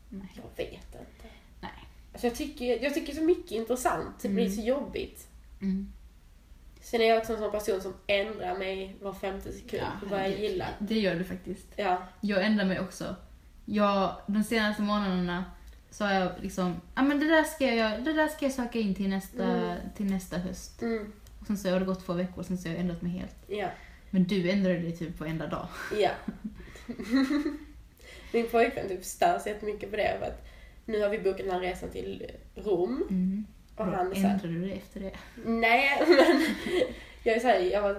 Nej. 0.10 0.32
jag 0.36 0.66
vet 0.66 0.72
inte. 0.86 1.28
Nej. 1.62 1.72
Alltså 2.12 2.28
jag, 2.28 2.36
tycker, 2.36 2.84
jag 2.84 2.94
tycker 2.94 3.14
så 3.14 3.24
mycket 3.24 3.52
intressant. 3.52 4.20
Det 4.22 4.30
blir 4.30 4.44
Mm. 4.46 4.56
så 4.56 4.62
jobbigt. 4.62 5.28
Mm. 5.62 5.94
Sen 6.92 7.02
är 7.02 7.06
jag 7.06 7.18
också 7.18 7.34
en 7.34 7.40
sån 7.40 7.52
person 7.52 7.82
som 7.82 7.94
ändrar 8.08 8.58
mig 8.58 8.96
var 9.02 9.14
femte 9.14 9.52
sekund 9.52 9.84
Ja, 9.84 10.00
på 10.00 10.06
vad 10.06 10.20
jag 10.20 10.40
gillar. 10.40 10.70
Det 10.80 11.00
gör 11.00 11.16
du 11.16 11.24
faktiskt. 11.24 11.68
Ja. 11.76 12.04
Jag 12.22 12.46
ändrar 12.46 12.66
mig 12.66 12.80
också. 12.80 13.16
Jag, 13.66 14.16
de 14.28 14.44
senaste 14.44 14.82
månaderna 14.82 15.46
så 15.92 16.06
har 16.06 16.14
jag 16.14 16.32
liksom, 16.42 16.82
ja 16.96 17.02
men 17.02 17.20
det 17.20 17.28
där 17.28 17.44
ska 17.44 17.74
jag 17.76 18.04
det 18.04 18.14
där 18.14 18.28
ska 18.28 18.46
jag 18.46 18.52
söka 18.54 18.80
in 18.80 18.96
till 18.96 19.10
nästa, 19.10 19.44
Mm. 19.44 19.78
till 19.96 20.06
nästa 20.06 20.38
höst. 20.38 20.82
Mm. 20.82 21.12
Och 21.40 21.48
sen 21.48 21.58
så 21.58 21.70
har 21.72 21.80
det 21.80 21.86
gått 21.86 22.06
två 22.06 22.14
veckor, 22.14 22.44
sen 22.44 22.58
så 22.58 22.68
har 22.68 22.74
jag 22.74 22.82
ändrat 22.82 23.02
mig 23.02 23.12
helt. 23.12 23.36
Ja. 23.48 23.68
Men 24.10 24.24
du 24.24 24.50
ändrade 24.52 24.80
dig 24.80 24.98
typ 24.98 25.18
på 25.18 25.26
enda 25.26 25.48
dag. 25.48 25.68
Ja. 26.00 26.12
Min 28.34 28.50
pojkvän 28.50 28.88
typ 28.88 29.04
stör 29.06 29.40
sig 29.40 29.52
jättemycket 29.54 29.92
på 29.92 29.98
det. 29.98 30.16
För 30.20 30.26
att 30.26 30.46
nu 30.86 31.02
har 31.02 31.10
vi 31.10 31.20
bokat 31.20 31.38
den 31.38 31.52
här 31.52 31.60
resan 31.60 31.90
till 31.90 32.32
Rom. 32.56 33.04
Mm. 33.10 33.46
Och 33.78 33.86
han 33.86 34.12
är 34.12 34.16
såhär, 34.16 34.30
ändrade 34.34 34.54
du 34.54 34.62
dig 34.62 34.78
efter 34.78 35.00
det? 35.00 35.12
nej 35.46 36.04
men. 36.08 36.42
Jag 37.24 37.36
är 37.36 37.40
såhär, 37.40 37.60
jag 37.60 37.82
var, 37.82 37.98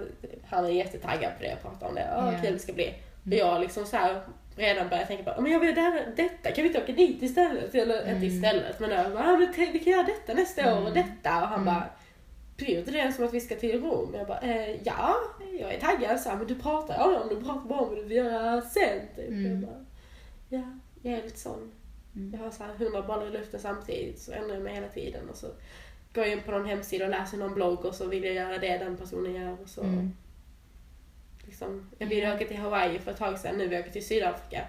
han 0.48 0.64
är 0.64 0.68
jättetaggad 0.70 1.32
på 1.38 1.42
det 1.42 1.52
och 1.54 1.62
pratar 1.62 1.88
om 1.88 1.94
det. 1.94 2.08
Åh, 2.16 2.24
vad 2.24 2.42
kul 2.42 2.52
det 2.52 2.58
ska 2.58 2.72
bli. 2.72 2.94
Och 3.20 3.26
Mm. 3.26 3.38
jag 3.38 3.60
liksom 3.60 3.86
såhär 3.86 4.20
redan 4.56 4.88
börjat 4.88 5.08
tänka 5.08 5.32
på, 5.34 5.40
men 5.42 5.52
jag 5.52 5.60
vill 5.60 5.74
där, 5.74 6.12
detta, 6.16 6.50
kan 6.50 6.62
vi 6.62 6.68
inte 6.68 6.82
åka 6.82 6.92
dit 6.92 7.22
istället? 7.22 7.74
Eller 7.74 8.02
Mm. 8.02 8.14
inte 8.14 8.26
istället, 8.26 8.80
men 8.80 8.90
jag 8.90 9.12
bara, 9.12 9.24
"Ja, 9.24 9.36
men 9.38 9.72
vi 9.72 9.78
kan 9.78 9.92
göra 9.92 10.02
detta 10.02 10.34
nästa 10.34 10.74
år 10.74 10.80
och 10.82 10.88
Mm. 10.90 10.94
detta. 10.94 11.42
Och 11.42 11.48
han 11.48 11.62
Mm. 11.62 11.64
bara, 11.74 11.84
bryr 12.56 12.82
du 12.84 12.90
dig 12.92 13.12
som 13.12 13.24
att 13.24 13.34
vi 13.34 13.40
ska 13.40 13.54
till 13.56 13.82
Rom? 13.82 14.14
Jag 14.18 14.26
bara, 14.26 14.40
eh, 14.40 14.76
ja, 14.84 15.14
jag 15.60 15.74
är 15.74 15.80
taggad. 15.80 16.20
Så 16.20 16.28
här, 16.28 16.36
men 16.36 16.46
du 16.46 16.54
pratar, 16.54 16.94
ja, 16.94 17.22
du 17.30 17.36
pratar 17.36 17.68
bara 17.68 17.80
om 17.80 17.88
vad 17.88 17.96
du 17.98 18.02
vill 18.04 18.16
göra 18.16 18.60
sen. 18.60 18.98
Typ. 19.16 19.28
Mm. 19.28 19.46
Jag 19.50 19.58
bara, 19.60 19.84
ja, 20.48 20.62
jag 21.02 21.18
är 21.18 21.22
lite 21.22 21.38
sån. 21.40 21.72
Mm. 22.16 22.32
Jag 22.32 22.38
har 22.44 22.50
så 22.50 22.62
här 22.64 22.74
hundra 22.74 23.02
bollar 23.02 23.26
i 23.26 23.30
luften 23.30 23.60
samtidigt 23.60 24.18
så 24.18 24.32
ändrar 24.32 24.54
jag 24.54 24.62
mig 24.62 24.74
hela 24.74 24.88
tiden. 24.88 25.28
Och 25.30 25.36
så 25.36 25.46
går 26.14 26.24
jag 26.24 26.32
in 26.32 26.42
på 26.42 26.50
någon 26.50 26.66
hemsida 26.66 27.04
och 27.04 27.10
läser 27.10 27.38
någon 27.38 27.54
blogg 27.54 27.84
och 27.84 27.94
så 27.94 28.06
vill 28.06 28.24
jag 28.24 28.34
göra 28.34 28.58
det 28.58 28.78
den 28.78 28.96
personen 28.96 29.34
gör. 29.34 29.56
Och 29.62 29.68
så, 29.68 29.82
Mm. 29.82 30.12
liksom, 31.46 31.90
jag 31.98 32.06
ville 32.06 32.34
åka 32.34 32.44
till 32.44 32.56
Hawaii 32.56 32.98
för 32.98 33.10
ett 33.10 33.16
tag 33.16 33.38
sedan, 33.38 33.54
nu 33.58 33.64
vill 33.64 33.72
jag 33.72 33.80
åka 33.82 33.90
till 33.92 34.06
Sydafrika. 34.06 34.64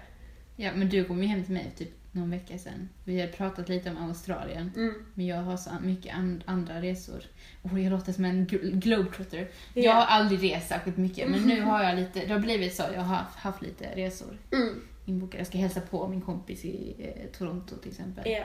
Ja, 0.56 0.70
men 0.74 0.88
du 0.88 1.04
kom 1.04 1.22
ju 1.22 1.28
hem 1.28 1.44
till 1.44 1.54
mig 1.54 1.72
typ 1.76 1.90
någon 2.12 2.30
vecka 2.30 2.58
sedan. 2.58 2.88
Vi 3.04 3.20
har 3.20 3.28
pratat 3.28 3.68
lite 3.68 3.90
om 3.90 3.96
Australien. 4.08 4.72
Mm. 4.76 4.94
Men 5.14 5.26
jag 5.26 5.36
har 5.36 5.56
så 5.56 5.70
mycket 5.82 6.14
and- 6.16 6.42
andra 6.46 6.82
resor. 6.82 7.22
Och 7.62 7.78
jag 7.80 7.90
låter 7.90 8.12
som 8.12 8.24
en 8.24 8.46
gl- 8.46 8.80
globetrotter. 8.80 9.38
Ja. 9.74 9.82
Jag 9.82 9.92
har 9.92 10.06
aldrig 10.06 10.52
rest 10.54 10.68
särskilt 10.68 10.96
mycket, 10.96 11.30
men 11.30 11.42
nu 11.42 11.60
har 11.62 11.82
jag 11.82 11.96
lite, 11.98 12.26
det 12.26 12.32
har 12.32 12.40
blivit 12.40 12.74
så. 12.74 12.82
Jag 12.94 13.00
har 13.00 13.16
haft, 13.16 13.36
haft 13.36 13.62
lite 13.62 13.84
resor 13.96 14.38
Mm. 14.52 14.82
Inbokade. 15.10 15.38
Jag 15.38 15.46
ska 15.46 15.58
hälsa 15.58 15.80
på 15.80 16.08
min 16.08 16.20
kompis 16.20 16.64
i 16.64 16.94
eh, 16.98 17.38
Toronto 17.38 17.76
till 17.76 17.90
exempel. 17.90 18.24
Ja. 18.26 18.44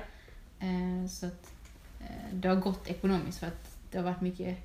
Eh, 0.67 1.08
så 1.10 1.25
att 1.25 1.51
eh, 2.01 2.34
det 2.34 2.47
har 2.47 2.56
gått 2.56 2.88
ekonomiskt 2.88 3.39
för 3.39 3.47
att 3.47 3.78
det 3.91 3.97
har 3.97 4.06
varit 4.06 4.21
mycket 4.21 4.58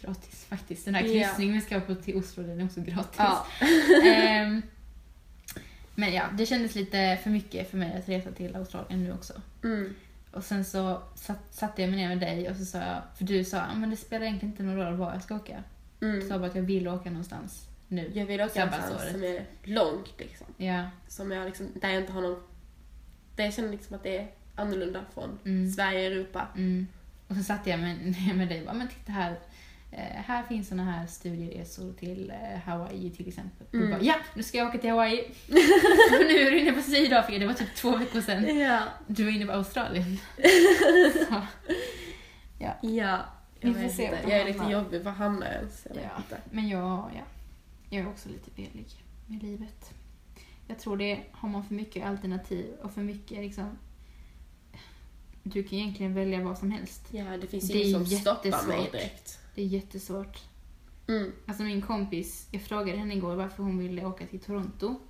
gratis 0.00 0.44
faktiskt. 0.48 0.84
Den 0.84 0.94
här 0.94 1.02
kryssningen 1.02 1.54
vi 1.54 1.60
ska 1.60 1.80
på 1.80 1.94
till 1.94 2.16
Oslo, 2.16 2.42
den 2.42 2.60
är 2.60 2.64
också 2.64 2.80
gratis. 2.80 3.16
Ja. 3.18 3.46
Ehm, 4.14 4.62
men 5.94 6.12
ja, 6.14 6.24
det 6.32 6.46
kändes 6.46 6.74
lite 6.74 7.18
för 7.22 7.30
mycket 7.30 7.70
för 7.70 7.78
mig 7.78 7.96
att 7.98 8.08
resa 8.08 8.30
till 8.32 8.56
Australien 8.56 9.04
nu 9.04 9.12
också. 9.12 9.32
Mm. 9.64 9.94
Och 10.32 10.44
sen 10.44 10.64
så 10.64 11.02
satt, 11.14 11.54
satte 11.54 11.82
jag 11.82 11.90
mig 11.90 11.98
ner 12.00 12.08
med 12.08 12.18
dig 12.20 12.50
och 12.50 12.56
så 12.56 12.64
sa 12.64 12.78
jag, 12.78 13.02
för 13.18 13.24
du 13.24 13.44
sa 13.44 13.56
"Ja, 13.56 13.74
men 13.74 13.90
det 13.90 13.96
spelar 13.96 14.26
egentligen 14.26 14.52
inte 14.52 14.62
någon 14.62 14.76
roll 14.76 14.94
var 14.96 15.12
jag 15.12 15.22
ska 15.22 15.34
åka. 15.36 15.62
Jag 16.00 16.10
Mm. 16.10 16.28
sa 16.28 16.38
bara 16.38 16.46
att 16.50 16.54
jag 16.54 16.62
vill 16.62 16.88
åka 16.88 17.10
någonstans 17.10 17.66
nu. 17.90 18.10
Jag 18.14 18.26
vill 18.26 18.40
åka 18.40 18.50
Sabbatsåret. 18.54 18.84
någonstans 18.90 19.12
som 19.12 19.22
är 19.24 19.44
långt 19.62 20.14
liksom. 20.18 20.46
Ja. 20.56 20.84
Som 21.08 21.30
jag 21.30 21.46
liksom, 21.46 21.66
där 21.74 21.88
jag 21.90 22.00
inte 22.02 22.12
har 22.12 22.22
någon... 22.22 22.42
Där 23.36 23.44
jag 23.44 23.54
känner 23.54 23.70
liksom 23.70 23.96
att 23.96 24.02
det 24.02 24.18
är 24.18 24.28
annorlunda 24.54 25.04
från 25.14 25.38
Mm. 25.44 25.70
Sverige 25.72 26.08
och 26.08 26.14
Europa. 26.16 26.46
Mm. 26.56 26.86
Och 27.28 27.36
så 27.36 27.42
satte 27.42 27.70
jag 27.70 27.80
mig 27.80 27.94
ner 28.26 28.34
med 28.34 28.48
dig 28.48 28.60
och 28.60 28.66
bara, 28.66 28.74
men 28.74 28.88
titta 28.88 29.12
här. 29.12 29.38
Eh, 29.92 30.22
här 30.26 30.42
finns 30.42 30.68
såna 30.68 30.84
här 30.84 31.06
studieresor 31.06 31.92
till 31.92 32.30
eh, 32.30 32.58
Hawaii 32.60 33.10
till 33.10 33.28
exempel. 33.28 33.66
Mm. 33.72 33.86
du 33.86 33.92
bara, 33.92 34.02
ja, 34.02 34.14
nu 34.34 34.42
ska 34.42 34.58
jag 34.58 34.68
åka 34.68 34.78
till 34.78 34.90
Hawaii. 34.90 35.20
och 36.12 36.24
nu 36.28 36.38
är 36.38 36.50
du 36.50 36.60
inne 36.60 36.72
på 36.72 36.82
Sydafrika, 36.82 37.38
det 37.38 37.46
var 37.46 37.54
typ 37.54 37.74
två 37.74 37.96
veckor 37.96 38.20
sedan. 38.20 38.58
Ja. 38.58 38.80
Du 39.06 39.24
var 39.24 39.30
inne 39.30 39.46
på 39.46 39.52
Australien. 39.52 40.16
så, 41.28 41.42
Ja. 42.58 42.72
Vi 42.82 42.96
Jag 43.68 43.74
får 43.74 43.80
vet 43.82 43.98
inte. 43.98 44.18
Jag 44.22 44.40
är 44.40 44.44
lite 44.44 44.64
jobbig. 44.64 45.02
Var 45.02 45.12
hamnar 45.12 45.46
jag 45.46 45.54
ens? 45.56 45.86
Jag 45.94 45.96
Ja. 46.30 46.36
men 46.50 46.68
jag, 46.68 47.10
ja, 47.14 47.22
jag 47.90 48.02
är 48.02 48.08
också 48.08 48.28
lite 48.28 48.50
velig 48.56 48.86
med 49.26 49.42
livet. 49.42 49.94
Jag 50.66 50.78
tror 50.78 50.96
det, 50.96 51.24
har 51.32 51.48
man 51.48 51.64
för 51.64 51.74
mycket 51.74 52.06
alternativ 52.06 52.74
och 52.82 52.92
för 52.92 53.02
mycket 53.02 53.38
liksom 53.38 53.76
du 55.42 55.62
kan 55.62 55.78
egentligen 55.78 56.14
välja 56.14 56.42
vad 56.42 56.58
som 56.58 56.70
helst. 56.70 57.08
Ja, 57.10 57.36
det 57.36 57.46
finns 57.46 57.68
Det 57.68 57.74
är 57.74 57.88
ingen 57.88 58.06
som 58.06 58.18
stoppar 58.18 58.66
mig 58.68 58.90
direkt. 58.92 59.38
Det 59.54 59.62
är 59.62 59.66
jättesvårt. 59.66 60.38
Mm. 61.08 61.32
Alltså 61.46 61.62
min 61.62 61.82
kompis, 61.82 62.48
jag 62.50 62.62
frågade 62.62 62.98
henne 62.98 63.14
igår 63.14 63.36
varför 63.36 63.62
hon 63.62 63.78
ville 63.78 64.04
åka 64.04 64.26
till 64.26 64.40
Toronto. 64.40 65.00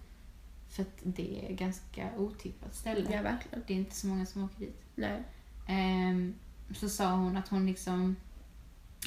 För 0.69 0.83
att 0.83 0.99
det 1.03 1.47
är 1.47 1.53
ganska 1.53 2.11
otippat 2.16 2.75
ställe. 2.75 3.11
Ja, 3.12 3.23
verkligen. 3.23 3.64
Det 3.66 3.73
är 3.73 3.77
inte 3.77 3.95
så 3.95 4.07
många 4.07 4.27
som 4.27 4.45
åker 4.45 4.61
dit. 4.61 4.83
Nej. 4.95 5.23
Ehm, 5.69 6.35
så 6.75 6.88
sa 6.88 7.16
hon 7.16 7.37
att 7.37 7.49
hon 7.49 7.66
liksom... 7.66 8.16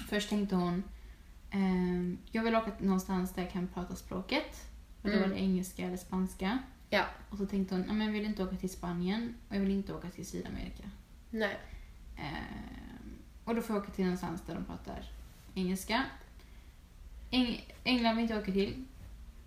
Först 0.10 0.30
tänkte 0.30 0.56
hon, 0.56 0.84
ehm, 1.54 2.18
jag 2.32 2.44
vill 2.44 2.56
åka 2.56 2.72
någonstans 2.80 3.34
där 3.34 3.42
jag 3.44 3.52
kan 3.52 3.68
prata 3.68 3.96
språket. 3.96 4.70
Och 5.02 5.10
då 5.10 5.16
Mm. 5.16 5.22
var 5.30 5.36
det 5.36 5.42
engelska 5.42 5.86
eller 5.88 5.98
spanska. 5.98 6.60
Ja. 6.90 7.06
Och 7.30 7.38
så 7.38 7.46
tänkte 7.46 7.76
hon, 7.76 7.84
"Ja, 7.88 7.94
men 7.94 8.08
jag 8.08 8.14
vill 8.14 8.26
inte 8.26 8.44
åka 8.44 8.56
till 8.56 8.70
Spanien 8.70 9.36
och 9.50 9.56
jag 9.56 9.60
vill 9.62 9.72
inte 9.72 9.94
åka 9.94 10.10
till 10.10 10.26
Sydamerika. 10.26 10.84
Nej. 11.30 11.58
Ehm, 12.18 13.14
och 13.44 13.56
då 13.56 13.62
får 13.62 13.76
jag 13.76 13.84
åka 13.84 13.92
till 13.92 14.04
någonstans 14.06 14.42
där 14.48 14.56
de 14.56 14.66
pratar 14.66 15.10
engelska. 15.56 16.04
Eng- 17.32 17.62
England 17.84 18.16
vill 18.16 18.24
inte 18.24 18.38
åka 18.40 18.52
till. 18.52 18.86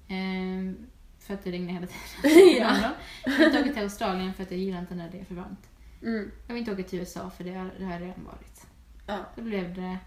ehm, 0.09 0.77
för 1.19 1.35
att 1.35 1.45
det 1.45 1.51
regnar 1.53 1.73
hela 1.73 1.87
tiden 1.87 2.57
Ja. 2.61 2.93
Jag 3.27 3.33
vill 3.33 3.47
inte 3.47 3.61
åka 3.61 3.73
till 3.73 3.83
Australien 3.83 4.35
för 4.35 4.43
att 4.43 4.51
jag 4.51 4.61
gillar 4.61 4.81
inte 4.81 4.95
när 4.95 5.11
det 5.11 5.21
är 5.21 5.25
för 5.25 5.35
varmt. 5.35 5.69
Mm. 6.03 6.31
Jag 6.47 6.55
vill 6.55 6.61
inte 6.61 6.73
åka 6.73 6.83
till 6.83 6.99
USA 6.99 7.31
för 7.31 7.45
det 7.45 7.55
har, 7.55 7.71
det 7.79 7.85
har 7.85 7.93
jag 7.93 8.03
redan 8.03 8.25
varit. 8.25 8.67
Ja. 9.07 9.19
Då 9.37 9.43
blev 9.43 9.75
det 9.75 9.99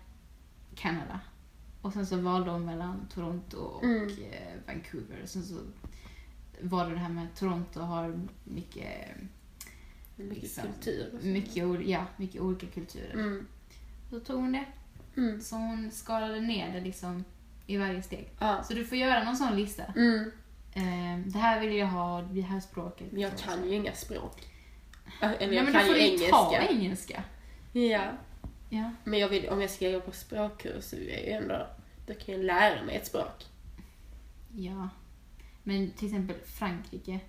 Kanada. 0.76 1.20
Och 1.82 1.94
sen 1.94 2.06
så 2.08 2.18
valde 2.18 2.52
hon 2.52 2.66
mellan 2.66 3.08
Toronto 3.14 3.58
och 3.58 3.84
Mm. 3.84 4.04
eh, 4.08 4.54
Vancouver. 4.68 5.22
Sen 5.26 5.44
så 5.44 5.56
var 6.62 6.86
det 6.86 6.92
det 6.94 7.00
här 7.00 7.10
med 7.10 7.28
Toronto 7.36 7.80
har 7.80 8.28
mycket, 8.44 9.16
Mycket 10.16 10.44
Liksom, 10.44 10.64
kultur. 10.64 11.10
så. 11.22 11.28
mycket, 11.28 11.88
ja, 11.88 12.06
mycket 12.18 12.42
olika 12.42 12.68
kulturer. 12.68 13.14
Mm. 13.14 13.48
Då 14.12 14.20
tog 14.20 14.40
hon 14.42 14.52
det. 14.52 14.66
Mm. 15.18 15.42
Så 15.42 15.56
hon 15.56 15.92
skalade 15.92 16.40
ner 16.40 16.74
det 16.74 16.80
liksom 16.82 17.24
i 17.68 17.78
varje 17.78 18.02
steg. 18.02 18.30
Ja. 18.40 18.64
Så 18.64 18.74
du 18.74 18.86
får 18.86 18.98
göra 18.98 19.24
någon 19.24 19.38
sån 19.38 19.56
lista. 19.56 19.84
Mm. 19.86 20.32
Eh, 20.74 21.26
det 21.32 21.40
här 21.40 21.60
vill 21.60 21.76
jag 21.76 21.88
ha, 21.88 22.22
det 22.22 22.42
här 22.42 22.60
språket. 22.60 23.12
Men 23.12 23.22
jag 23.22 23.38
kan 23.38 23.70
ju 23.70 23.76
inga 23.76 23.94
språk. 23.94 24.48
Eller 25.22 25.34
Ja, 25.40 25.54
jag 25.54 25.64
men 25.64 25.74
då 25.74 25.80
kan 25.80 25.88
får 25.88 25.96
ju 25.98 26.12
ju 26.12 26.18
ta 26.18 26.56
engelska. 26.56 26.74
engelska. 26.74 27.24
Ja. 27.74 28.12
Ja. 28.70 28.92
Men 29.04 29.20
jag 29.20 29.30
vill, 29.30 29.50
om 29.50 29.62
jag 29.62 29.70
ska 29.70 29.92
gå 29.92 30.00
på 30.00 30.12
språkkurs 30.12 30.84
så 30.84 30.96
är 30.96 31.10
jag 31.10 31.22
ju 31.26 31.30
ändå, 31.32 31.68
då 32.08 32.14
kan 32.14 32.36
jag 32.36 32.44
lära 32.44 32.84
mig 32.84 32.96
ett 32.96 33.08
språk. 33.08 33.46
ja. 34.56 34.90
Men 35.64 35.92
till 35.92 36.08
exempel 36.08 36.36
Frankrike. 36.46 37.20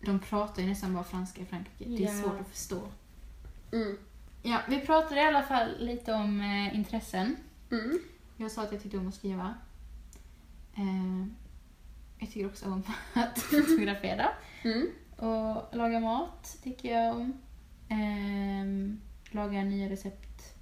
De 0.00 0.18
pratar 0.20 0.62
ju 0.62 0.68
nästan 0.68 0.94
bara 0.94 1.04
franska 1.04 1.40
i 1.42 1.44
Frankrike. 1.44 1.84
Det 1.90 1.96
är 2.06 2.16
Ja. 2.16 2.22
svårt 2.22 2.40
att 2.40 2.48
förstå. 2.48 2.80
Mm. 3.72 3.98
Ja, 4.42 4.60
vi 4.68 4.80
pratade 4.80 5.20
i 5.20 5.24
alla 5.24 5.42
fall 5.42 5.68
lite 5.78 6.12
om 6.12 6.40
eh, 6.40 6.74
intressen. 6.76 7.36
Mm. 7.70 7.98
Jag 8.36 8.50
sa 8.50 8.62
att 8.62 8.72
jag 8.72 8.82
tyckte 8.82 8.98
om 8.98 9.08
att 9.08 9.14
skriva. 9.14 9.54
Eh, 10.74 11.26
jag 12.18 12.28
tycker 12.30 12.46
också 12.46 12.66
om 12.66 12.82
att 13.14 13.38
fotografera. 13.38 14.28
Mm. 14.62 14.90
Och 15.16 15.76
laga 15.76 16.00
mat 16.00 16.58
tycker 16.62 16.92
jag 17.02 17.16
om. 17.16 17.32
Ehm, 17.88 19.00
laga 19.30 19.64
nya 19.64 19.88
recept 19.90 20.54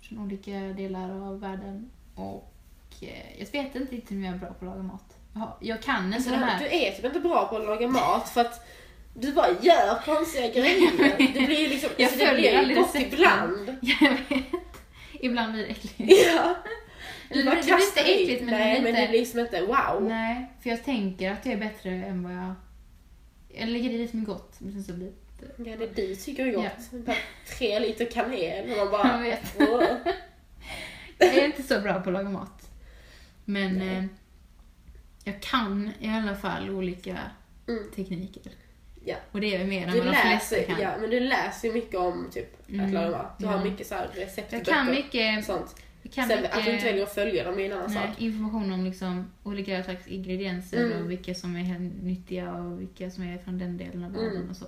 från 0.00 0.18
olika 0.18 0.50
delar 0.52 1.10
av 1.28 1.40
världen. 1.40 1.90
Och 2.14 2.52
eh, 3.00 3.38
jag 3.38 3.46
vet 3.52 3.74
inte 3.74 3.94
riktigt 3.94 4.10
om 4.10 4.24
jag 4.24 4.34
är 4.34 4.38
bra 4.38 4.48
på 4.48 4.54
att 4.54 4.70
laga 4.70 4.82
mat. 4.82 5.16
Jag, 5.60 5.82
kan 5.82 6.04
inte 6.04 6.16
Alltså, 6.16 6.30
de 6.30 6.36
här... 6.36 6.58
Du 6.58 6.64
är 6.66 6.92
typ 6.92 7.04
inte 7.04 7.20
bra 7.20 7.48
på 7.48 7.56
att 7.56 7.64
laga 7.66 7.88
mat 7.88 8.28
för 8.28 8.40
att 8.40 8.66
du 9.14 9.32
bara 9.32 9.48
gör 9.62 10.02
konstiga 10.04 10.48
grejer. 10.54 11.16
Det 11.34 11.46
blir 11.46 11.58
ju 11.60 11.68
liksom, 11.68 11.90
Jag 11.96 12.04
alltså, 12.06 12.26
det 12.26 12.34
blir 12.34 12.74
gott 12.74 12.94
recepten. 12.94 13.12
ibland. 13.12 13.78
Jag 14.00 14.10
vet. 14.10 14.44
Ibland 15.20 15.52
blir 15.52 15.62
det 15.62 15.68
äckligt. 15.68 16.12
Ja. 16.34 16.54
Eller 17.30 17.44
bara 17.44 17.54
det, 17.54 17.60
det 17.60 17.66
blir 17.66 17.86
inte 17.86 18.00
äckligt 18.00 18.44
men 18.44 18.54
Nej, 18.54 18.74
det 18.76 18.82
men 18.82 18.94
det 18.94 19.00
inte... 19.00 19.10
blir 19.10 19.20
liksom 19.20 19.40
inte 19.40 19.60
wow. 19.60 20.02
Nej, 20.08 20.46
för 20.62 20.70
jag 20.70 20.84
tänker 20.84 21.30
att 21.32 21.46
jag 21.46 21.54
är 21.54 21.58
bättre 21.58 21.90
än 21.90 22.22
vad 22.22 22.32
jag... 22.32 22.54
Jag 23.48 23.68
lägger 23.68 23.90
i 23.90 23.98
det 23.98 24.08
som 24.08 24.20
är 24.20 24.24
gott, 24.26 24.54
men 24.58 24.72
sen 24.72 24.84
så 24.84 24.92
blir 24.92 25.06
det... 25.06 25.12
Ja, 25.56 25.76
det 25.76 25.96
du 25.96 26.14
tycker 26.16 26.46
är 26.46 26.52
gott. 26.52 26.64
Ja. 26.90 26.98
Bara 26.98 27.16
tre 27.58 27.78
liter 27.78 28.04
kanel 28.10 28.62
och 28.62 28.68
man 28.68 28.78
Jag 28.78 28.90
bara... 28.90 29.18
vet. 29.20 29.54
Åh. 29.58 29.82
Jag 31.18 31.34
är 31.34 31.44
inte 31.46 31.62
så 31.62 31.80
bra 31.80 31.94
på 32.00 32.08
att 32.10 32.12
laga 32.12 32.28
mat. 32.30 32.70
Men 33.44 33.80
eh, 33.82 34.04
jag 35.24 35.40
kan 35.42 35.90
i 36.00 36.08
alla 36.08 36.34
fall 36.36 36.70
olika 36.70 37.18
Mm. 37.68 37.90
tekniker. 37.96 38.52
Ja. 39.04 39.16
Och 39.32 39.40
det 39.40 39.56
är 39.56 39.64
mer 39.66 39.86
än 39.86 39.92
Du 39.92 39.98
vad 39.98 40.06
de 40.06 40.12
flesta 40.14 40.56
läser, 40.56 40.62
kan. 40.66 40.80
ja, 40.80 40.90
men 41.00 41.10
du 41.10 41.20
läser 41.20 41.68
ju 41.68 41.74
mycket 41.74 41.96
om 41.96 42.28
typ 42.32 42.60
att 42.62 42.68
Mm, 42.68 42.92
laga 42.92 43.10
mat. 43.10 43.38
Du 43.38 43.46
har 43.46 43.64
mycket 43.64 43.86
så 43.86 43.94
här 43.94 44.08
Jag 44.14 44.22
receptböcker 44.22 44.64
kan 44.72 44.88
och 44.88 44.94
mycket, 44.94 45.44
sånt. 45.44 45.76
jag 46.02 46.12
kan 46.12 46.28
Sen 46.28 46.40
mycket 46.42 46.56
att 46.58 46.64
du 46.64 46.72
inte 46.72 46.84
väljer 46.84 47.02
att 47.02 47.14
följa 47.14 47.44
dem 47.44 47.58
är 47.58 47.64
en 47.64 47.72
annan 47.72 47.94
nej, 47.94 48.06
sak. 48.08 48.20
information 48.20 48.72
om 48.72 48.84
liksom 48.84 49.30
olika 49.44 49.84
slags 49.84 50.06
ingredienser 50.06 50.84
Mm. 50.84 51.02
och 51.02 51.10
vilka 51.10 51.34
som 51.34 51.56
är 51.56 51.78
nyttiga 52.02 52.52
och 52.54 52.80
vilka 52.80 53.10
som 53.10 53.24
är 53.24 53.38
från 53.38 53.58
den 53.58 53.76
delen 53.76 54.04
av 54.04 54.12
världen 54.12 54.36
Mm. 54.36 54.50
och 54.50 54.56
så. 54.56 54.66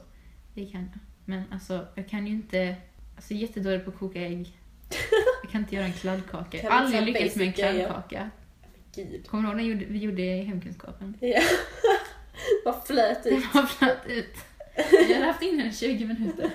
Det 0.59 0.67
kan 0.67 0.81
jag. 0.81 1.01
Men 1.25 1.43
alltså, 1.53 1.87
jag 1.95 2.09
kan 2.09 2.27
ju 2.27 2.33
inte... 2.33 2.77
Alltså 3.17 3.35
jag 3.35 3.43
är 3.43 3.47
jättedålig 3.47 3.85
på 3.85 3.91
att 3.91 3.99
koka 3.99 4.21
ägg. 4.21 4.53
Jag 5.43 5.51
kan 5.53 5.61
inte 5.61 5.75
göra 5.75 5.85
en 5.87 5.93
kladdkaka. 5.93 6.57
Jag 6.59 6.71
har 6.71 6.79
aldrig 6.79 7.03
lyckats 7.03 7.37
med 7.37 7.47
en 7.47 7.53
kladdkaka. 7.53 8.31
Gud. 8.95 9.27
Kommer 9.29 9.43
du 9.43 9.49
ihåg 9.49 9.57
när 9.57 9.65
vi 9.65 9.71
gjorde- 9.71 9.93
vi 9.93 9.99
gjorde 9.99 10.23
i 10.23 10.43
hemkunskapen? 10.45 11.17
Ja. 11.21 11.41
Vad 12.65 12.87
flöt 12.87 13.25
Den 13.25 13.37
ut. 13.39 13.45
har 13.45 13.67
flöt 13.67 14.07
ut. 14.07 14.35
Jag 14.93 15.15
hade 15.15 15.27
haft 15.27 15.43
in 15.43 15.59
den 15.59 15.67
i 15.67 15.73
20 15.75 16.05
minuter. 16.07 16.51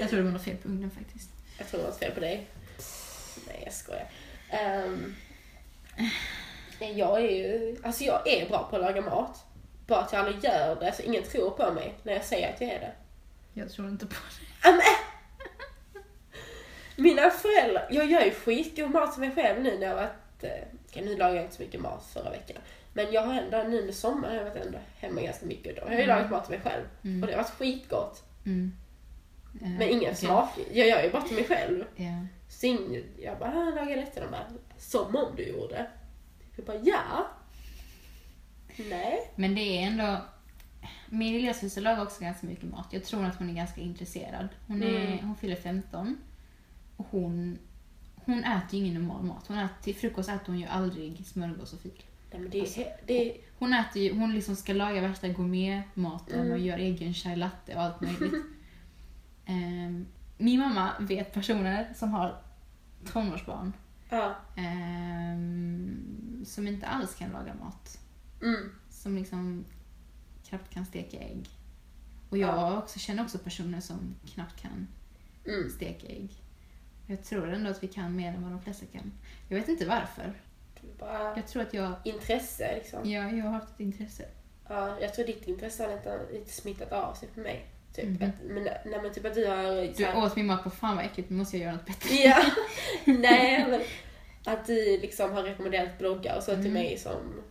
Jag 0.00 0.08
tror 0.10 0.18
det 0.18 0.24
var 0.24 0.32
något 0.32 0.42
fel 0.44 0.56
på 0.56 0.68
ugnen 0.68 0.90
faktiskt. 0.90 1.30
Jag 1.58 1.68
tror 1.68 1.80
det 1.80 1.86
var 1.86 1.92
fel 1.92 2.10
på 2.12 2.20
dig. 2.20 2.46
Nej, 3.46 3.62
jag 3.64 3.72
skojar. 3.72 4.10
Um, 4.86 5.14
jag 6.96 7.20
är 7.24 7.30
ju... 7.30 7.76
Alltså 7.84 8.04
jag 8.04 8.28
är 8.28 8.48
bra 8.48 8.66
på 8.70 8.76
att 8.76 8.82
laga 8.82 9.00
mat. 9.02 9.44
Bara 9.86 10.00
att 10.00 10.12
jag 10.12 10.26
aldrig 10.26 10.44
gör 10.44 10.76
det, 10.80 10.92
så 10.96 11.02
ingen 11.02 11.22
tror 11.22 11.50
på 11.50 11.72
mig 11.72 11.94
när 12.02 12.12
jag 12.12 12.24
säger 12.24 12.52
att 12.54 12.60
jag 12.60 12.70
är 12.70 12.80
det. 12.80 12.92
Jag 13.58 13.70
tror 13.70 13.88
inte 13.88 14.06
på 14.06 14.14
det. 14.14 14.68
Amen. 14.68 14.82
Mina 16.96 17.30
föräldrar, 17.30 17.86
jag 17.90 18.10
gör 18.10 18.24
ju 18.24 18.30
skitgod 18.30 18.90
mat 18.90 19.12
till 19.12 19.20
mig 19.20 19.30
själv 19.34 19.62
nu 19.62 19.78
när 19.78 19.86
jag 19.86 19.94
varit, 19.96 20.42
eh, 20.44 20.50
okej, 20.88 21.04
nu 21.04 21.16
lagar 21.16 21.34
jag 21.34 21.44
inte 21.44 21.56
så 21.56 21.62
mycket 21.62 21.80
mat 21.80 22.06
förra 22.12 22.30
veckan. 22.30 22.56
Men 22.92 23.12
jag 23.12 23.22
har 23.22 23.34
ändå 23.34 23.62
nu 23.62 23.80
under 23.80 23.92
sommaren 23.92 24.36
har 24.38 24.44
jag 24.44 24.50
varit 24.50 24.66
ändå 24.66 24.78
hemma 24.98 25.20
ganska 25.20 25.46
mycket. 25.46 25.76
Då 25.76 25.82
har 25.82 25.88
jag 25.90 25.98
ju 25.98 26.04
Mm. 26.04 26.16
lagat 26.16 26.30
mat 26.30 26.44
till 26.44 26.50
mig 26.58 26.60
själv. 26.60 26.84
Mm. 27.04 27.22
Och 27.22 27.26
det 27.26 27.32
har 27.36 27.42
varit 27.42 27.52
skitgott. 27.52 28.22
Mm. 28.46 28.72
Eh, 29.62 29.68
Men 29.68 29.82
ingen 29.82 30.00
okej. 30.02 30.14
smak. 30.14 30.50
Jag 30.72 30.88
gör 30.88 31.02
ju 31.02 31.10
bara 31.10 31.22
till 31.22 31.36
mig 31.36 31.44
själv. 31.44 31.84
Ja. 31.96 32.26
Så 32.48 32.66
jag 33.18 33.38
bara, 33.38 33.50
ah, 33.50 33.70
lagar 33.70 33.96
rätten. 33.96 34.22
De 34.22 34.30
bara, 34.30 34.46
som 34.78 35.16
om 35.16 35.36
du 35.36 35.42
gjorde. 35.48 35.86
Jag 36.56 36.64
bara, 36.66 36.76
ja. 36.82 37.26
Nej. 38.76 39.30
Men 39.36 39.54
det 39.54 39.60
är 39.60 39.86
ändå... 39.86 40.16
Min 41.10 41.32
lillasyster 41.32 41.80
lagar 41.80 42.02
också 42.02 42.20
ganska 42.20 42.46
mycket 42.46 42.70
mat. 42.70 42.86
Jag 42.90 43.04
tror 43.04 43.24
att 43.24 43.36
hon 43.36 43.50
är 43.50 43.54
ganska 43.54 43.80
intresserad. 43.80 44.48
Hon, 44.66 44.82
är, 44.82 45.06
Mm. 45.06 45.18
hon 45.26 45.36
fyller 45.36 45.56
15. 45.56 46.16
Och 46.96 47.06
hon, 47.10 47.58
hon 48.14 48.44
äter 48.44 48.78
ju 48.80 48.86
ingen 48.86 48.94
normal 49.02 49.22
mat. 49.22 49.44
Hon 49.48 49.58
äter, 49.58 49.82
till 49.82 49.94
frukost 49.96 50.28
äter 50.28 50.46
hon 50.46 50.58
ju 50.60 50.66
aldrig 50.66 51.26
smörgås 51.26 51.72
och 51.72 51.80
fil. 51.80 52.02
Nej 52.30 52.40
men 52.40 52.50
det, 52.50 52.60
Alltså, 52.60 52.80
det, 53.06 53.36
Hon 53.58 53.72
äter 53.74 54.02
ju, 54.02 54.14
hon 54.18 54.34
liksom 54.34 54.56
ska 54.56 54.72
laga 54.72 55.00
värsta 55.00 55.28
gourmetmaten 55.28 56.40
Mm. 56.40 56.52
och 56.52 56.58
gör 56.58 56.78
egen 56.78 57.14
chai 57.14 57.36
latte 57.36 57.74
och 57.74 57.82
allt 57.82 58.00
möjligt. 58.00 58.34
Ehm, 59.46 60.06
min 60.38 60.60
mamma 60.60 60.90
vet 61.00 61.32
personer 61.32 61.92
som 61.94 62.10
har 62.12 62.42
tonårsbarn 63.12 63.72
ja. 64.10 64.34
ehm, 64.56 66.44
som 66.46 66.66
inte 66.68 66.86
alls 66.86 67.14
kan 67.14 67.30
laga 67.30 67.54
mat. 67.54 67.98
Mm. 68.42 68.70
Som 68.90 69.16
liksom 69.16 69.64
knappt 70.48 70.70
kan 70.74 70.84
steka 70.86 71.16
ägg. 71.18 71.48
Och 72.30 72.38
jag 72.38 72.48
Ja. 72.48 72.78
också, 72.78 72.98
känner 72.98 73.22
också 73.24 73.38
personer 73.38 73.80
som 73.80 74.14
knappt 74.34 74.60
kan 74.62 74.86
Mm. 75.46 75.70
steka 75.70 76.06
ägg. 76.06 76.30
Jag 77.06 77.24
tror 77.24 77.52
ändå 77.52 77.70
att 77.70 77.82
vi 77.82 77.88
kan 77.88 78.16
mer 78.16 78.28
än 78.28 78.42
vad 78.42 78.52
de 78.52 78.62
flesta 78.62 78.86
kan. 78.92 79.12
Jag 79.48 79.56
vet 79.58 79.68
inte 79.68 79.86
varför. 79.86 80.32
Jag 81.36 81.46
tror 81.48 81.62
att 81.62 81.74
jag, 81.74 81.92
intresse 82.04 82.74
liksom. 82.74 83.10
ja, 83.10 83.30
jag 83.30 83.44
har 83.44 83.50
haft 83.52 83.74
ett 83.74 83.80
intresse. 83.80 84.24
Ja, 84.68 85.00
jag 85.00 85.14
tror 85.14 85.26
ditt 85.26 85.48
intresse 85.48 85.82
har 85.82 85.96
lite, 85.96 86.20
lite 86.32 86.52
smittat 86.52 86.92
av 86.92 87.14
sig 87.14 87.28
på 87.28 87.40
mig. 87.40 87.66
Typ. 87.94 88.04
Mhm. 88.04 88.28
Att, 88.30 88.42
men, 88.44 88.62
nej 88.64 89.00
men 89.02 89.12
typ 89.14 89.24
att 89.24 89.34
du 89.34 89.46
har... 89.46 89.94
Du 89.96 90.04
här- 90.04 90.24
åt 90.24 90.36
min 90.36 90.46
mat 90.46 90.64
på 90.64 90.70
fan 90.70 90.96
vad 90.96 91.04
äckligt, 91.04 91.30
nu 91.30 91.36
måste 91.36 91.56
jag 91.56 91.64
göra 91.64 91.74
något 91.76 91.86
bättre. 91.86 92.14
Ja. 92.14 92.42
Nej, 93.04 93.66
men 93.70 93.80
att 94.54 94.66
du 94.66 94.98
liksom 95.00 95.32
har 95.32 95.42
rekommenderat 95.42 95.98
bloggar 95.98 96.36
och 96.36 96.42
så 96.42 96.50
till 96.50 96.60
Mm. 96.60 96.72
mig 96.72 96.98
som 96.98 97.42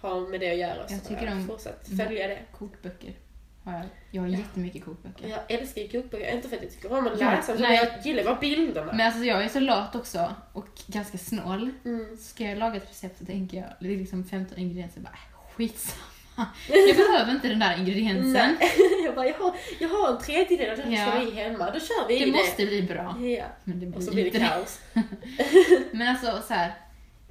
har 0.00 0.20
med 0.30 0.40
det 0.40 0.50
att 0.50 0.58
göra. 0.58 0.88
Så 0.88 0.94
Jag 0.94 1.04
tycker 1.04 1.32
om- 1.32 1.46
fortsatt 1.46 1.88
följa 1.98 2.28
det. 2.28 2.38
Kokböcker 2.58 3.12
har 3.64 3.72
jag. 3.72 3.82
Jag 4.10 4.22
har 4.22 4.28
Ja. 4.28 4.38
jättemycket 4.38 4.84
kokböcker. 4.84 5.28
Jag 5.28 5.40
älskar 5.48 5.82
kokböcker, 5.92 6.34
inte 6.34 6.48
för 6.48 6.56
att 6.56 6.62
jag 6.62 6.72
tycker 6.72 6.92
om 6.92 7.06
att 7.06 7.18
läsa, 7.18 7.54
nej. 7.58 7.76
jag 7.76 8.06
gillar 8.06 8.24
bara 8.24 8.34
bilderna. 8.40 8.92
Men 8.92 9.06
alltså 9.06 9.24
jag 9.24 9.44
är 9.44 9.48
så 9.48 9.60
lat 9.60 9.96
också 9.96 10.34
och 10.52 10.68
ganska 10.86 11.18
snål. 11.18 11.70
Mm. 11.84 12.16
Ska 12.16 12.44
jag 12.44 12.58
laga 12.58 12.76
ett 12.76 12.90
recept 12.90 13.18
så 13.18 13.24
tänker 13.24 13.56
jag, 13.56 13.66
det 13.80 13.94
är 13.94 13.98
liksom 13.98 14.24
15 14.24 14.58
ingredienser, 14.58 15.00
bara 15.00 15.10
äh, 15.12 15.54
skitsamma. 15.56 16.46
Jag 16.68 16.96
behöver 16.96 17.32
inte 17.32 17.48
den 17.48 17.58
där 17.58 17.78
ingrediensen. 17.78 18.56
Nej. 18.60 18.70
jag 19.04 19.14
bara, 19.14 19.26
jag 19.26 19.34
har, 19.38 19.54
jag 19.80 19.88
har 19.88 20.12
en 20.12 20.18
tredjedel 20.22 20.70
av 20.70 20.76
det 20.76 20.82
här 20.82 21.06
Ja. 21.06 21.10
ska 21.12 21.30
vi 21.30 21.30
hemma, 21.30 21.70
då 21.70 21.80
kör 21.80 22.08
vi 22.08 22.18
Det 22.18 22.26
i 22.26 22.32
måste 22.32 22.66
bli 22.66 22.82
bra. 22.82 23.16
det. 23.20 23.28
Ja. 23.30 23.44
Men 23.64 23.80
det 23.80 23.86
Och 23.86 23.92
blir 23.92 24.02
så 24.06 24.12
blir 24.12 24.30
det 24.30 24.38
det. 24.38 24.44
kaos. 24.46 24.80
Men 25.92 26.08
alltså 26.08 26.42
så 26.48 26.54
här, 26.54 26.74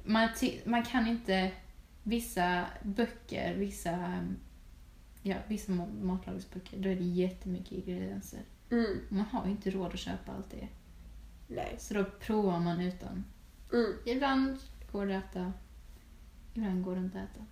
man, 0.04 0.28
man 0.64 0.82
kan 0.82 1.06
inte, 1.08 1.50
vissa 2.02 2.66
böcker, 2.82 3.54
vissa, 3.54 4.24
ja, 5.22 5.36
vissa 5.48 5.72
ma- 5.72 6.02
matlagningsböcker, 6.02 6.78
då 6.78 6.88
är 6.88 6.96
det 6.96 7.04
jättemycket 7.04 7.72
ingredienser. 7.72 8.40
Mm. 8.70 9.00
Man 9.08 9.24
har 9.24 9.44
ju 9.44 9.50
inte 9.50 9.70
råd 9.70 9.92
att 9.92 9.98
köpa 9.98 10.32
allt 10.32 10.50
det. 10.50 10.68
Nej. 11.48 11.74
Så 11.78 11.94
då 11.94 12.04
provar 12.04 12.60
man 12.60 12.80
utan. 12.80 13.24
Mm. 13.72 13.92
Ibland 14.06 14.58
går 14.92 15.06
det 15.06 15.18
att 15.18 15.24
äta, 15.30 15.52
ibland 16.54 16.84
går 16.84 16.94
det 16.94 17.00
inte 17.00 17.18
att 17.20 17.30
äta. 17.36 17.44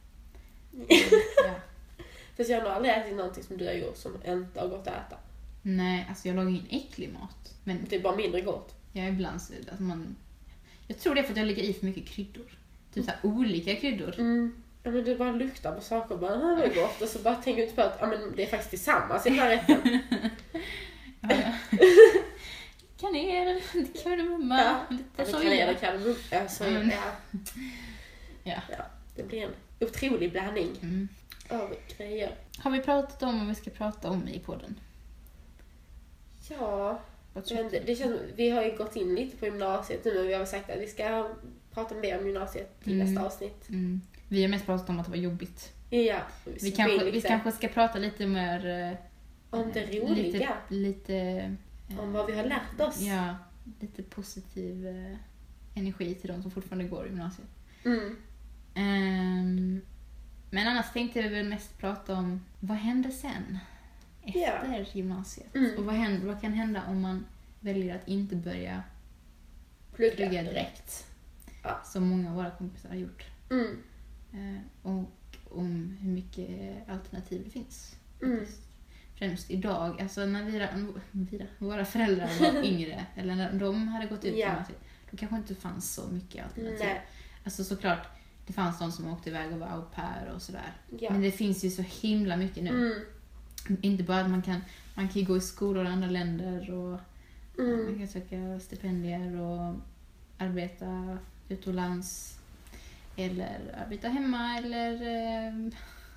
Ja. 1.46 1.54
Fast 2.36 2.50
jag 2.50 2.56
har 2.56 2.64
nog 2.64 2.72
aldrig 2.72 2.94
ätit 2.94 3.16
någonting 3.16 3.42
som 3.44 3.56
du 3.56 3.66
har 3.66 3.72
gjort 3.72 3.96
som 3.96 4.14
inte 4.26 4.60
har 4.60 4.68
gått 4.68 4.86
att 4.86 5.06
äta. 5.06 5.16
Nej, 5.62 6.06
alltså 6.08 6.28
jag 6.28 6.36
lagar 6.36 6.48
ingen 6.50 6.66
äcklig 6.70 7.12
mat. 7.12 7.54
Men 7.64 7.78
Det 7.88 7.96
är 7.96 8.02
bara 8.02 8.16
mindre 8.16 8.40
gott. 8.40 8.74
jag 8.92 9.08
ibland 9.08 9.42
så, 9.42 9.52
alltså 9.68 9.82
man, 9.82 10.16
jag 10.86 10.98
tror 10.98 11.14
det 11.14 11.20
är 11.20 11.22
för 11.24 11.30
att 11.32 11.36
jag 11.36 11.46
lägger 11.46 11.62
i 11.62 11.72
för 11.72 11.86
mycket 11.86 12.06
kryddor. 12.06 12.58
Typ 12.98 13.04
så 13.04 13.10
här, 13.10 13.20
olika 13.22 13.74
kryddor. 13.76 14.14
Mm. 14.18 14.62
Ja, 14.82 14.90
men 14.90 15.04
du 15.04 15.16
bara 15.16 15.32
luktar 15.32 15.72
på 15.74 15.80
saker 15.80 16.14
och 16.14 16.20
bara, 16.20 16.36
det 16.56 16.64
är 16.64 16.74
gott. 16.74 17.02
Och 17.02 17.08
så 17.08 17.18
bara 17.18 17.34
tänker 17.34 17.56
du 17.56 17.62
inte 17.62 17.74
på 17.76 17.82
att 17.82 17.96
ja, 18.00 18.06
men 18.06 18.32
det 18.36 18.42
är 18.42 18.46
faktiskt 18.46 18.70
tillsammans 18.70 19.26
i 19.26 19.30
den 19.30 19.38
här 19.38 19.48
rätten. 19.50 19.98
Ja, 21.20 21.34
ja. 21.44 21.52
Kanel, 23.00 23.60
kardemumma, 24.02 24.58
Ja. 24.60 24.80
lite 24.90 25.04
kan 25.16 25.26
soja. 25.26 25.54
jag, 25.54 25.68
det 25.68 25.74
kan 25.74 26.02
jag. 26.02 26.14
Ja, 26.30 26.48
soja. 26.48 26.70
Mm. 26.70 26.88
Ja. 26.90 27.36
Ja. 28.44 28.60
ja. 28.70 28.84
Det 29.16 29.22
blir 29.22 29.42
en 29.42 29.50
otrolig 29.80 30.32
blandning 30.32 30.68
Mm. 30.82 31.08
av 31.50 31.74
grejer. 31.96 32.34
Har 32.58 32.70
vi 32.70 32.80
pratat 32.80 33.22
om 33.22 33.38
vad 33.38 33.48
vi 33.48 33.54
ska 33.54 33.70
prata 33.70 34.10
om 34.10 34.28
i 34.28 34.38
podden? 34.38 34.80
Ja, 36.50 37.00
men 37.32 37.42
det, 37.70 37.80
det 37.86 37.96
känns, 37.96 38.20
vi 38.36 38.50
har 38.50 38.62
ju 38.62 38.76
gått 38.76 38.96
in 38.96 39.14
lite 39.14 39.36
på 39.36 39.44
gymnasiet 39.44 40.04
nu 40.04 40.14
men 40.14 40.26
vi 40.26 40.34
har 40.34 40.44
sagt 40.44 40.70
att 40.70 40.78
vi 40.80 40.86
ska 40.86 41.28
prata 41.78 41.94
mer 41.94 42.18
om 42.18 42.26
gymnasiet 42.26 42.80
till 42.84 42.92
Mm. 42.92 43.06
nästa 43.06 43.26
avsnitt. 43.26 43.68
Mm. 43.68 44.00
Vi 44.28 44.42
har 44.42 44.48
mest 44.48 44.66
pratat 44.66 44.88
om 44.88 44.98
att 45.00 45.04
det 45.06 45.10
var 45.10 45.18
jobbigt. 45.18 45.72
Ja, 45.90 46.20
Vi 46.62 46.70
kanske, 46.70 47.10
vi 47.10 47.20
kanske 47.20 47.52
ska 47.52 47.68
prata 47.68 47.98
lite 47.98 48.26
mer... 48.26 48.66
eh, 48.66 48.98
om 49.50 49.70
det 49.74 49.80
eh, 49.82 50.00
roliga. 50.08 50.24
Lite, 50.32 50.48
lite, 50.68 51.14
eh, 51.90 52.00
Om 52.00 52.12
vad 52.12 52.26
vi 52.26 52.36
har 52.36 52.44
lärt 52.44 52.80
oss. 52.80 53.00
Ja, 53.00 53.36
lite 53.80 54.02
positiv 54.02 54.86
energi 55.74 56.14
till 56.14 56.28
de 56.30 56.42
som 56.42 56.50
fortfarande 56.50 56.84
går 56.84 57.06
i 57.06 57.08
gymnasiet. 57.08 57.48
Mm. 57.84 58.16
Ehm, 58.74 59.80
men 60.50 60.68
annars 60.68 60.92
tänkte 60.92 61.22
vi 61.22 61.28
väl 61.28 61.48
mest 61.48 61.78
prata 61.78 62.14
om 62.14 62.44
vad 62.60 62.76
händer 62.76 63.10
sen? 63.10 63.58
Efter 64.22 64.96
gymnasiet. 64.96 65.54
Mm. 65.54 65.78
Och 65.78 65.84
vad, 65.84 65.94
händer, 65.94 66.26
vad 66.26 66.40
kan 66.40 66.52
hända 66.52 66.82
om 66.88 67.00
man 67.00 67.24
väljer 67.60 67.94
att 67.94 68.08
inte 68.08 68.36
börja 68.36 68.82
Plugga 69.94 70.16
plugga 70.16 70.42
direkt? 70.42 71.06
Ja. 71.62 71.80
Som 71.84 72.08
många 72.08 72.30
av 72.30 72.36
våra 72.36 72.50
kompisar 72.50 72.88
har 72.88 72.96
gjort. 72.96 73.24
Mm. 73.50 73.76
Eh, 74.32 74.60
och 74.82 75.04
om 75.50 75.96
hur 76.00 76.10
mycket 76.10 76.88
alternativ 76.88 77.42
det 77.44 77.50
finns. 77.50 77.96
Mm. 78.22 78.44
Främst 79.18 79.50
idag, 79.50 80.00
alltså 80.00 80.26
när 80.26 80.44
vira, 80.44 80.68
vira, 81.10 81.44
våra 81.58 81.84
föräldrar 81.84 82.30
var 82.52 82.62
yngre, 82.64 83.06
eller 83.16 83.34
när 83.34 83.52
de 83.52 83.88
hade 83.88 84.06
gått 84.06 84.24
ut 84.24 84.36
Ja. 84.36 84.46
gymnasiet, 84.48 84.80
då 85.10 85.16
kanske 85.16 85.36
inte 85.36 85.54
fanns 85.54 85.94
så 85.94 86.08
mycket 86.08 86.44
alternativ. 86.44 86.78
Nej. 86.80 87.06
Alltså 87.44 87.64
såklart, 87.64 88.06
det 88.46 88.52
fanns 88.52 88.78
de 88.78 88.92
som 88.92 89.12
åkte 89.12 89.30
iväg 89.30 89.52
och 89.52 89.58
var 89.58 89.66
au 89.66 89.82
pair 89.82 90.32
och 90.34 90.42
sådär. 90.42 90.72
Ja. 91.00 91.10
Men 91.12 91.20
det 91.20 91.30
finns 91.30 91.64
ju 91.64 91.70
så 91.70 91.82
himla 91.82 92.36
mycket 92.36 92.62
nu. 92.64 92.70
Mm. 92.70 93.78
Inte 93.82 94.02
bara 94.04 94.20
att 94.20 94.30
man 94.30 94.42
kan, 94.42 94.60
man 94.94 95.08
kan 95.08 95.24
gå 95.24 95.36
i 95.36 95.40
skolor 95.40 95.84
i 95.84 95.88
andra 95.88 96.08
länder 96.10 96.70
och 96.74 97.00
man 97.58 97.70
Mm. 97.80 97.98
kan 97.98 98.08
söka 98.08 98.60
stipendier 98.60 99.40
och 99.40 99.74
arbeta 100.38 101.18
utomlands. 101.48 102.38
eller 103.16 103.58
arbeta 103.84 104.08
hemma 104.08 104.58
eller 104.58 104.92
eh, 104.92 105.52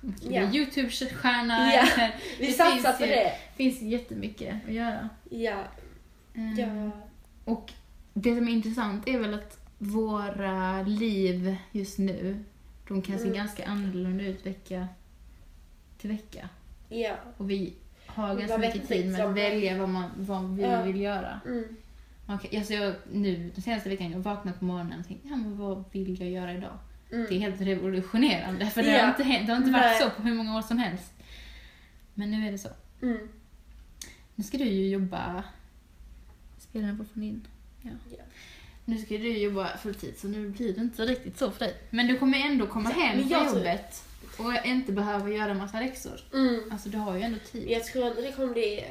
bli 0.00 0.36
Youtube-stjärna. 0.58 1.72
Eller- 1.72 2.14
Vi 2.38 2.46
Det 2.46 2.52
satsar 2.52 2.72
finns 2.92 2.98
på 2.98 3.04
ju- 3.04 3.10
det. 3.10 3.32
finns 3.56 3.82
jättemycket 3.82 4.54
att 4.66 4.72
göra. 4.74 5.08
Ja, 5.30 5.64
Eh, 6.34 6.60
ja. 6.60 6.90
Och 7.44 7.72
det 8.14 8.36
som 8.36 8.48
är 8.48 8.52
intressant 8.52 9.08
är 9.08 9.18
väl 9.18 9.34
att 9.34 9.58
våra 9.78 10.82
liv 10.82 11.56
just 11.72 11.98
nu, 11.98 12.44
de 12.88 13.02
kan 13.02 13.16
se 13.18 13.22
Mm. 13.24 13.36
ganska 13.36 13.64
annorlunda 13.66 14.24
ut 14.24 14.46
vecka 14.46 14.88
till 15.98 16.10
vecka. 16.10 16.48
ja. 16.88 17.14
Och 17.36 17.50
vi 17.50 17.74
har 18.06 18.34
ganska 18.36 18.58
mycket 18.58 18.88
tid 18.88 19.12
med 19.12 19.20
att 19.20 19.36
välja 19.36 19.78
vad, 19.78 19.88
man, 19.88 20.10
vad 20.16 20.56
vi 20.56 20.62
Ja. 20.62 20.82
vill 20.82 21.00
göra. 21.00 21.40
Mm. 21.46 21.76
Man 22.26 22.38
kan, 22.38 22.58
alltså 22.58 22.72
jag, 22.74 22.94
nu, 23.12 23.50
den 23.54 23.62
senaste 23.62 23.88
veckan, 23.88 24.10
jag 24.12 24.18
vaknade 24.18 24.58
på 24.58 24.64
morgonen 24.64 25.00
och 25.00 25.06
tänkte, 25.06 25.28
ja 25.28 25.36
men 25.36 25.58
vad 25.58 25.84
vill 25.92 26.20
jag 26.20 26.30
göra 26.30 26.52
idag? 26.54 26.78
Mm. 27.12 27.26
Det 27.28 27.34
är 27.34 27.38
helt 27.38 27.60
revolutionerande, 27.60 28.70
för 28.70 28.82
det 28.82 28.90
Ja. 28.90 29.00
har 29.02 29.08
inte, 29.08 29.22
det 29.46 29.52
har 29.52 29.56
inte 29.56 29.70
varit 29.70 29.82
Nej. 29.84 30.00
så 30.00 30.10
på 30.10 30.22
hur 30.22 30.34
många 30.34 30.58
år 30.58 30.62
som 30.62 30.78
helst. 30.78 31.12
Men 32.14 32.30
nu 32.30 32.46
är 32.48 32.52
det 32.52 32.58
så. 32.58 32.68
Mm. 33.02 33.28
Nu 34.34 34.44
ska 34.44 34.58
du 34.58 34.64
ju 34.64 34.88
jobba... 34.88 35.44
Spelar 36.58 36.86
den 36.86 36.96
fortfarande 36.96 37.26
in? 37.26 37.46
Ja. 37.82 37.90
Ja. 38.10 38.24
Nu 38.84 38.98
ska 38.98 39.14
du 39.18 39.38
jobba 39.38 39.76
fulltid, 39.76 40.18
så 40.18 40.28
nu 40.28 40.48
blir 40.48 40.72
det 40.74 40.80
inte 40.80 41.02
riktigt 41.04 41.38
så 41.38 41.50
för 41.50 41.58
dig. 41.58 41.74
Men 41.90 42.06
du 42.06 42.18
kommer 42.18 42.38
ändå 42.38 42.66
komma 42.66 42.92
Ja, 42.96 43.02
hem 43.02 43.18
från 43.20 43.28
jag 43.30 43.40
tror- 43.48 43.56
jobbet 43.58 44.04
och 44.38 44.66
inte 44.66 44.92
behöva 44.92 45.30
göra 45.30 45.54
massa 45.54 45.80
läxor. 45.80 46.20
Mm. 46.32 46.60
Alltså 46.70 46.88
du 46.88 46.98
har 46.98 47.16
ju 47.16 47.22
ändå 47.22 47.38
tid. 47.38 47.70
Jag 47.70 47.84
tror 47.84 48.06
att 48.08 48.16
det 48.16 48.32
kommer 48.32 48.52
bli 48.52 48.84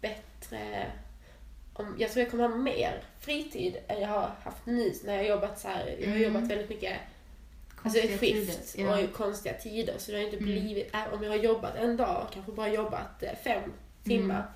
bättre 0.00 0.86
om, 1.74 1.96
jag 1.98 2.10
tror 2.12 2.22
jag 2.22 2.30
kommer 2.30 2.48
ha 2.48 2.56
mer 2.56 3.02
fritid 3.20 3.76
än 3.88 4.00
jag 4.00 4.08
har 4.08 4.30
haft 4.42 4.66
nu 4.66 4.92
när 5.04 5.12
jag 5.14 5.22
har 5.22 5.28
jobbat 5.28 5.60
så 5.60 5.68
här. 5.68 5.86
Jag 6.00 6.08
har 6.08 6.16
Mm. 6.16 6.22
jobbat 6.34 6.50
väldigt 6.50 6.68
mycket 6.68 6.92
alltså 7.82 8.00
Konstiga 8.00 8.18
skift 8.18 8.72
tider, 8.76 8.90
ja. 8.90 9.04
och 9.04 9.12
konstiga 9.12 9.54
tider. 9.54 9.94
Så 9.98 10.10
det 10.12 10.16
har 10.18 10.24
inte 10.24 10.36
Mm. 10.36 10.48
blivit, 10.50 10.94
äh, 10.94 11.14
om 11.14 11.22
jag 11.22 11.30
har 11.30 11.36
jobbat 11.36 11.76
en 11.76 11.96
dag, 11.96 12.26
kanske 12.32 12.52
bara 12.52 12.68
jobbat 12.68 13.22
eh, 13.22 13.30
fem 13.44 13.72
timmar, 14.04 14.34
Mm. 14.34 14.46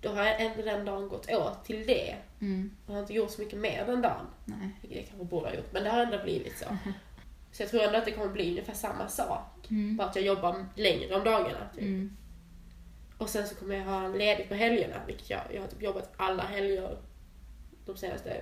då 0.00 0.08
har 0.08 0.24
jag 0.24 0.40
ändå 0.40 0.62
den 0.62 0.84
dagen 0.84 1.08
gått 1.08 1.30
åt 1.30 1.64
till 1.64 1.86
det. 1.86 2.16
Mm, 2.40 2.70
Jag 2.86 2.92
har 2.94 3.00
inte 3.00 3.12
gjort 3.14 3.30
så 3.30 3.42
mycket 3.42 3.58
mer 3.58 3.84
den 3.86 4.02
dagen, 4.02 4.26
nej. 4.44 4.68
vilket 4.80 4.98
jag 4.98 5.08
kanske 5.08 5.24
borde 5.24 5.48
ha 5.48 5.54
gjort, 5.54 5.72
men 5.72 5.84
det 5.84 5.90
har 5.90 6.00
ändå 6.00 6.18
blivit 6.24 6.58
så. 6.58 6.64
Så 7.52 7.62
jag 7.62 7.70
tror 7.70 7.82
ändå 7.82 7.98
att 7.98 8.04
det 8.04 8.10
kommer 8.12 8.32
bli 8.32 8.50
ungefär 8.50 8.74
samma 8.74 9.08
sak, 9.08 9.66
Mm. 9.70 9.96
bara 9.96 10.08
att 10.08 10.16
jag 10.16 10.24
jobbar 10.24 10.66
längre 10.76 11.14
om 11.14 11.24
dagarna. 11.24 11.68
Typ. 11.74 12.10
Och 13.22 13.28
sen 13.28 13.46
så 13.48 13.54
kommer 13.54 13.74
jag 13.74 13.84
ha 13.84 14.08
ledigt 14.08 14.48
på 14.48 14.54
helgerna, 14.54 14.94
vilket 15.06 15.30
jag, 15.30 15.40
jag 15.54 15.60
har 15.60 15.68
typ 15.68 15.82
jobbat 15.82 16.12
alla 16.16 16.42
helger 16.42 16.98
de 17.86 17.96
senaste 17.96 18.40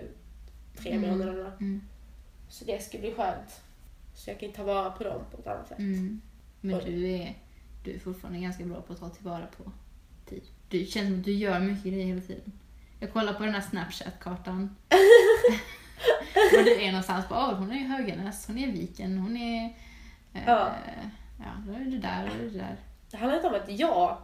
tre 0.77 0.93
Mm. 0.93 1.11
månaderna. 1.11 1.53
Mm. 1.61 1.81
Så 2.49 2.65
det 2.65 2.83
ska 2.83 2.99
bli 2.99 3.15
skönt. 3.15 3.61
Så 4.15 4.31
jag 4.31 4.41
kan 4.41 4.53
ta 4.53 4.63
vara 4.63 4.91
på 4.91 5.05
dem 5.05 5.23
på 5.31 5.39
ett 5.41 5.47
annat 5.47 5.69
sätt. 5.69 5.79
Mm. 5.79 6.21
Men 6.61 6.75
Och- 6.77 6.85
du 6.85 7.09
är, 7.11 7.35
du 7.85 7.95
är 7.95 7.99
fortfarande 7.99 8.41
ganska 8.41 8.65
bra 8.65 8.83
på 8.83 8.93
att 8.93 8.99
ta 9.01 9.09
tillvara 9.09 9.47
på 9.47 9.73
tid. 10.27 10.43
Du 10.69 10.87
känns 10.87 11.09
som 11.09 11.19
att 11.19 11.25
du 11.25 11.33
gör 11.33 11.61
mycket 11.61 11.85
grejer 11.85 12.07
hela 12.07 12.21
tiden. 12.21 12.53
Jag 13.01 13.13
kollar 13.13 13.33
på 13.35 13.45
den 13.45 13.55
här 13.55 13.61
Snapchat-kartan. 13.61 14.77
Var 16.53 16.63
du 16.65 16.81
är 16.83 16.87
någonstans. 16.91 17.29
Bara, 17.29 17.49
"Åh, 17.51 17.55
hon 17.55 17.71
är 17.71 17.77
i 17.81 17.85
Höganäs, 17.85 18.47
hon 18.47 18.59
är 18.59 18.69
i 18.69 18.71
Viken, 18.71 19.19
hon 19.19 19.37
är... 19.37 19.65
Eh, 20.35 20.43
Ja. 20.47 20.75
ja, 21.39 21.45
då 21.67 21.73
är 21.73 21.79
det 21.85 21.99
där 21.99 22.25
och 22.31 22.51
det 22.53 22.59
där. 22.59 22.77
Det 23.11 23.17
handlar 23.17 23.37
inte 23.37 23.49
om 23.49 23.55
att 23.55 23.79
jag 23.81 24.19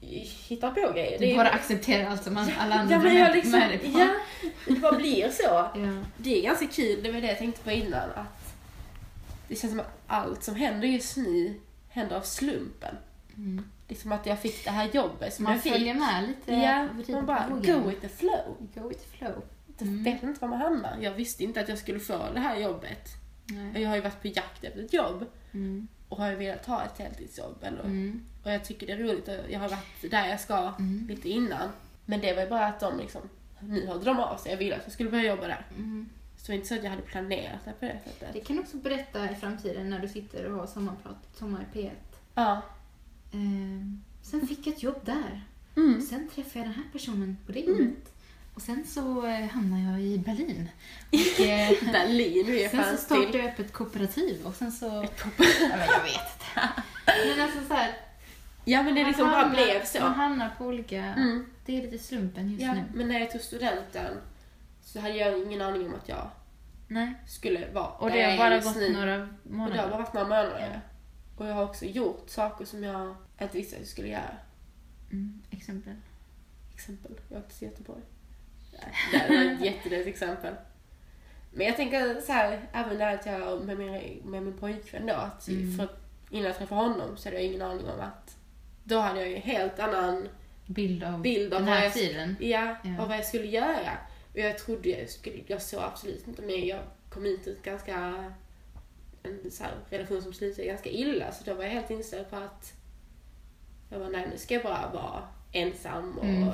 hittar 0.00 0.70
på 0.70 0.92
grejer. 0.92 1.18
Du 1.18 1.24
det 1.26 1.32
är- 1.32 1.36
bara 1.36 1.48
accepterar 1.48 2.10
allt 2.10 2.22
som 2.24 2.36
alla 2.36 2.74
andra 2.74 2.94
ja, 2.94 3.02
men 3.02 3.16
jag 3.16 3.34
liksom, 3.34 3.52
med 3.52 3.68
dig 3.70 3.78
på. 3.78 3.98
ja, 3.98 4.08
det 4.66 4.80
bara 4.80 4.92
blir 4.96 5.28
så. 5.28 5.42
Ja. 5.42 5.70
Det 6.16 6.38
är 6.38 6.42
ganska 6.42 6.66
kul, 6.66 7.02
det 7.02 7.12
var 7.12 7.20
det 7.20 7.26
jag 7.26 7.38
tänkte 7.38 7.62
på 7.62 7.70
innan. 7.70 8.10
Att 8.14 8.54
det 9.48 9.56
känns 9.56 9.70
som 9.72 9.80
att 9.80 10.00
allt 10.06 10.42
som 10.44 10.54
händer 10.54 10.88
just 10.88 11.16
nu 11.16 11.60
händer 11.88 12.16
av 12.16 12.20
slumpen. 12.22 12.94
Mm. 13.36 13.64
Liksom 13.88 14.12
att 14.12 14.26
jag 14.26 14.38
fick 14.40 14.64
det 14.64 14.70
här 14.70 14.88
jobbet 14.92 15.34
som 15.34 15.44
Man 15.44 15.52
jag 15.52 15.62
fick. 15.62 15.72
följer 15.72 15.94
med 15.94 16.28
lite 16.28 16.52
Ja, 16.52 16.88
på 17.06 17.12
man 17.12 17.26
bara 17.26 17.48
go 17.48 17.88
with 17.88 18.00
the 18.00 18.08
flow. 18.08 18.56
Go 18.74 18.88
with 18.88 19.00
the 19.00 19.16
flow. 19.18 19.42
Jag 19.78 19.88
Mm. 19.88 20.04
vet 20.04 20.22
inte 20.22 20.40
var 20.40 20.48
man 20.48 20.58
hamnar. 20.60 20.96
Jag 21.00 21.12
visste 21.12 21.44
inte 21.44 21.60
att 21.60 21.68
jag 21.68 21.78
skulle 21.78 22.00
få 22.00 22.18
det 22.34 22.40
här 22.40 22.56
jobbet. 22.56 23.08
Nej. 23.46 23.82
Jag 23.82 23.88
har 23.88 23.96
ju 23.96 24.02
varit 24.02 24.22
på 24.22 24.28
jakt 24.28 24.64
efter 24.64 24.84
ett 24.84 24.92
jobb 24.92 25.24
Mm. 25.54 25.88
Och 26.08 26.16
har 26.16 26.30
ju 26.30 26.36
velat 26.36 26.66
ha 26.66 26.84
ett 26.84 26.98
heltidsjobb. 26.98 27.56
Eller, 27.62 27.80
Mm. 27.84 28.20
Och 28.44 28.50
jag 28.50 28.64
tycker 28.64 28.86
det 28.86 28.92
är 28.92 28.98
roligt. 28.98 29.28
och 29.28 29.34
Jag 29.50 29.60
har 29.60 29.68
varit 29.68 30.10
där 30.10 30.28
jag 30.28 30.40
ska 30.40 30.56
Mm. 30.78 31.06
lite 31.08 31.28
innan. 31.28 31.68
Men 32.06 32.20
det 32.20 32.34
var 32.34 32.42
ju 32.42 32.48
bara 32.48 32.66
att 32.66 32.80
de 32.80 32.98
liksom, 32.98 33.20
nu 33.60 33.86
hörde 33.86 34.04
de 34.04 34.18
av 34.20 34.36
sig. 34.36 34.50
Jag 34.52 34.58
ville 34.58 34.76
att 34.76 34.82
jag 34.84 34.92
skulle 34.92 35.10
börja 35.10 35.24
jobba 35.28 35.46
där. 35.46 35.66
Mm. 35.76 36.08
Så 36.36 36.46
det 36.46 36.52
var 36.52 36.56
inte 36.56 36.68
så 36.68 36.74
att 36.74 36.82
jag 36.84 36.90
hade 36.90 37.02
planerat 37.02 37.60
det 37.64 37.72
på 37.80 37.84
det 37.84 37.98
sättet. 38.04 38.28
Det 38.32 38.40
kan 38.40 38.56
du 38.56 38.62
också 38.62 38.76
berätta 38.76 39.30
i 39.30 39.34
framtiden 39.34 39.90
när 39.90 39.98
du 39.98 40.08
sitter 40.08 40.44
och 40.44 40.58
har 40.60 40.66
sommarprat, 40.66 41.28
sommar 41.38 41.66
i 41.74 41.78
P1. 41.78 41.90
Ja. 42.34 42.62
Ehm, 43.32 44.02
sen 44.22 44.46
fick 44.46 44.66
jag 44.66 44.74
ett 44.74 44.82
jobb 44.82 45.00
där. 45.04 45.42
Mm. 45.76 46.00
Sen 46.00 46.28
träffade 46.34 46.58
jag 46.58 46.66
den 46.66 46.74
här 46.74 46.84
personen 46.92 47.36
på 47.46 47.52
det 47.52 47.60
jobbet. 47.60 48.12
Och 48.58 48.62
sen 48.62 48.84
så 48.86 49.26
eh, 49.26 49.46
hamnade 49.48 49.82
jag 49.82 50.00
i 50.02 50.18
Berlin. 50.18 50.68
Och, 51.08 51.14
eh, 51.40 51.92
Berlin, 51.92 52.46
vi 52.46 52.64
är 52.64 52.68
sen 52.68 52.96
så 52.96 53.02
startade 53.04 53.38
jag 53.38 53.52
upp 53.52 53.58
ett 53.58 53.72
kooperativ 53.72 54.46
och 54.46 54.54
sen 54.54 54.72
så... 54.72 55.02
Ett 55.02 55.22
Ja, 55.24 55.30
men 55.36 55.86
jag 55.86 56.02
vet 56.02 56.14
inte. 56.14 56.82
Men 57.36 57.40
alltså 57.40 57.64
så 57.68 57.74
här, 57.74 57.96
Ja 58.64 58.82
men 58.82 58.94
det 58.94 59.00
man 59.00 59.08
liksom 59.10 59.26
bara 59.30 59.40
hamnar- 59.40 59.54
blev 59.64 59.84
så. 59.84 60.00
Man 60.00 60.14
hamnar 60.14 60.50
på 60.58 60.64
olika... 60.66 61.02
Mm. 61.04 61.46
Det 61.66 61.78
är 61.78 61.82
lite 61.82 61.98
slumpen 62.04 62.50
just 62.50 62.62
Ja, 62.62 62.74
nu. 62.74 62.82
men 62.94 63.08
när 63.08 63.20
jag 63.20 63.30
tog 63.30 63.40
studenten 63.40 64.16
så 64.84 65.00
hade 65.00 65.14
jag 65.14 65.38
ingen 65.42 65.60
aning 65.62 65.86
om 65.86 65.94
att 65.94 66.08
jag 66.08 66.30
Nej. 66.88 67.14
skulle 67.26 67.70
vara 67.72 67.86
Och 67.88 68.10
det 68.10 68.22
har 68.22 68.36
bara 68.38 68.58
gått 68.60 68.76
nu. 68.76 68.92
några 68.92 69.14
Och 69.22 69.28
det 69.42 69.50
har 69.50 69.56
månader. 69.58 69.88
bara 69.90 69.98
varit 69.98 70.12
några 70.14 70.28
månader. 70.28 70.70
Ja. 70.74 70.80
Och 71.36 71.46
jag 71.50 71.54
har 71.54 71.64
också 71.64 71.84
gjort 71.84 72.30
saker 72.30 72.64
som 72.64 72.84
jag 72.84 73.14
inte 73.40 73.56
visste 73.56 73.76
att 73.76 73.80
jag 73.82 73.88
skulle 73.88 74.08
göra. 74.08 74.36
Mm, 75.12 75.42
exempel. 75.50 75.94
Exempel, 76.74 77.12
jag 77.28 77.38
åkte 77.40 77.58
till 77.58 77.68
Göteborg. 77.68 78.02
Det 79.12 79.16
här 79.18 79.30
är 79.30 79.54
ett 79.54 79.60
jättedåligt 79.64 80.08
exempel. 80.08 80.54
Men 81.50 81.66
jag 81.66 81.76
tänker 81.76 82.20
så 82.20 82.32
här, 82.32 82.60
även 82.72 82.98
där 82.98 83.14
att 83.14 83.26
jag 83.26 83.64
med 83.64 83.78
min, 83.78 84.20
med 84.24 84.42
min 84.42 84.58
pojkvän 84.58 85.06
då, 85.06 85.14
att 85.14 85.48
Mm. 85.48 85.76
för, 85.76 85.88
innan 86.30 86.44
jag 86.46 86.56
träffade 86.58 86.80
honom 86.80 87.16
så 87.16 87.28
hade 87.28 87.36
jag 87.36 87.46
ingen 87.46 87.62
aning 87.62 87.84
om 87.88 88.00
att 88.00 88.36
då 88.84 88.98
hade 88.98 89.20
jag 89.20 89.28
ju 89.28 89.36
en 89.36 89.42
helt 89.42 89.78
annan 89.78 90.28
Bild 90.66 91.04
av 91.04 91.20
bild 91.20 91.54
av 91.54 91.60
den 91.60 91.68
här 91.68 91.84
jag, 91.84 91.92
tiden. 91.92 92.36
ja, 92.40 92.76
Ja. 92.84 93.02
av 93.02 93.08
vad 93.08 93.16
jag 93.18 93.24
skulle 93.26 93.46
göra. 93.46 93.92
Och 94.32 94.38
jag 94.38 94.58
trodde 94.58 94.88
jag 94.88 95.08
skulle, 95.10 95.36
jag 95.46 95.62
såg 95.62 95.82
absolut 95.82 96.26
inte 96.28 96.42
mig, 96.42 96.68
jag 96.68 96.80
kom 97.10 97.26
ut 97.26 97.46
ur 97.46 97.52
ett 97.52 97.62
ganska, 97.62 98.24
en 99.22 99.50
så 99.50 99.62
här, 99.64 99.72
relation 99.90 100.22
som 100.22 100.32
slutade 100.32 100.68
ganska 100.68 100.90
illa, 100.90 101.32
så 101.32 101.44
då 101.44 101.54
var 101.54 101.64
jag 101.64 101.70
helt 101.70 101.90
inställd 101.90 102.30
på 102.30 102.36
att 102.36 102.72
jag 103.90 103.98
var 103.98 104.08
nej 104.10 104.26
nu 104.30 104.38
ska 104.38 104.54
jag 104.54 104.62
bara 104.62 104.90
vara 104.94 105.22
ensam 105.52 106.18
och 106.18 106.24
Mm. 106.24 106.48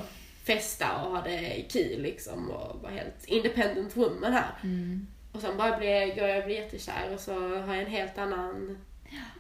Festa 0.45 1.03
och 1.05 1.11
ha 1.11 1.23
det 1.23 1.67
kul 1.71 2.03
liksom 2.03 2.51
och 2.51 2.83
vara 2.83 2.93
helt 2.93 3.25
independent 3.25 3.97
woman 3.97 4.33
här. 4.33 4.55
Mm. 4.63 5.07
Och 5.33 5.41
sen 5.41 5.57
bara 5.57 5.79
blir, 5.79 6.15
går 6.15 6.29
jag 6.29 6.39
och 6.39 6.45
blir 6.45 6.57
jättekär 6.57 7.15
och 7.15 7.21
så 7.21 7.33
har 7.59 7.75
jag 7.75 7.83
en 7.85 7.91
helt 7.91 8.19
annan 8.19 8.79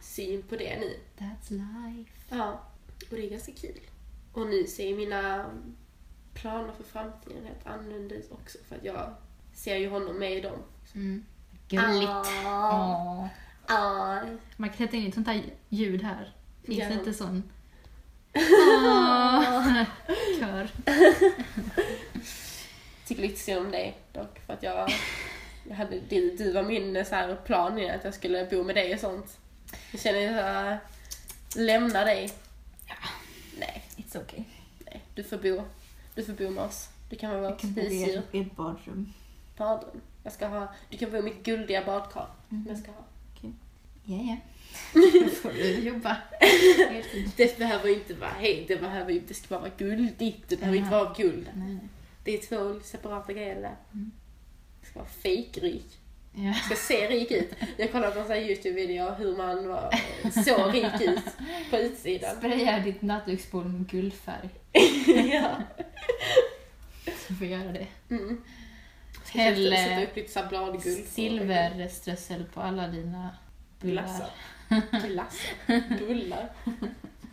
syn 0.02 0.42
på 0.42 0.56
det 0.56 0.78
nu. 0.80 0.96
That's 1.18 1.50
life. 1.50 2.10
Ja, 2.28 2.60
och 3.10 3.16
det 3.16 3.26
är 3.26 3.30
ganska 3.30 3.52
kul. 3.52 3.80
Och 4.32 4.46
nu 4.46 4.66
ser 4.66 4.96
mina 4.96 5.46
planer 6.34 6.72
för 6.72 6.84
framtiden 6.84 7.44
helt 7.44 7.66
annorlunda 7.66 8.14
ut 8.14 8.32
också 8.32 8.58
för 8.68 8.76
att 8.76 8.84
jag 8.84 9.14
ser 9.54 9.76
ju 9.76 9.88
honom 9.88 10.18
med 10.18 10.32
i 10.32 10.40
dem. 10.40 10.58
Mm. 10.94 11.24
Gulligt. 11.68 12.10
Ah. 12.44 13.26
Åh. 13.68 13.76
Ah. 13.76 14.20
Man 14.56 14.68
kan 14.68 14.78
sätta 14.78 14.96
in 14.96 15.08
ett 15.08 15.14
sånt 15.14 15.26
här 15.26 15.42
ljud 15.68 16.02
här. 16.02 16.32
Finns 16.62 16.78
Ja. 16.78 16.88
det 16.88 16.94
inte 16.94 17.14
sån? 17.14 17.42
Åh. 18.34 19.82
Kör. 20.40 20.68
Tycker 23.06 23.22
lite 23.22 23.40
synd 23.40 23.58
om 23.58 23.70
dig 23.70 23.96
dock 24.12 24.38
för 24.46 24.52
att 24.52 24.62
jag, 24.62 24.90
jag 25.68 25.74
hade, 25.76 26.00
du, 26.08 26.36
du 26.36 26.52
var 26.52 26.62
min 26.62 27.04
så 27.04 27.14
här 27.14 27.36
plan 27.36 27.90
att 27.90 28.04
jag 28.04 28.14
skulle 28.14 28.44
bo 28.46 28.62
med 28.64 28.74
dig 28.74 28.94
och 28.94 29.00
sånt. 29.00 29.38
Jag 29.92 30.00
känner 30.00 30.28
att 30.38 30.46
jag 30.46 30.78
lämnar 31.64 32.04
dig. 32.04 32.30
Ja. 32.88 32.94
Nej, 33.58 33.82
It's 33.96 34.22
okay. 34.22 34.44
nej, 34.86 35.02
du 35.14 35.24
får 35.24 35.36
bo. 35.36 35.62
Du 36.14 36.24
får 36.24 36.32
bo 36.32 36.50
med 36.50 36.64
oss. 36.64 36.88
Du 37.10 37.16
kan 37.16 37.30
vara 37.30 37.42
Jag 37.42 37.50
vårt 37.50 37.60
kan 37.60 37.72
bo 37.74 37.80
husdjur. 37.80 38.22
i 38.32 38.44
badrum. 38.44 39.12
Badrum. 39.56 40.00
Jag 40.22 40.32
ska 40.32 40.46
ha, 40.46 40.68
du 40.90 40.98
kan 40.98 41.10
bo 41.10 41.16
i 41.16 41.22
mitt 41.22 41.42
guldiga 41.42 41.84
badkar. 41.84 42.26
Mm. 42.50 42.66
Jag 42.68 42.78
ska 42.78 42.90
ha. 42.90 43.04
Ja, 44.06 44.16
ja. 44.22 44.36
Då 44.94 45.28
får 45.28 45.52
du 45.52 45.78
jobba. 45.78 46.16
Det 47.36 47.58
behöver 47.58 47.88
inte 47.88 48.14
vara 48.14 48.30
hej, 48.30 48.64
det 48.68 48.76
behöver 48.76 49.20
det 49.28 49.34
ska 49.34 49.46
bara 49.48 49.60
vara 49.60 49.72
guldigt. 49.78 50.48
Det 50.48 50.56
behöver 50.56 50.78
inte 50.78 50.90
Jaha. 50.90 51.04
vara 51.04 51.14
guld. 51.14 51.50
Nej. 51.54 51.78
Det 52.24 52.34
är 52.34 52.38
två 52.38 52.80
separata 52.80 53.32
grejer 53.32 53.54
där. 53.54 53.76
Mm. 53.92 54.10
Jag 54.80 54.90
ska 54.90 54.98
vara 54.98 55.08
fejkrik. 55.08 55.98
Ja. 56.34 56.42
Jag 56.42 56.56
ska 56.56 56.74
se 56.74 57.08
rik 57.08 57.30
ut. 57.30 57.52
Jag 57.76 57.92
kollade 57.92 58.12
på 58.12 58.18
en 58.18 58.26
sån 58.26 58.34
här 58.34 58.42
Youtube-video 58.42 59.14
hur 59.14 59.36
man 59.36 59.68
var, 59.68 59.90
så 60.44 60.70
rik 60.70 61.00
ut 61.00 61.36
på 61.70 61.76
utsidan. 61.76 62.36
Spraya 62.36 62.80
ditt 62.80 63.02
nattduksbord 63.02 63.66
med 63.66 63.88
guldfärg. 63.88 64.48
ja. 65.32 65.56
Du 67.28 67.34
får 67.34 67.46
göra 67.46 67.72
det. 67.72 67.86
Mm. 68.10 68.42
Häll 69.32 69.76
silverströssel 71.06 72.44
på 72.44 72.60
alla 72.60 72.88
dina. 72.88 73.30
Glassar. 73.90 74.30
Glassar. 75.06 75.98
Bullar. 75.98 76.52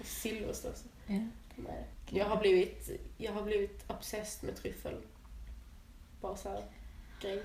Silverströssel. 0.04 0.88
Ja. 1.08 1.20
Nej. 1.56 1.88
Jag 2.10 2.26
har 2.26 2.38
blivit, 2.38 2.90
jag 3.18 3.32
har 3.34 3.42
blivit 3.42 3.84
obsessed 3.88 4.44
med 4.50 4.56
tryffel. 4.62 4.96
Bara 6.22 6.36
så 6.36 6.50
här 6.50 6.64
grej. 7.22 7.44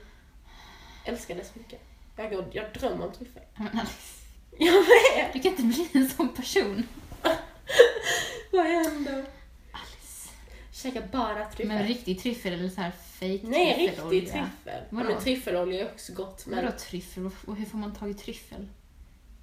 Älskar 1.04 1.34
det 1.34 1.44
så 1.44 1.58
mycket. 1.58 1.80
Jag, 2.16 2.30
går, 2.30 2.44
jag 2.52 2.72
drömmer 2.74 3.06
om 3.06 3.12
tryffel. 3.12 3.42
Men 3.56 3.68
Alice, 3.68 4.22
Jag 4.58 4.74
med! 4.74 5.30
du 5.32 5.40
kan 5.40 5.50
inte 5.50 5.62
bli 5.62 5.88
en 5.92 6.08
sån 6.08 6.28
person. 6.34 6.88
Vad 8.52 8.66
händer? 8.66 9.24
Alice. 9.72 10.30
Käka 10.72 11.02
bara 11.12 11.44
tryffel. 11.44 11.66
Men 11.76 11.86
riktig 11.86 12.20
tryffel 12.22 12.52
eller 12.52 12.68
så 12.68 12.80
här 12.80 12.90
fake 12.90 13.40
Nej, 13.42 13.74
tryffelolja? 13.74 14.10
riktig 14.20 14.32
tryffel. 14.32 14.82
Ja, 14.90 14.96
men 14.96 15.20
tryffelolja 15.20 15.80
är 15.80 15.92
också 15.92 16.12
gott. 16.12 16.46
Men 16.46 16.64
Vadå 16.64 16.78
tryffel? 16.78 17.30
Och 17.46 17.56
hur 17.56 17.66
får 17.66 17.78
man 17.78 17.94
tag 17.94 18.10
i 18.10 18.14
tryffel? 18.14 18.68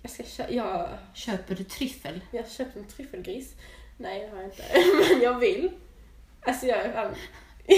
Jag, 0.03 0.11
ska 0.11 0.23
kö- 0.23 0.53
jag, 0.53 0.89
Köper 1.13 1.55
du 1.55 1.63
tryffel? 1.63 2.21
jag 2.31 2.43
har 2.43 2.49
köpt 2.49 2.75
en 2.75 2.85
tryffelgris. 2.87 3.55
Nej, 3.97 4.19
det 4.19 4.27
har 4.29 4.37
jag 4.37 4.45
inte. 4.45 4.63
Men 5.13 5.21
jag 5.21 5.39
vill. 5.39 5.71
Alltså 6.41 6.65
jag 6.65 6.77
är 6.79 6.93
fan... 6.93 7.15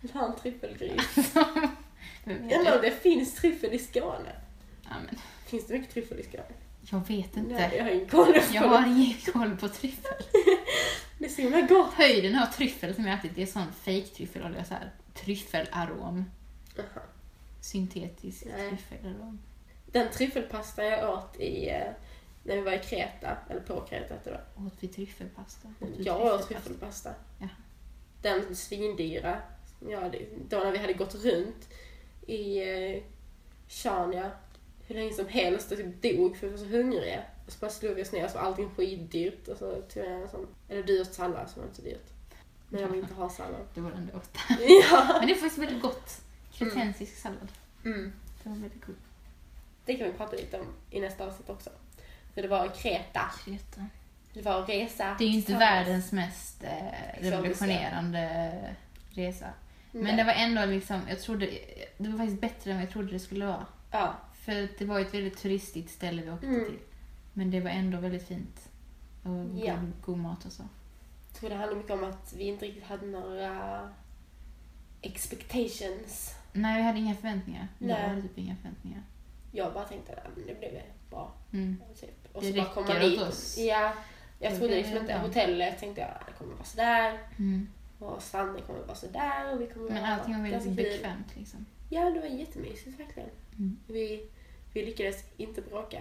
Vill 0.00 0.12
ha 0.12 0.26
en 0.26 0.36
tryffelgris. 0.36 1.18
Är 2.24 2.58
undrar 2.58 2.82
det? 2.82 2.90
det 2.90 2.90
finns 2.90 3.34
tryffel 3.34 3.72
i 3.72 3.78
Skåne. 3.78 4.32
Ja, 4.82 4.90
men, 5.06 5.18
Finns 5.46 5.66
det 5.66 5.74
mycket 5.74 5.94
tryffel 5.94 6.20
i 6.20 6.22
Skåne? 6.22 6.44
jag 6.90 7.08
vet 7.08 7.36
inte. 7.36 7.52
Nej, 7.52 7.74
jag 7.76 7.84
har 7.84 7.90
ingen 7.90 8.08
koll. 8.08 8.34
Jag 8.52 8.62
har 8.62 8.86
ingen 8.86 9.18
koll 9.32 9.56
på 9.56 9.68
tryffel. 9.68 10.12
Det 11.18 11.24
är 11.24 11.28
så 11.28 11.42
himla 11.42 11.60
gott. 11.60 11.92
Höjden 11.94 12.38
av 12.38 12.46
tryffel 12.46 12.94
som 12.94 13.06
jag 13.06 13.18
ätit, 13.18 13.32
det 13.34 13.42
är 13.42 13.46
sån 13.46 13.72
fake 13.72 14.06
tryffelolja, 14.16 14.64
så 14.64 14.74
här 14.74 14.90
tryffelarom. 15.14 16.24
Aha. 16.78 17.06
Syntetisk 17.60 18.44
Nej. 18.56 18.68
tryffelarom. 18.68 19.38
Den 19.94 20.10
tryffelpasta 20.12 20.84
jag 20.84 21.14
åt 21.14 21.40
i, 21.40 21.68
eh, 21.68 21.92
när 22.44 22.56
vi 22.56 22.60
var 22.60 22.72
i 22.72 22.78
Kreta, 22.78 23.36
eller 23.48 23.60
på 23.60 23.80
Kreta 23.80 24.14
heter 24.14 24.30
det. 24.30 24.62
Åt 24.66 24.72
vi 24.80 24.88
tryffelpasta? 24.88 25.68
Åt 25.80 25.88
vi 25.96 26.04
Jag 26.04 26.34
åt 26.34 26.48
tryffelpasta. 26.48 27.10
Ja. 27.40 27.48
Den 28.22 28.56
svindyra, 28.56 29.38
hade, 30.00 30.18
då 30.48 30.58
när 30.58 30.72
vi 30.72 30.78
hade 30.78 30.92
gått 30.92 31.14
runt 31.14 31.68
i 32.26 32.58
eh, 32.58 33.02
Chania 33.68 34.30
hur 34.86 34.94
länge 34.94 35.14
som 35.14 35.28
helst 35.28 35.72
och 35.72 35.78
typ 35.78 36.02
dog 36.02 36.36
för 36.36 36.46
vi 36.46 36.52
var 36.52 36.58
så 36.58 36.64
hungriga. 36.64 37.22
Och 37.46 37.52
så 37.52 37.58
bara 37.58 37.70
slog 37.70 37.94
vi 37.94 38.02
oss 38.02 38.12
ner 38.12 38.28
så 38.28 38.38
var 38.38 38.44
allting 38.44 38.70
skitdyrt 38.70 39.48
och 39.48 39.56
så 39.56 39.82
tog 39.82 40.04
jag 40.04 40.22
en 40.22 40.28
sån, 40.28 40.46
eller 40.68 40.82
dyrt 40.82 41.12
sallad 41.12 41.50
som 41.50 41.62
var 41.62 41.68
inte 41.68 41.76
så 41.76 41.82
dyrt. 41.82 42.10
Men 42.68 42.80
jag 42.80 42.88
vill 42.88 43.00
inte 43.00 43.14
ha 43.14 43.30
sallad. 43.30 43.66
Det 43.74 43.80
var 43.80 43.90
den 43.90 44.06
du 44.06 44.18
åt. 44.18 44.30
ja! 44.90 45.16
Men 45.18 45.26
det 45.26 45.32
är 45.32 45.38
faktiskt 45.38 45.58
väldigt 45.58 45.82
gott. 45.82 46.20
Kretensisk 46.52 47.16
sallad. 47.16 47.48
Mm. 47.84 48.12
Det 48.42 48.48
var 48.48 48.56
väldigt 48.56 48.86
god. 48.86 48.96
Det 49.84 49.94
kan 49.94 50.06
vi 50.06 50.12
prata 50.12 50.36
lite 50.36 50.60
om 50.60 50.66
i 50.90 51.00
nästa 51.00 51.26
avsnitt 51.26 51.48
också. 51.50 51.70
För 52.34 52.42
det 52.42 52.48
var 52.48 52.68
Kreta. 52.68 53.20
Kreta. 53.44 53.86
Det 54.32 54.42
var 54.42 54.62
resa. 54.66 55.14
Det 55.18 55.24
är 55.24 55.28
ju 55.28 55.34
inte 55.34 55.52
världens 55.56 56.12
mest 56.12 56.64
eh, 56.64 57.20
revolutionerande 57.22 58.50
resa. 59.10 59.46
Men 59.92 60.02
Nej. 60.02 60.16
det 60.16 60.24
var 60.24 60.32
ändå 60.32 60.64
liksom, 60.64 61.00
jag 61.08 61.20
trodde, 61.20 61.50
det 61.98 62.08
var 62.08 62.18
faktiskt 62.18 62.40
bättre 62.40 62.70
än 62.70 62.76
vad 62.76 62.84
jag 62.86 62.92
trodde 62.92 63.12
det 63.12 63.18
skulle 63.18 63.46
vara. 63.46 63.66
Ja. 63.90 64.14
För 64.34 64.68
det 64.78 64.84
var 64.84 65.00
ett 65.00 65.14
väldigt 65.14 65.38
turistigt 65.38 65.90
ställe 65.90 66.22
vi 66.22 66.30
åkte 66.30 66.46
Mm. 66.46 66.64
till. 66.64 66.78
Men 67.32 67.50
det 67.50 67.60
var 67.60 67.70
ändå 67.70 67.98
väldigt 67.98 68.28
fint. 68.28 68.68
Och 69.22 69.58
Ja. 69.66 69.74
god, 69.74 69.92
god 70.04 70.18
mat 70.18 70.44
och 70.44 70.52
så. 70.52 70.62
Jag 71.28 71.38
tror 71.40 71.50
det 71.50 71.56
handlar 71.56 71.76
mycket 71.76 71.92
om 71.92 72.04
att 72.04 72.32
vi 72.36 72.44
inte 72.44 72.64
riktigt 72.66 72.84
hade 72.84 73.06
några 73.06 73.80
expectations. 75.02 76.34
Nej, 76.52 76.76
vi 76.76 76.82
hade 76.86 76.98
inga 76.98 77.14
förväntningar. 77.14 77.68
Nej. 77.78 78.00
Jag 78.00 78.08
hade 78.08 78.22
typ 78.22 78.38
inga 78.38 78.56
förväntningar. 78.56 79.02
Jag 79.56 79.72
bara 79.72 79.84
tänkte 79.84 80.12
att 80.12 80.36
det 80.46 80.58
blev 80.58 80.70
bra. 81.10 81.32
Mm. 81.52 81.76
Typ. 82.00 82.10
Och 82.32 82.42
Det 82.42 82.48
så 82.48 82.54
bara 82.56 82.66
kom 82.66 82.84
man 82.84 82.96
räcker 82.96 83.08
dit. 83.10 83.20
oss. 83.20 83.58
Ja. 83.58 83.92
Jag 84.38 84.52
Det 84.52 84.58
trodde 84.58 84.74
liksom 84.76 84.96
inte 84.96 85.14
hotellet 85.14 85.78
tänkte 85.78 86.00
jag 86.00 86.10
det 86.26 86.32
kommer 86.38 86.54
vara 86.54 86.64
sådär. 86.64 87.18
Mm. 87.38 87.68
Och 87.98 88.22
stranden 88.22 88.62
kommer 88.62 88.80
vara 88.80 88.94
sådär. 88.94 89.52
Och 89.54 89.60
vi 89.60 89.66
kommer 89.66 89.90
Men 89.90 90.04
allting 90.04 90.42
var 90.42 90.50
väldigt 90.50 90.72
bekvämt 90.72 91.36
liksom. 91.36 91.66
Ja, 91.90 92.10
det 92.10 92.20
var 92.20 92.26
jättemysigt 92.26 93.00
verkligen. 93.00 93.28
Mm. 93.58 93.76
Vi, 93.86 94.26
vi 94.72 94.86
lyckades 94.86 95.24
inte 95.36 95.60
bråka. 95.62 95.98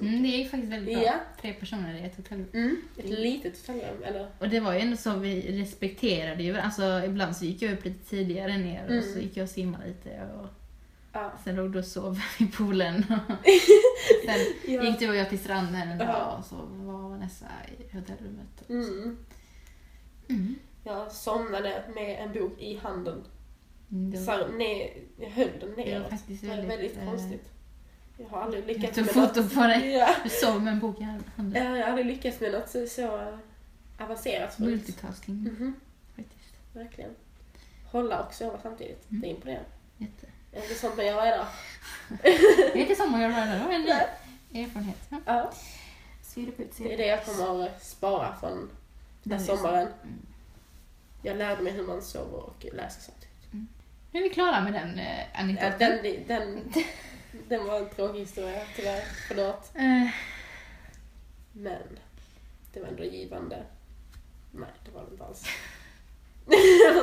Mm, 0.00 0.22
det 0.22 0.28
är 0.28 0.44
faktiskt 0.48 0.72
väldigt 0.72 0.94
bra. 0.94 1.04
Ja. 1.04 1.14
Tre 1.40 1.52
personer 1.52 1.94
i 1.94 2.02
ett 2.04 2.16
hotell. 2.16 2.44
Mm. 2.54 2.76
Ett 2.98 3.08
litet 3.08 3.58
hotellrum, 3.58 4.02
eller? 4.04 4.26
Och 4.38 4.48
det 4.48 4.60
var 4.60 4.72
ju 4.74 4.80
ändå 4.80 4.96
så 4.96 5.14
vi 5.14 5.60
respekterade 5.62 6.42
ju 6.42 6.58
Alltså 6.58 7.02
ibland 7.06 7.36
så 7.36 7.44
gick 7.44 7.62
jag 7.62 7.72
upp 7.72 7.84
lite 7.84 8.04
tidigare 8.10 8.56
ner 8.58 8.82
och 8.98 9.04
så 9.04 9.10
Mm. 9.10 9.22
gick 9.22 9.36
jag 9.36 9.44
och 9.44 9.50
simmade 9.50 9.86
lite 9.86 10.22
och 10.22 10.48
Ja. 11.12 11.32
sen 11.44 11.56
låg 11.56 11.72
du 11.72 11.78
och 11.78 11.84
sov 11.84 12.20
i 12.38 12.46
poolen. 12.46 13.04
sen 14.24 14.40
Ja. 14.74 14.82
gick 14.84 14.98
du 14.98 15.08
och 15.08 15.16
jag 15.16 15.28
till 15.28 15.38
stranden 15.38 15.74
en 15.88 15.98
Ja. 15.98 16.06
dag 16.06 16.38
och 16.38 16.44
så 16.44 16.56
var 16.56 17.08
Vanessa 17.08 17.46
i 17.78 17.96
hotellrummet. 17.96 18.68
Mm. 18.68 19.18
Mm. 20.28 20.54
Jag 20.84 21.12
somnade 21.12 21.82
med 21.94 22.18
en 22.24 22.32
bok 22.32 22.52
i 22.60 22.76
handen. 22.76 23.24
Mm, 23.90 24.24
Så 24.24 24.30
här, 24.30 24.48
ner, 24.48 24.90
jag 25.20 25.30
höll 25.30 25.48
den 25.60 25.70
neråt. 25.70 26.10
Det 26.26 26.42
var 26.42 26.56
väldigt... 26.56 26.70
väldigt 26.70 26.96
eh, 26.98 27.04
konstigt. 27.04 27.48
Jag 28.18 28.28
har 28.28 28.40
aldrig 28.42 28.62
Jag 28.62 28.68
lyckats 28.68 28.94
tog 28.96 29.04
med 29.04 29.14
foto 29.14 29.40
något. 29.42 29.54
på 29.54 29.60
dig. 29.60 29.92
Ja. 29.92 30.08
Du 30.24 30.28
sov 30.30 30.62
med 30.62 30.72
en 30.72 30.80
bok 30.80 31.00
i 31.00 31.02
handen. 31.02 31.52
Ja, 31.64 31.76
jag 31.76 31.84
har 31.84 31.90
aldrig 31.90 32.06
lyckats 32.06 32.40
med 32.40 32.52
något 32.52 32.68
så, 32.68 32.86
så 32.86 33.38
avancerat 33.98 34.54
förut. 34.54 34.68
Multitasking 34.70 35.34
Mhm, 35.42 35.74
faktiskt. 36.16 36.54
verkligen. 36.72 37.10
Hålla 37.90 38.22
och 38.22 38.34
sova 38.34 38.58
samtidigt. 38.62 39.10
Mm. 39.10 39.20
Det 39.20 39.26
är 39.28 39.30
imponerande. 39.30 39.68
Jätte. 39.98 40.26
Är 40.52 40.68
det 40.68 40.74
sånt 40.74 40.96
man 40.96 41.06
gör 41.06 41.26
idag? 41.26 41.46
Det 42.22 42.28
är 42.72 42.76
inte 42.76 42.94
som 42.94 43.14
att 43.14 43.20
göra 43.20 43.30
det, 43.46 43.64
var 43.64 43.72
en 43.72 43.82
ny 44.50 44.62
erfarenhet. 44.62 44.98
Ja. 45.08 45.18
Ja. 45.26 45.52
Svira 46.22 46.52
på 46.52 46.62
Det 46.78 46.92
är 46.92 46.96
det 46.96 47.06
jag 47.06 47.24
kommer 47.24 47.66
att 47.68 47.84
spara 47.84 48.36
från 48.40 48.70
den 49.22 49.38
här 49.38 49.46
sommaren. 49.46 49.86
Mm. 50.02 50.26
Jag 51.22 51.36
lärde 51.36 51.62
mig 51.62 51.72
hur 51.72 51.86
man 51.86 52.02
sover 52.02 52.38
och 52.42 52.66
läser 52.72 53.00
samtidigt. 53.00 53.28
Nu 54.12 54.18
är 54.18 54.22
vi 54.22 54.30
klara 54.30 54.60
med 54.60 54.72
den 54.72 54.98
eh, 54.98 55.18
Ja, 55.20 55.24
anekdoten. 55.34 55.78
den, 56.02 56.26
den, 56.26 56.72
den 57.48 57.66
var 57.66 57.78
en 57.78 57.90
tråkig 57.90 58.20
historia, 58.20 58.62
tyvärr. 58.76 59.02
Förlåt. 59.28 59.70
Eh, 59.74 60.08
Men 61.52 61.98
det 62.72 62.80
var 62.80 62.88
ändå 62.88 63.04
givande. 63.04 63.62
Nej, 64.50 64.68
det 64.84 64.90
var 64.90 65.04
det 65.04 65.10
inte 65.12 65.24
alls. 65.24 65.44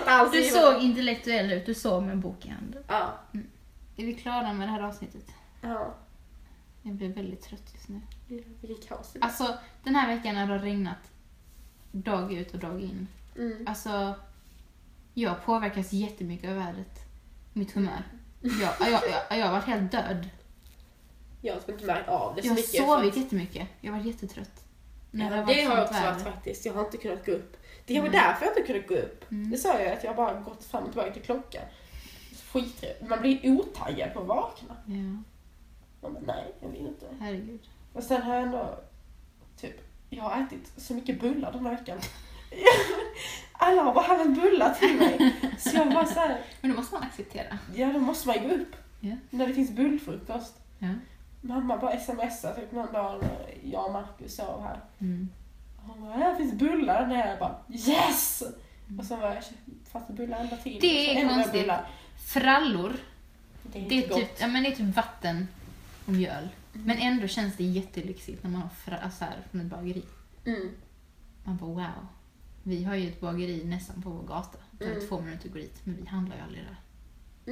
Det 0.10 0.16
inte 0.26 0.38
alls 0.40 0.54
du 0.54 0.60
såg 0.74 0.82
intellektuell 0.84 1.52
ut, 1.52 1.66
du 1.66 1.74
sov 1.74 2.04
med 2.04 2.12
en 2.12 2.22
bok 2.22 2.46
i 2.46 2.50
handen. 2.50 2.84
Ja. 2.88 3.20
Är 3.98 4.06
vi 4.06 4.14
klara 4.14 4.54
med 4.54 4.68
det 4.68 4.72
här 4.72 4.82
avsnittet? 4.82 5.26
Ja. 5.62 5.94
Jag 6.84 6.94
blir 6.96 7.10
väldigt 7.14 7.42
trött 7.42 7.72
just 7.74 7.90
nu. 7.90 8.02
Vilket 8.62 8.88
kaos. 8.90 9.16
Alltså, 9.22 9.58
den 9.84 9.96
här 9.96 10.16
veckan 10.16 10.36
när 10.36 10.48
det 10.48 10.54
har 10.54 10.60
regnat 10.60 11.12
dag 11.92 12.34
ut 12.34 12.54
och 12.54 12.60
dag 12.60 12.82
in. 12.82 13.08
Mm. 13.38 13.68
Alltså, 13.68 14.16
jag 15.14 15.46
påverkas 15.46 15.94
jättemycket 15.94 16.50
av 16.50 16.56
vädret. 16.56 17.00
Mitt 17.54 17.72
humör. 17.72 18.04
Jag, 18.42 18.52
jag, 18.80 19.02
jag, 19.30 19.40
jag 19.40 19.46
har 19.46 19.52
varit 19.52 19.66
helt 19.66 19.92
död. 19.92 20.30
Jag 21.42 21.54
har 21.54 21.60
typ 21.62 21.70
inte 21.70 21.86
märkt 21.86 22.10
av 22.10 22.36
det 22.36 22.42
så 22.42 22.48
Jag 22.48 22.52
har 22.52 22.56
mycket. 22.56 22.86
sovit 22.86 23.14
för 23.14 23.22
jättemycket. 23.22 23.68
Jag 23.82 23.92
har 23.92 24.00
varit 24.00 24.08
jättetrött. 24.08 24.64
När 25.12 25.30
det 25.30 25.36
Ja, 25.36 25.42
har 25.42 25.54
det 25.54 25.64
har 25.64 25.76
jag 25.76 25.84
också 25.84 26.02
varit 26.02 26.22
faktiskt. 26.22 26.66
Jag 26.66 26.74
har 26.74 26.86
inte 26.86 26.98
kunnat 26.98 27.26
gå 27.26 27.32
upp. 27.32 27.58
Det 27.94 28.00
var 28.00 28.08
Mm. 28.08 28.22
därför 28.22 28.46
jag 28.46 28.58
inte 28.58 28.74
kunde 28.74 28.88
gå 28.88 28.96
upp. 28.96 29.32
Mm. 29.32 29.52
Det 29.52 29.58
sa 29.58 29.80
jag 29.80 29.94
att 29.94 30.04
jag 30.04 30.16
bara 30.16 30.40
gått 30.40 30.64
fram 30.66 30.84
och 30.84 30.90
tillbaka 30.90 31.12
till 31.14 31.22
klockan. 31.22 31.62
Skittrevligt. 32.52 33.10
Man 33.10 33.22
blir 33.22 33.52
otaggad 33.52 34.14
på 34.14 34.20
att 34.20 34.28
vakna. 34.28 34.76
Ja, 34.86 34.94
Man 36.02 36.14
bara, 36.14 36.24
nej, 36.36 36.54
jag 36.62 36.70
vill 36.70 36.82
inte. 36.88 37.06
herregud. 37.20 37.60
Och 37.94 38.04
sen 38.04 38.22
har 38.22 38.34
jag 38.34 38.44
ändå, 38.44 38.80
typ, 39.62 39.76
jag 40.10 40.24
har 40.24 40.42
ätit 40.44 40.72
så 40.78 40.94
mycket 40.94 41.22
bullar 41.22 41.52
den 41.52 41.66
här 41.66 41.76
veckan. 41.78 42.00
Alla 43.54 43.82
har 43.84 43.94
bara 43.94 44.06
handlat 44.08 44.44
bullar 44.44 44.74
till 44.74 44.96
mig. 44.98 45.36
Så 45.60 45.78
jag 45.78 45.94
bara 45.94 46.06
såhär, 46.06 46.42
Men 46.62 46.72
då 46.72 46.78
måste 46.78 46.96
man 46.96 47.04
acceptera. 47.04 47.58
ja 47.76 47.88
då 47.94 48.00
måste 48.00 48.28
man 48.28 48.48
gå 48.50 48.56
upp. 48.56 48.76
Ja. 49.00 49.16
När 49.30 49.48
det 49.48 49.54
finns 49.54 49.72
bullfrukost. 49.72 50.56
Ja. 50.80 50.88
Mamma 51.42 51.78
bara 51.78 52.00
smsar 52.00 52.54
typ 52.54 52.72
någon 52.72 52.94
dag 52.94 53.22
när 53.22 53.58
jag 53.64 53.86
och 53.86 53.92
Marcus 53.92 54.36
sov 54.36 54.62
här. 54.64 54.80
Mm. 55.00 55.30
Hon 55.90 56.02
bara, 56.02 56.14
här 56.18 56.36
finns 56.36 56.54
bullar 56.54 57.08
nere. 57.08 57.30
Jag 57.30 57.40
bara, 57.40 57.56
yes! 57.70 58.44
Och 59.00 59.06
så 59.06 59.16
var 59.16 59.34
jag 59.34 59.44
fast 59.92 60.08
bullar 60.10 60.40
ända 60.40 60.58
till. 60.58 60.78
Det 60.82 61.18
är 61.20 61.26
Och 61.26 61.32
konstigt. 61.32 61.72
Frallor, 62.28 62.94
Det 63.64 63.86
är, 63.86 63.90
det 63.90 64.06
är, 64.06 64.10
typ, 64.16 64.30
ja, 64.42 64.48
men 64.48 64.64
det 64.64 64.70
är 64.70 64.76
typ 64.76 64.96
vatten 64.96 65.48
och 66.06 66.14
mjöl. 66.14 66.48
Men 66.74 66.98
ändå 66.98 67.28
känns 67.28 67.56
det 67.58 67.64
jättelyxigt 67.64 68.44
när 68.44 68.50
man 68.52 68.62
har 68.62 68.70
fra, 68.70 68.98
alltså 68.98 69.24
här, 69.24 69.38
från 69.52 69.62
ett 69.62 69.68
bageri. 69.68 70.04
Mm. 70.46 70.70
Man 71.44 71.58
bara 71.58 71.70
wow. 71.70 72.08
Vi 72.64 72.84
har 72.84 72.96
ju 72.96 73.08
ett 73.10 73.22
bageri 73.22 73.64
nästan 73.66 74.02
på 74.02 74.10
vår 74.10 74.24
gata. 74.28 74.58
Det 74.72 74.86
tar 74.86 74.92
Mm. 74.92 75.08
två 75.08 75.22
minuter 75.22 75.48
att 75.48 75.54
gå 75.54 75.60
dit, 75.60 75.82
men 75.84 75.96
vi 75.96 76.08
handlar 76.08 76.36
ju 76.36 76.42
aldrig 76.42 76.64
där. 76.66 76.76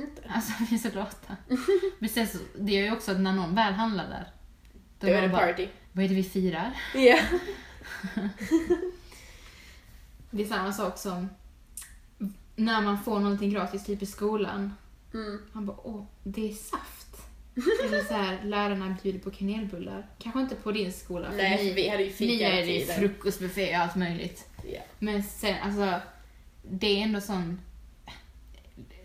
Inte. 0.01 0.21
Alltså 0.29 0.51
vi 0.69 0.75
är 0.75 0.79
så 0.79 0.95
lata. 0.97 1.35
Men 1.99 2.09
sen 2.09 2.27
så, 2.27 2.37
det 2.59 2.71
gör 2.73 2.83
ju 2.83 2.91
också 2.91 3.11
att 3.11 3.19
när 3.19 3.33
någon 3.33 3.55
väl 3.55 3.73
handlar 3.73 4.07
där, 4.09 4.27
då 4.99 5.07
Då 5.07 5.13
är 5.13 5.17
är 5.17 5.21
det 5.21 5.27
det 5.27 5.33
bara, 5.33 5.45
party. 5.47 5.67
vad 5.91 6.05
är 6.05 6.09
det 6.09 6.15
vi 6.15 6.23
firar? 6.23 6.73
Ja. 6.95 7.19
Det 10.31 10.43
är 10.43 10.47
samma 10.47 10.73
sak 10.73 10.97
som 10.97 11.29
när 12.55 12.81
man 12.81 13.03
får 13.03 13.19
någonting 13.19 13.49
gratis, 13.49 13.85
typ 13.85 14.01
i 14.01 14.05
skolan. 14.05 14.73
Mm. 15.13 15.39
Man 15.51 15.65
bara, 15.65 15.77
åh, 15.83 16.05
det 16.23 16.49
är 16.49 16.53
saft. 16.53 17.07
Eller 17.85 18.03
så 18.03 18.13
här, 18.13 18.43
lärarna 18.43 18.95
bjuder 19.03 19.19
på 19.19 19.31
kanelbullar. 19.31 20.07
Kanske 20.19 20.41
inte 20.41 20.55
på 20.55 20.71
din 20.71 20.93
skola, 20.93 21.29
för 21.29 21.37
Nej, 21.37 21.63
ni, 21.63 21.73
vi 21.73 21.89
hade 21.89 22.03
ju 22.03 22.09
ni 22.09 22.15
fika 22.15 22.51
är 22.51 22.65
det 22.65 22.79
tiden. 22.79 22.95
frukostbuffé 22.95 23.75
och 23.75 23.81
allt 23.81 23.95
möjligt. 23.95 24.45
Ja. 24.73 24.81
Men 24.99 25.23
sen, 25.23 25.55
alltså, 25.63 25.99
det 26.69 26.87
är 26.87 27.03
ändå 27.03 27.21
sån 27.21 27.59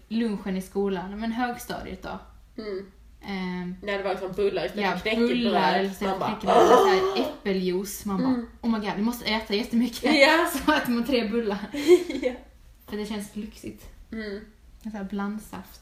lunchen 0.08 0.56
i 0.56 0.62
skolan, 0.62 1.20
men 1.20 1.32
högstadiet 1.32 2.02
då. 2.02 2.18
Mm. 2.62 2.92
Ehm, 3.26 3.76
När 3.82 3.98
det 3.98 4.04
var 4.04 4.10
liksom 4.10 4.32
bullar 4.32 4.64
istället 4.66 4.84
ja, 4.84 4.92
för 4.98 5.00
knäckebröd. 5.10 5.96
så 5.96 6.04
Man 6.04 6.18
bara, 6.18 6.30
knäckebröd 6.30 6.68
så 6.68 7.22
äppeljuice. 7.22 8.04
Man 8.04 8.18
bara, 8.18 8.28
Mm. 8.28 8.46
oh 8.60 8.70
my 8.70 8.78
god, 8.86 8.96
vi 8.96 9.02
måste 9.02 9.24
äta 9.24 9.54
jättemycket. 9.54 10.02
Ja. 10.20 10.50
Så 10.66 10.72
äter 10.72 10.90
man 10.92 11.04
tre 11.04 11.28
bullar. 11.28 11.58
ja. 12.22 12.32
För 12.86 12.96
det 12.96 13.06
känns 13.06 13.36
lyxigt. 13.36 13.86
Mm. 14.12 14.40
Sån 14.82 14.92
här 14.92 15.04
blandsaft. 15.04 15.80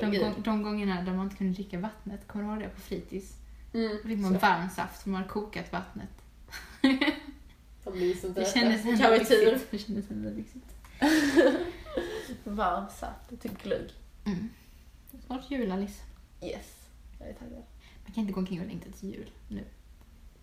De, 0.00 0.18
gång, 0.18 0.34
de 0.44 0.62
gångerna 0.62 1.02
där 1.02 1.12
man 1.12 1.24
inte 1.24 1.36
kunde 1.36 1.52
dricka 1.52 1.78
vattnet, 1.78 2.28
kommer 2.28 2.44
du 2.44 2.50
ihåg 2.50 2.60
det 2.62 2.68
på 2.68 2.80
fritids? 2.80 3.32
Mm. 3.74 3.96
Då 4.02 4.08
fick 4.08 4.18
man 4.18 4.32
Så. 4.32 4.38
varm 4.38 4.68
saft 4.76 5.02
för 5.02 5.10
man 5.10 5.20
hade 5.20 5.32
kokat 5.32 5.72
vattnet. 5.72 6.08
Det 8.34 8.52
kändes 8.54 8.84
ändå 8.84 9.10
lyxigt. 9.16 9.66
Det 9.70 9.78
kändes 9.78 10.10
ändå 10.10 10.30
lyxigt. 10.30 10.64
Varm 12.44 12.84
saft 13.00 13.42
typ 13.42 13.62
glögg. 13.62 13.90
Mm. 14.24 14.48
Snart 15.26 15.50
jul 15.50 15.72
Alice. 15.72 16.02
Yes. 16.42 16.88
Jag 17.18 17.28
är 17.28 17.32
taggad. 17.32 17.62
Man 18.04 18.12
kan 18.14 18.20
inte 18.20 18.32
gå 18.32 18.40
omkring 18.40 18.60
och 18.60 18.66
längta 18.66 18.90
till 19.00 19.10
jul 19.14 19.30
nu. 19.48 19.64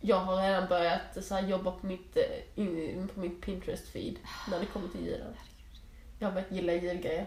Jag 0.02 0.20
har 0.20 0.42
redan 0.44 0.68
börjat 0.70 1.24
så 1.26 1.36
här, 1.36 1.48
jobba 1.48 1.72
på 1.72 1.88
mitt, 1.88 2.18
eh, 2.18 2.64
in, 2.64 3.08
på 3.14 3.20
mitt 3.20 3.46
Pinterest-feed 3.46 4.16
när 4.52 4.60
det 4.60 4.66
kommer 4.66 4.88
till 4.88 5.06
julen. 5.06 5.34
Jag 6.20 6.28
har 6.28 6.34
börjat 6.34 6.52
gilla 6.52 6.74
julgrejer. 6.74 7.26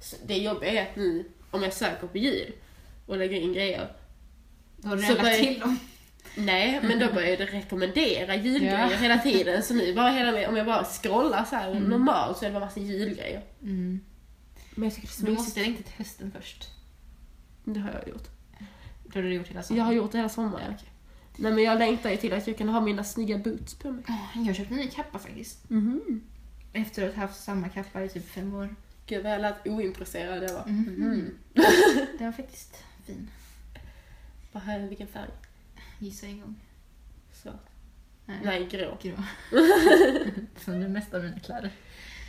Så 0.00 0.16
det 0.26 0.36
jobbiga 0.38 0.72
är 0.72 0.90
att 0.90 0.96
nu, 0.96 1.24
om 1.50 1.62
jag 1.62 1.72
söker 1.72 2.06
på 2.06 2.18
jul 2.18 2.52
och 3.06 3.16
lägger 3.16 3.36
in 3.40 3.52
grejer, 3.52 3.92
Då 4.76 4.88
har 4.88 4.96
du 4.96 5.02
redan 5.02 5.16
lagt 5.16 5.24
börjar- 5.26 5.38
till 5.52 5.60
dem. 5.60 5.78
nej, 6.36 6.80
men 6.82 6.98
då 6.98 7.12
börjar 7.12 7.36
det 7.36 7.44
rekommendera 7.46 8.36
julgrejer 8.36 8.90
Ja. 8.90 8.96
hela 8.96 9.18
tiden. 9.18 9.62
Så 9.62 9.74
nu 9.74 9.94
bara 9.94 10.10
hela, 10.10 10.48
om 10.48 10.56
jag 10.56 10.66
bara 10.66 10.84
scrollar 10.84 11.44
så 11.44 11.56
här 11.56 11.70
Mm. 11.70 11.82
normalt 11.82 12.38
så 12.38 12.44
är 12.44 12.48
det 12.48 12.54
bara 12.54 12.64
massa 12.64 12.80
julgrejer. 12.80 13.42
Mm. 13.62 14.00
Men 14.74 14.84
jag 14.88 14.94
tycker 14.94 15.08
det 15.08 15.12
är 15.12 15.16
så 15.20 15.26
Du 15.26 15.32
måste 15.32 15.60
längta 15.60 15.82
till 15.82 15.94
hösten 15.96 16.32
först. 16.36 16.68
Det 17.74 17.80
har 17.80 17.90
jag 17.92 18.08
gjort. 18.08 18.28
Då 19.04 19.18
har 19.18 19.22
du 19.22 19.34
gjort 19.34 19.48
hela 19.48 19.62
sommaren. 19.62 19.78
Jag 19.78 19.84
har 19.84 19.92
gjort 19.92 20.12
det 20.12 20.18
hela 20.18 20.28
sommaren. 20.28 20.74
Okej. 20.76 20.88
Nej 21.36 21.52
men 21.52 21.64
jag 21.64 21.78
längtar 21.78 22.10
ju 22.10 22.16
till 22.16 22.32
att 22.32 22.46
jag 22.46 22.58
kan 22.58 22.68
ha 22.68 22.80
mina 22.80 23.04
snygga 23.04 23.38
boots 23.38 23.74
på 23.74 23.90
mig. 23.90 24.04
Jag 24.34 24.56
köpte 24.56 24.74
en 24.74 24.80
ny 24.80 24.88
kappa 24.90 25.18
faktiskt. 25.18 25.70
Mhm. 25.70 26.22
Efter 26.72 27.08
att 27.08 27.14
ha 27.14 27.22
haft 27.22 27.40
samma 27.44 27.68
kappa 27.68 28.02
i 28.04 28.08
typ 28.08 28.28
fem 28.28 28.54
år. 28.54 28.74
Gud 29.06 29.22
vad 29.22 29.32
jag 29.32 29.40
lät 29.40 29.66
ointresserad 29.66 30.42
jag 30.44 30.52
var. 30.54 30.66
Mhm. 30.66 30.94
Mhm. 30.94 31.30
Den 32.18 32.26
var 32.26 32.32
faktiskt 32.32 32.84
fin. 33.06 33.30
Vad 34.52 34.62
här, 34.62 34.88
vilken 34.88 35.08
färg? 35.08 35.30
Gissa 35.98 36.26
en 36.26 36.40
gång. 36.40 36.54
Så. 37.32 37.50
Nej. 38.26 38.38
Nej, 38.44 38.66
grå. 38.70 38.98
Grå. 39.02 39.16
Som 40.56 40.80
det 40.80 40.88
mesta 40.88 41.16
av 41.16 41.24
mina 41.24 41.40
kläder. 41.40 41.70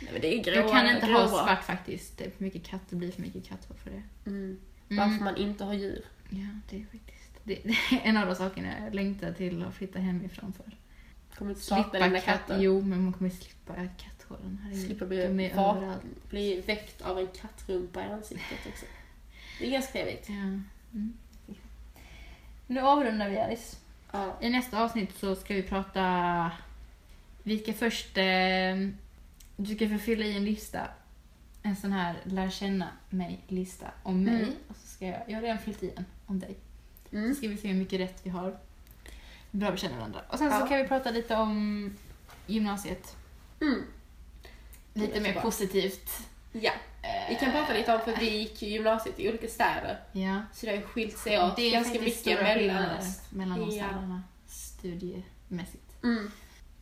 Nej 0.02 0.12
men 0.12 0.20
det 0.20 0.34
är 0.38 0.44
grå. 0.44 0.54
Jag 0.54 0.70
kan 0.70 0.94
inte 0.94 1.06
gråa. 1.06 1.18
ha 1.18 1.28
svart 1.28 1.64
faktiskt. 1.64 2.18
Det 2.18 2.24
är 2.24 2.30
för 2.30 2.44
mycket 2.44 2.64
katt. 2.64 2.82
Det 2.90 2.96
blir 2.96 3.12
för 3.12 3.22
mycket 3.22 3.44
katthår 3.44 3.74
för 3.74 3.90
det. 3.90 4.02
Mm. 4.30 4.58
Mm. 4.90 5.10
Varför 5.10 5.24
man 5.24 5.36
inte 5.36 5.64
har 5.64 5.74
djur. 5.74 6.04
Ja, 6.28 6.46
det 6.70 6.76
är 6.76 6.84
faktiskt 6.84 7.20
det, 7.44 7.58
det 7.64 7.70
är 7.96 8.00
en 8.02 8.16
av 8.16 8.26
de 8.26 8.34
sakerna 8.34 8.68
jag 8.84 8.94
längtar 8.94 9.32
till 9.32 9.62
att 9.62 9.74
flytta 9.74 9.98
hemifrån 9.98 10.52
för. 10.52 10.76
Kommer 11.34 11.50
inte 11.50 11.62
Slippa 11.62 11.92
dina 11.92 12.20
katt, 12.20 12.24
katter. 12.24 12.60
jo 12.60 12.80
men 12.80 13.04
man 13.04 13.12
kommer 13.12 13.30
slippa 13.30 13.74
katthåren. 13.74 14.58
Slippa 14.86 15.06
bli, 15.06 15.52
bli 16.30 16.60
väckt 16.60 17.02
av 17.02 17.18
en 17.18 17.26
kattrumpa 17.26 18.00
i 18.00 18.04
ansiktet 18.04 18.58
också. 18.68 18.86
Det 19.58 19.66
är 19.66 19.70
ganska 19.70 19.92
trevligt. 19.92 20.28
Ja. 20.28 20.34
Mm. 20.34 21.12
Nu 22.66 22.80
avrundar 22.80 23.28
vi 23.28 23.38
Alice. 23.38 23.76
Ja. 24.12 24.36
I 24.40 24.50
nästa 24.50 24.82
avsnitt 24.82 25.18
så 25.18 25.34
ska 25.34 25.54
vi 25.54 25.62
prata... 25.62 26.50
Vi 27.42 27.58
ska 27.58 27.72
först... 27.72 28.18
Eh, 28.18 28.24
du 29.56 29.74
ska 29.74 29.88
få 29.88 29.98
fylla 29.98 30.24
i 30.24 30.36
en 30.36 30.44
lista. 30.44 30.88
En 31.62 31.76
sån 31.76 31.92
här 31.92 32.16
lär 32.24 32.50
känna 32.50 32.88
mig-lista 33.10 33.90
om 34.02 34.24
mig. 34.24 34.34
Mm. 34.42 34.54
Och 34.68 34.76
så 34.76 34.86
ska 34.86 35.06
jag, 35.06 35.20
jag 35.26 35.34
har 35.34 35.42
redan 35.42 35.58
fyllt 35.58 35.82
i 35.82 35.92
en 35.96 36.04
om 36.26 36.38
dig. 36.40 36.56
Mm. 37.12 37.28
Så 37.28 37.34
ska 37.38 37.48
vi 37.48 37.56
se 37.56 37.68
hur 37.68 37.74
mycket 37.74 38.00
rätt 38.00 38.20
vi 38.22 38.30
har. 38.30 38.58
Bra 39.50 39.70
vi 39.70 39.76
känner 39.78 39.96
varandra. 39.96 40.20
Och 40.28 40.38
sen 40.38 40.50
så 40.50 40.56
Ja. 40.56 40.66
kan 40.66 40.78
vi 40.78 40.88
prata 40.88 41.10
lite 41.10 41.36
om 41.36 41.90
gymnasiet. 42.46 43.16
Mm. 43.60 43.82
Lite 44.94 45.20
mer 45.20 45.32
bra. 45.32 45.42
positivt. 45.42 46.10
Ja, 46.52 46.72
vi 47.28 47.34
kan 47.34 47.52
prata 47.52 47.72
lite 47.72 47.94
om 47.94 48.00
för 48.00 48.16
vi 48.16 48.38
gick 48.38 48.62
ju 48.62 48.68
gymnasiet 48.68 49.20
i 49.20 49.28
olika 49.28 49.48
städer. 49.48 50.00
Ja. 50.12 50.42
Så 50.52 50.66
det 50.66 50.72
har 50.72 50.76
ju 50.78 50.82
skilt 50.86 51.18
sig 51.18 51.42
åt 51.42 51.56
Det 51.56 51.62
är 51.62 51.72
ganska 51.72 52.00
mycket 52.00 52.40
mellan 52.42 52.98
oss. 52.98 53.20
mellan 53.30 53.58
de 53.60 53.76
Ja. 53.76 53.84
städerna 53.88 54.22
studiemässigt. 54.46 56.02
Mm. 56.04 56.30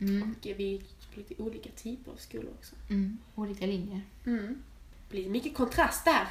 Mm. 0.00 0.22
Och 0.40 0.46
vi 0.58 0.64
gick 0.64 0.97
lite 1.16 1.42
olika 1.42 1.70
typer 1.70 2.12
av 2.12 2.16
skolor 2.16 2.52
också. 2.58 2.74
Mm. 2.90 3.18
Olika 3.34 3.66
linjer. 3.66 4.00
Mm. 4.26 4.62
Det 5.08 5.10
blir 5.16 5.28
mycket 5.30 5.54
kontrast 5.56 6.04
där. 6.04 6.26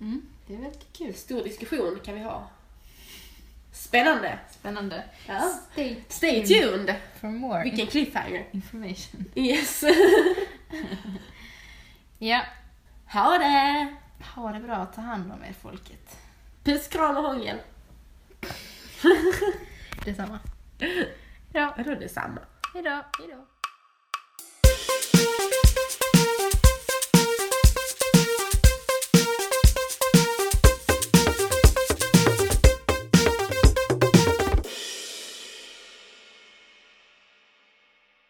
Mm. 0.00 0.22
Det 0.46 0.54
är 0.54 0.58
väldigt 0.58 0.92
kul. 0.92 1.14
Stor 1.14 1.42
diskussion 1.44 2.00
kan 2.04 2.14
vi 2.14 2.20
ha. 2.20 2.50
Spännande! 3.72 4.38
Spännande. 4.50 5.04
Ja. 5.26 5.60
Stay, 5.72 5.96
Stay 6.08 6.46
tuned! 6.46 6.94
for 7.20 7.28
more 7.28 7.62
Vilken 7.64 7.86
cliffhanger. 7.86 8.46
information. 8.52 9.24
Yes. 9.34 9.84
Ja. 12.20 12.42
ha 13.12 13.38
det! 13.38 13.96
Ha 14.34 14.52
det 14.52 14.60
bra. 14.60 14.86
Ta 14.86 15.00
hand 15.00 15.32
om 15.32 15.44
er 15.44 15.52
folket. 15.52 16.16
Puss, 16.64 16.88
kram 16.88 17.16
och 17.16 17.22
hångel. 17.22 17.58
Detsamma. 20.04 20.38
Ja. 21.52 21.74
Vadå 21.76 21.94
detsamma? 21.94 22.40
Hejdå. 22.74 23.02
Hejdå. 23.18 23.46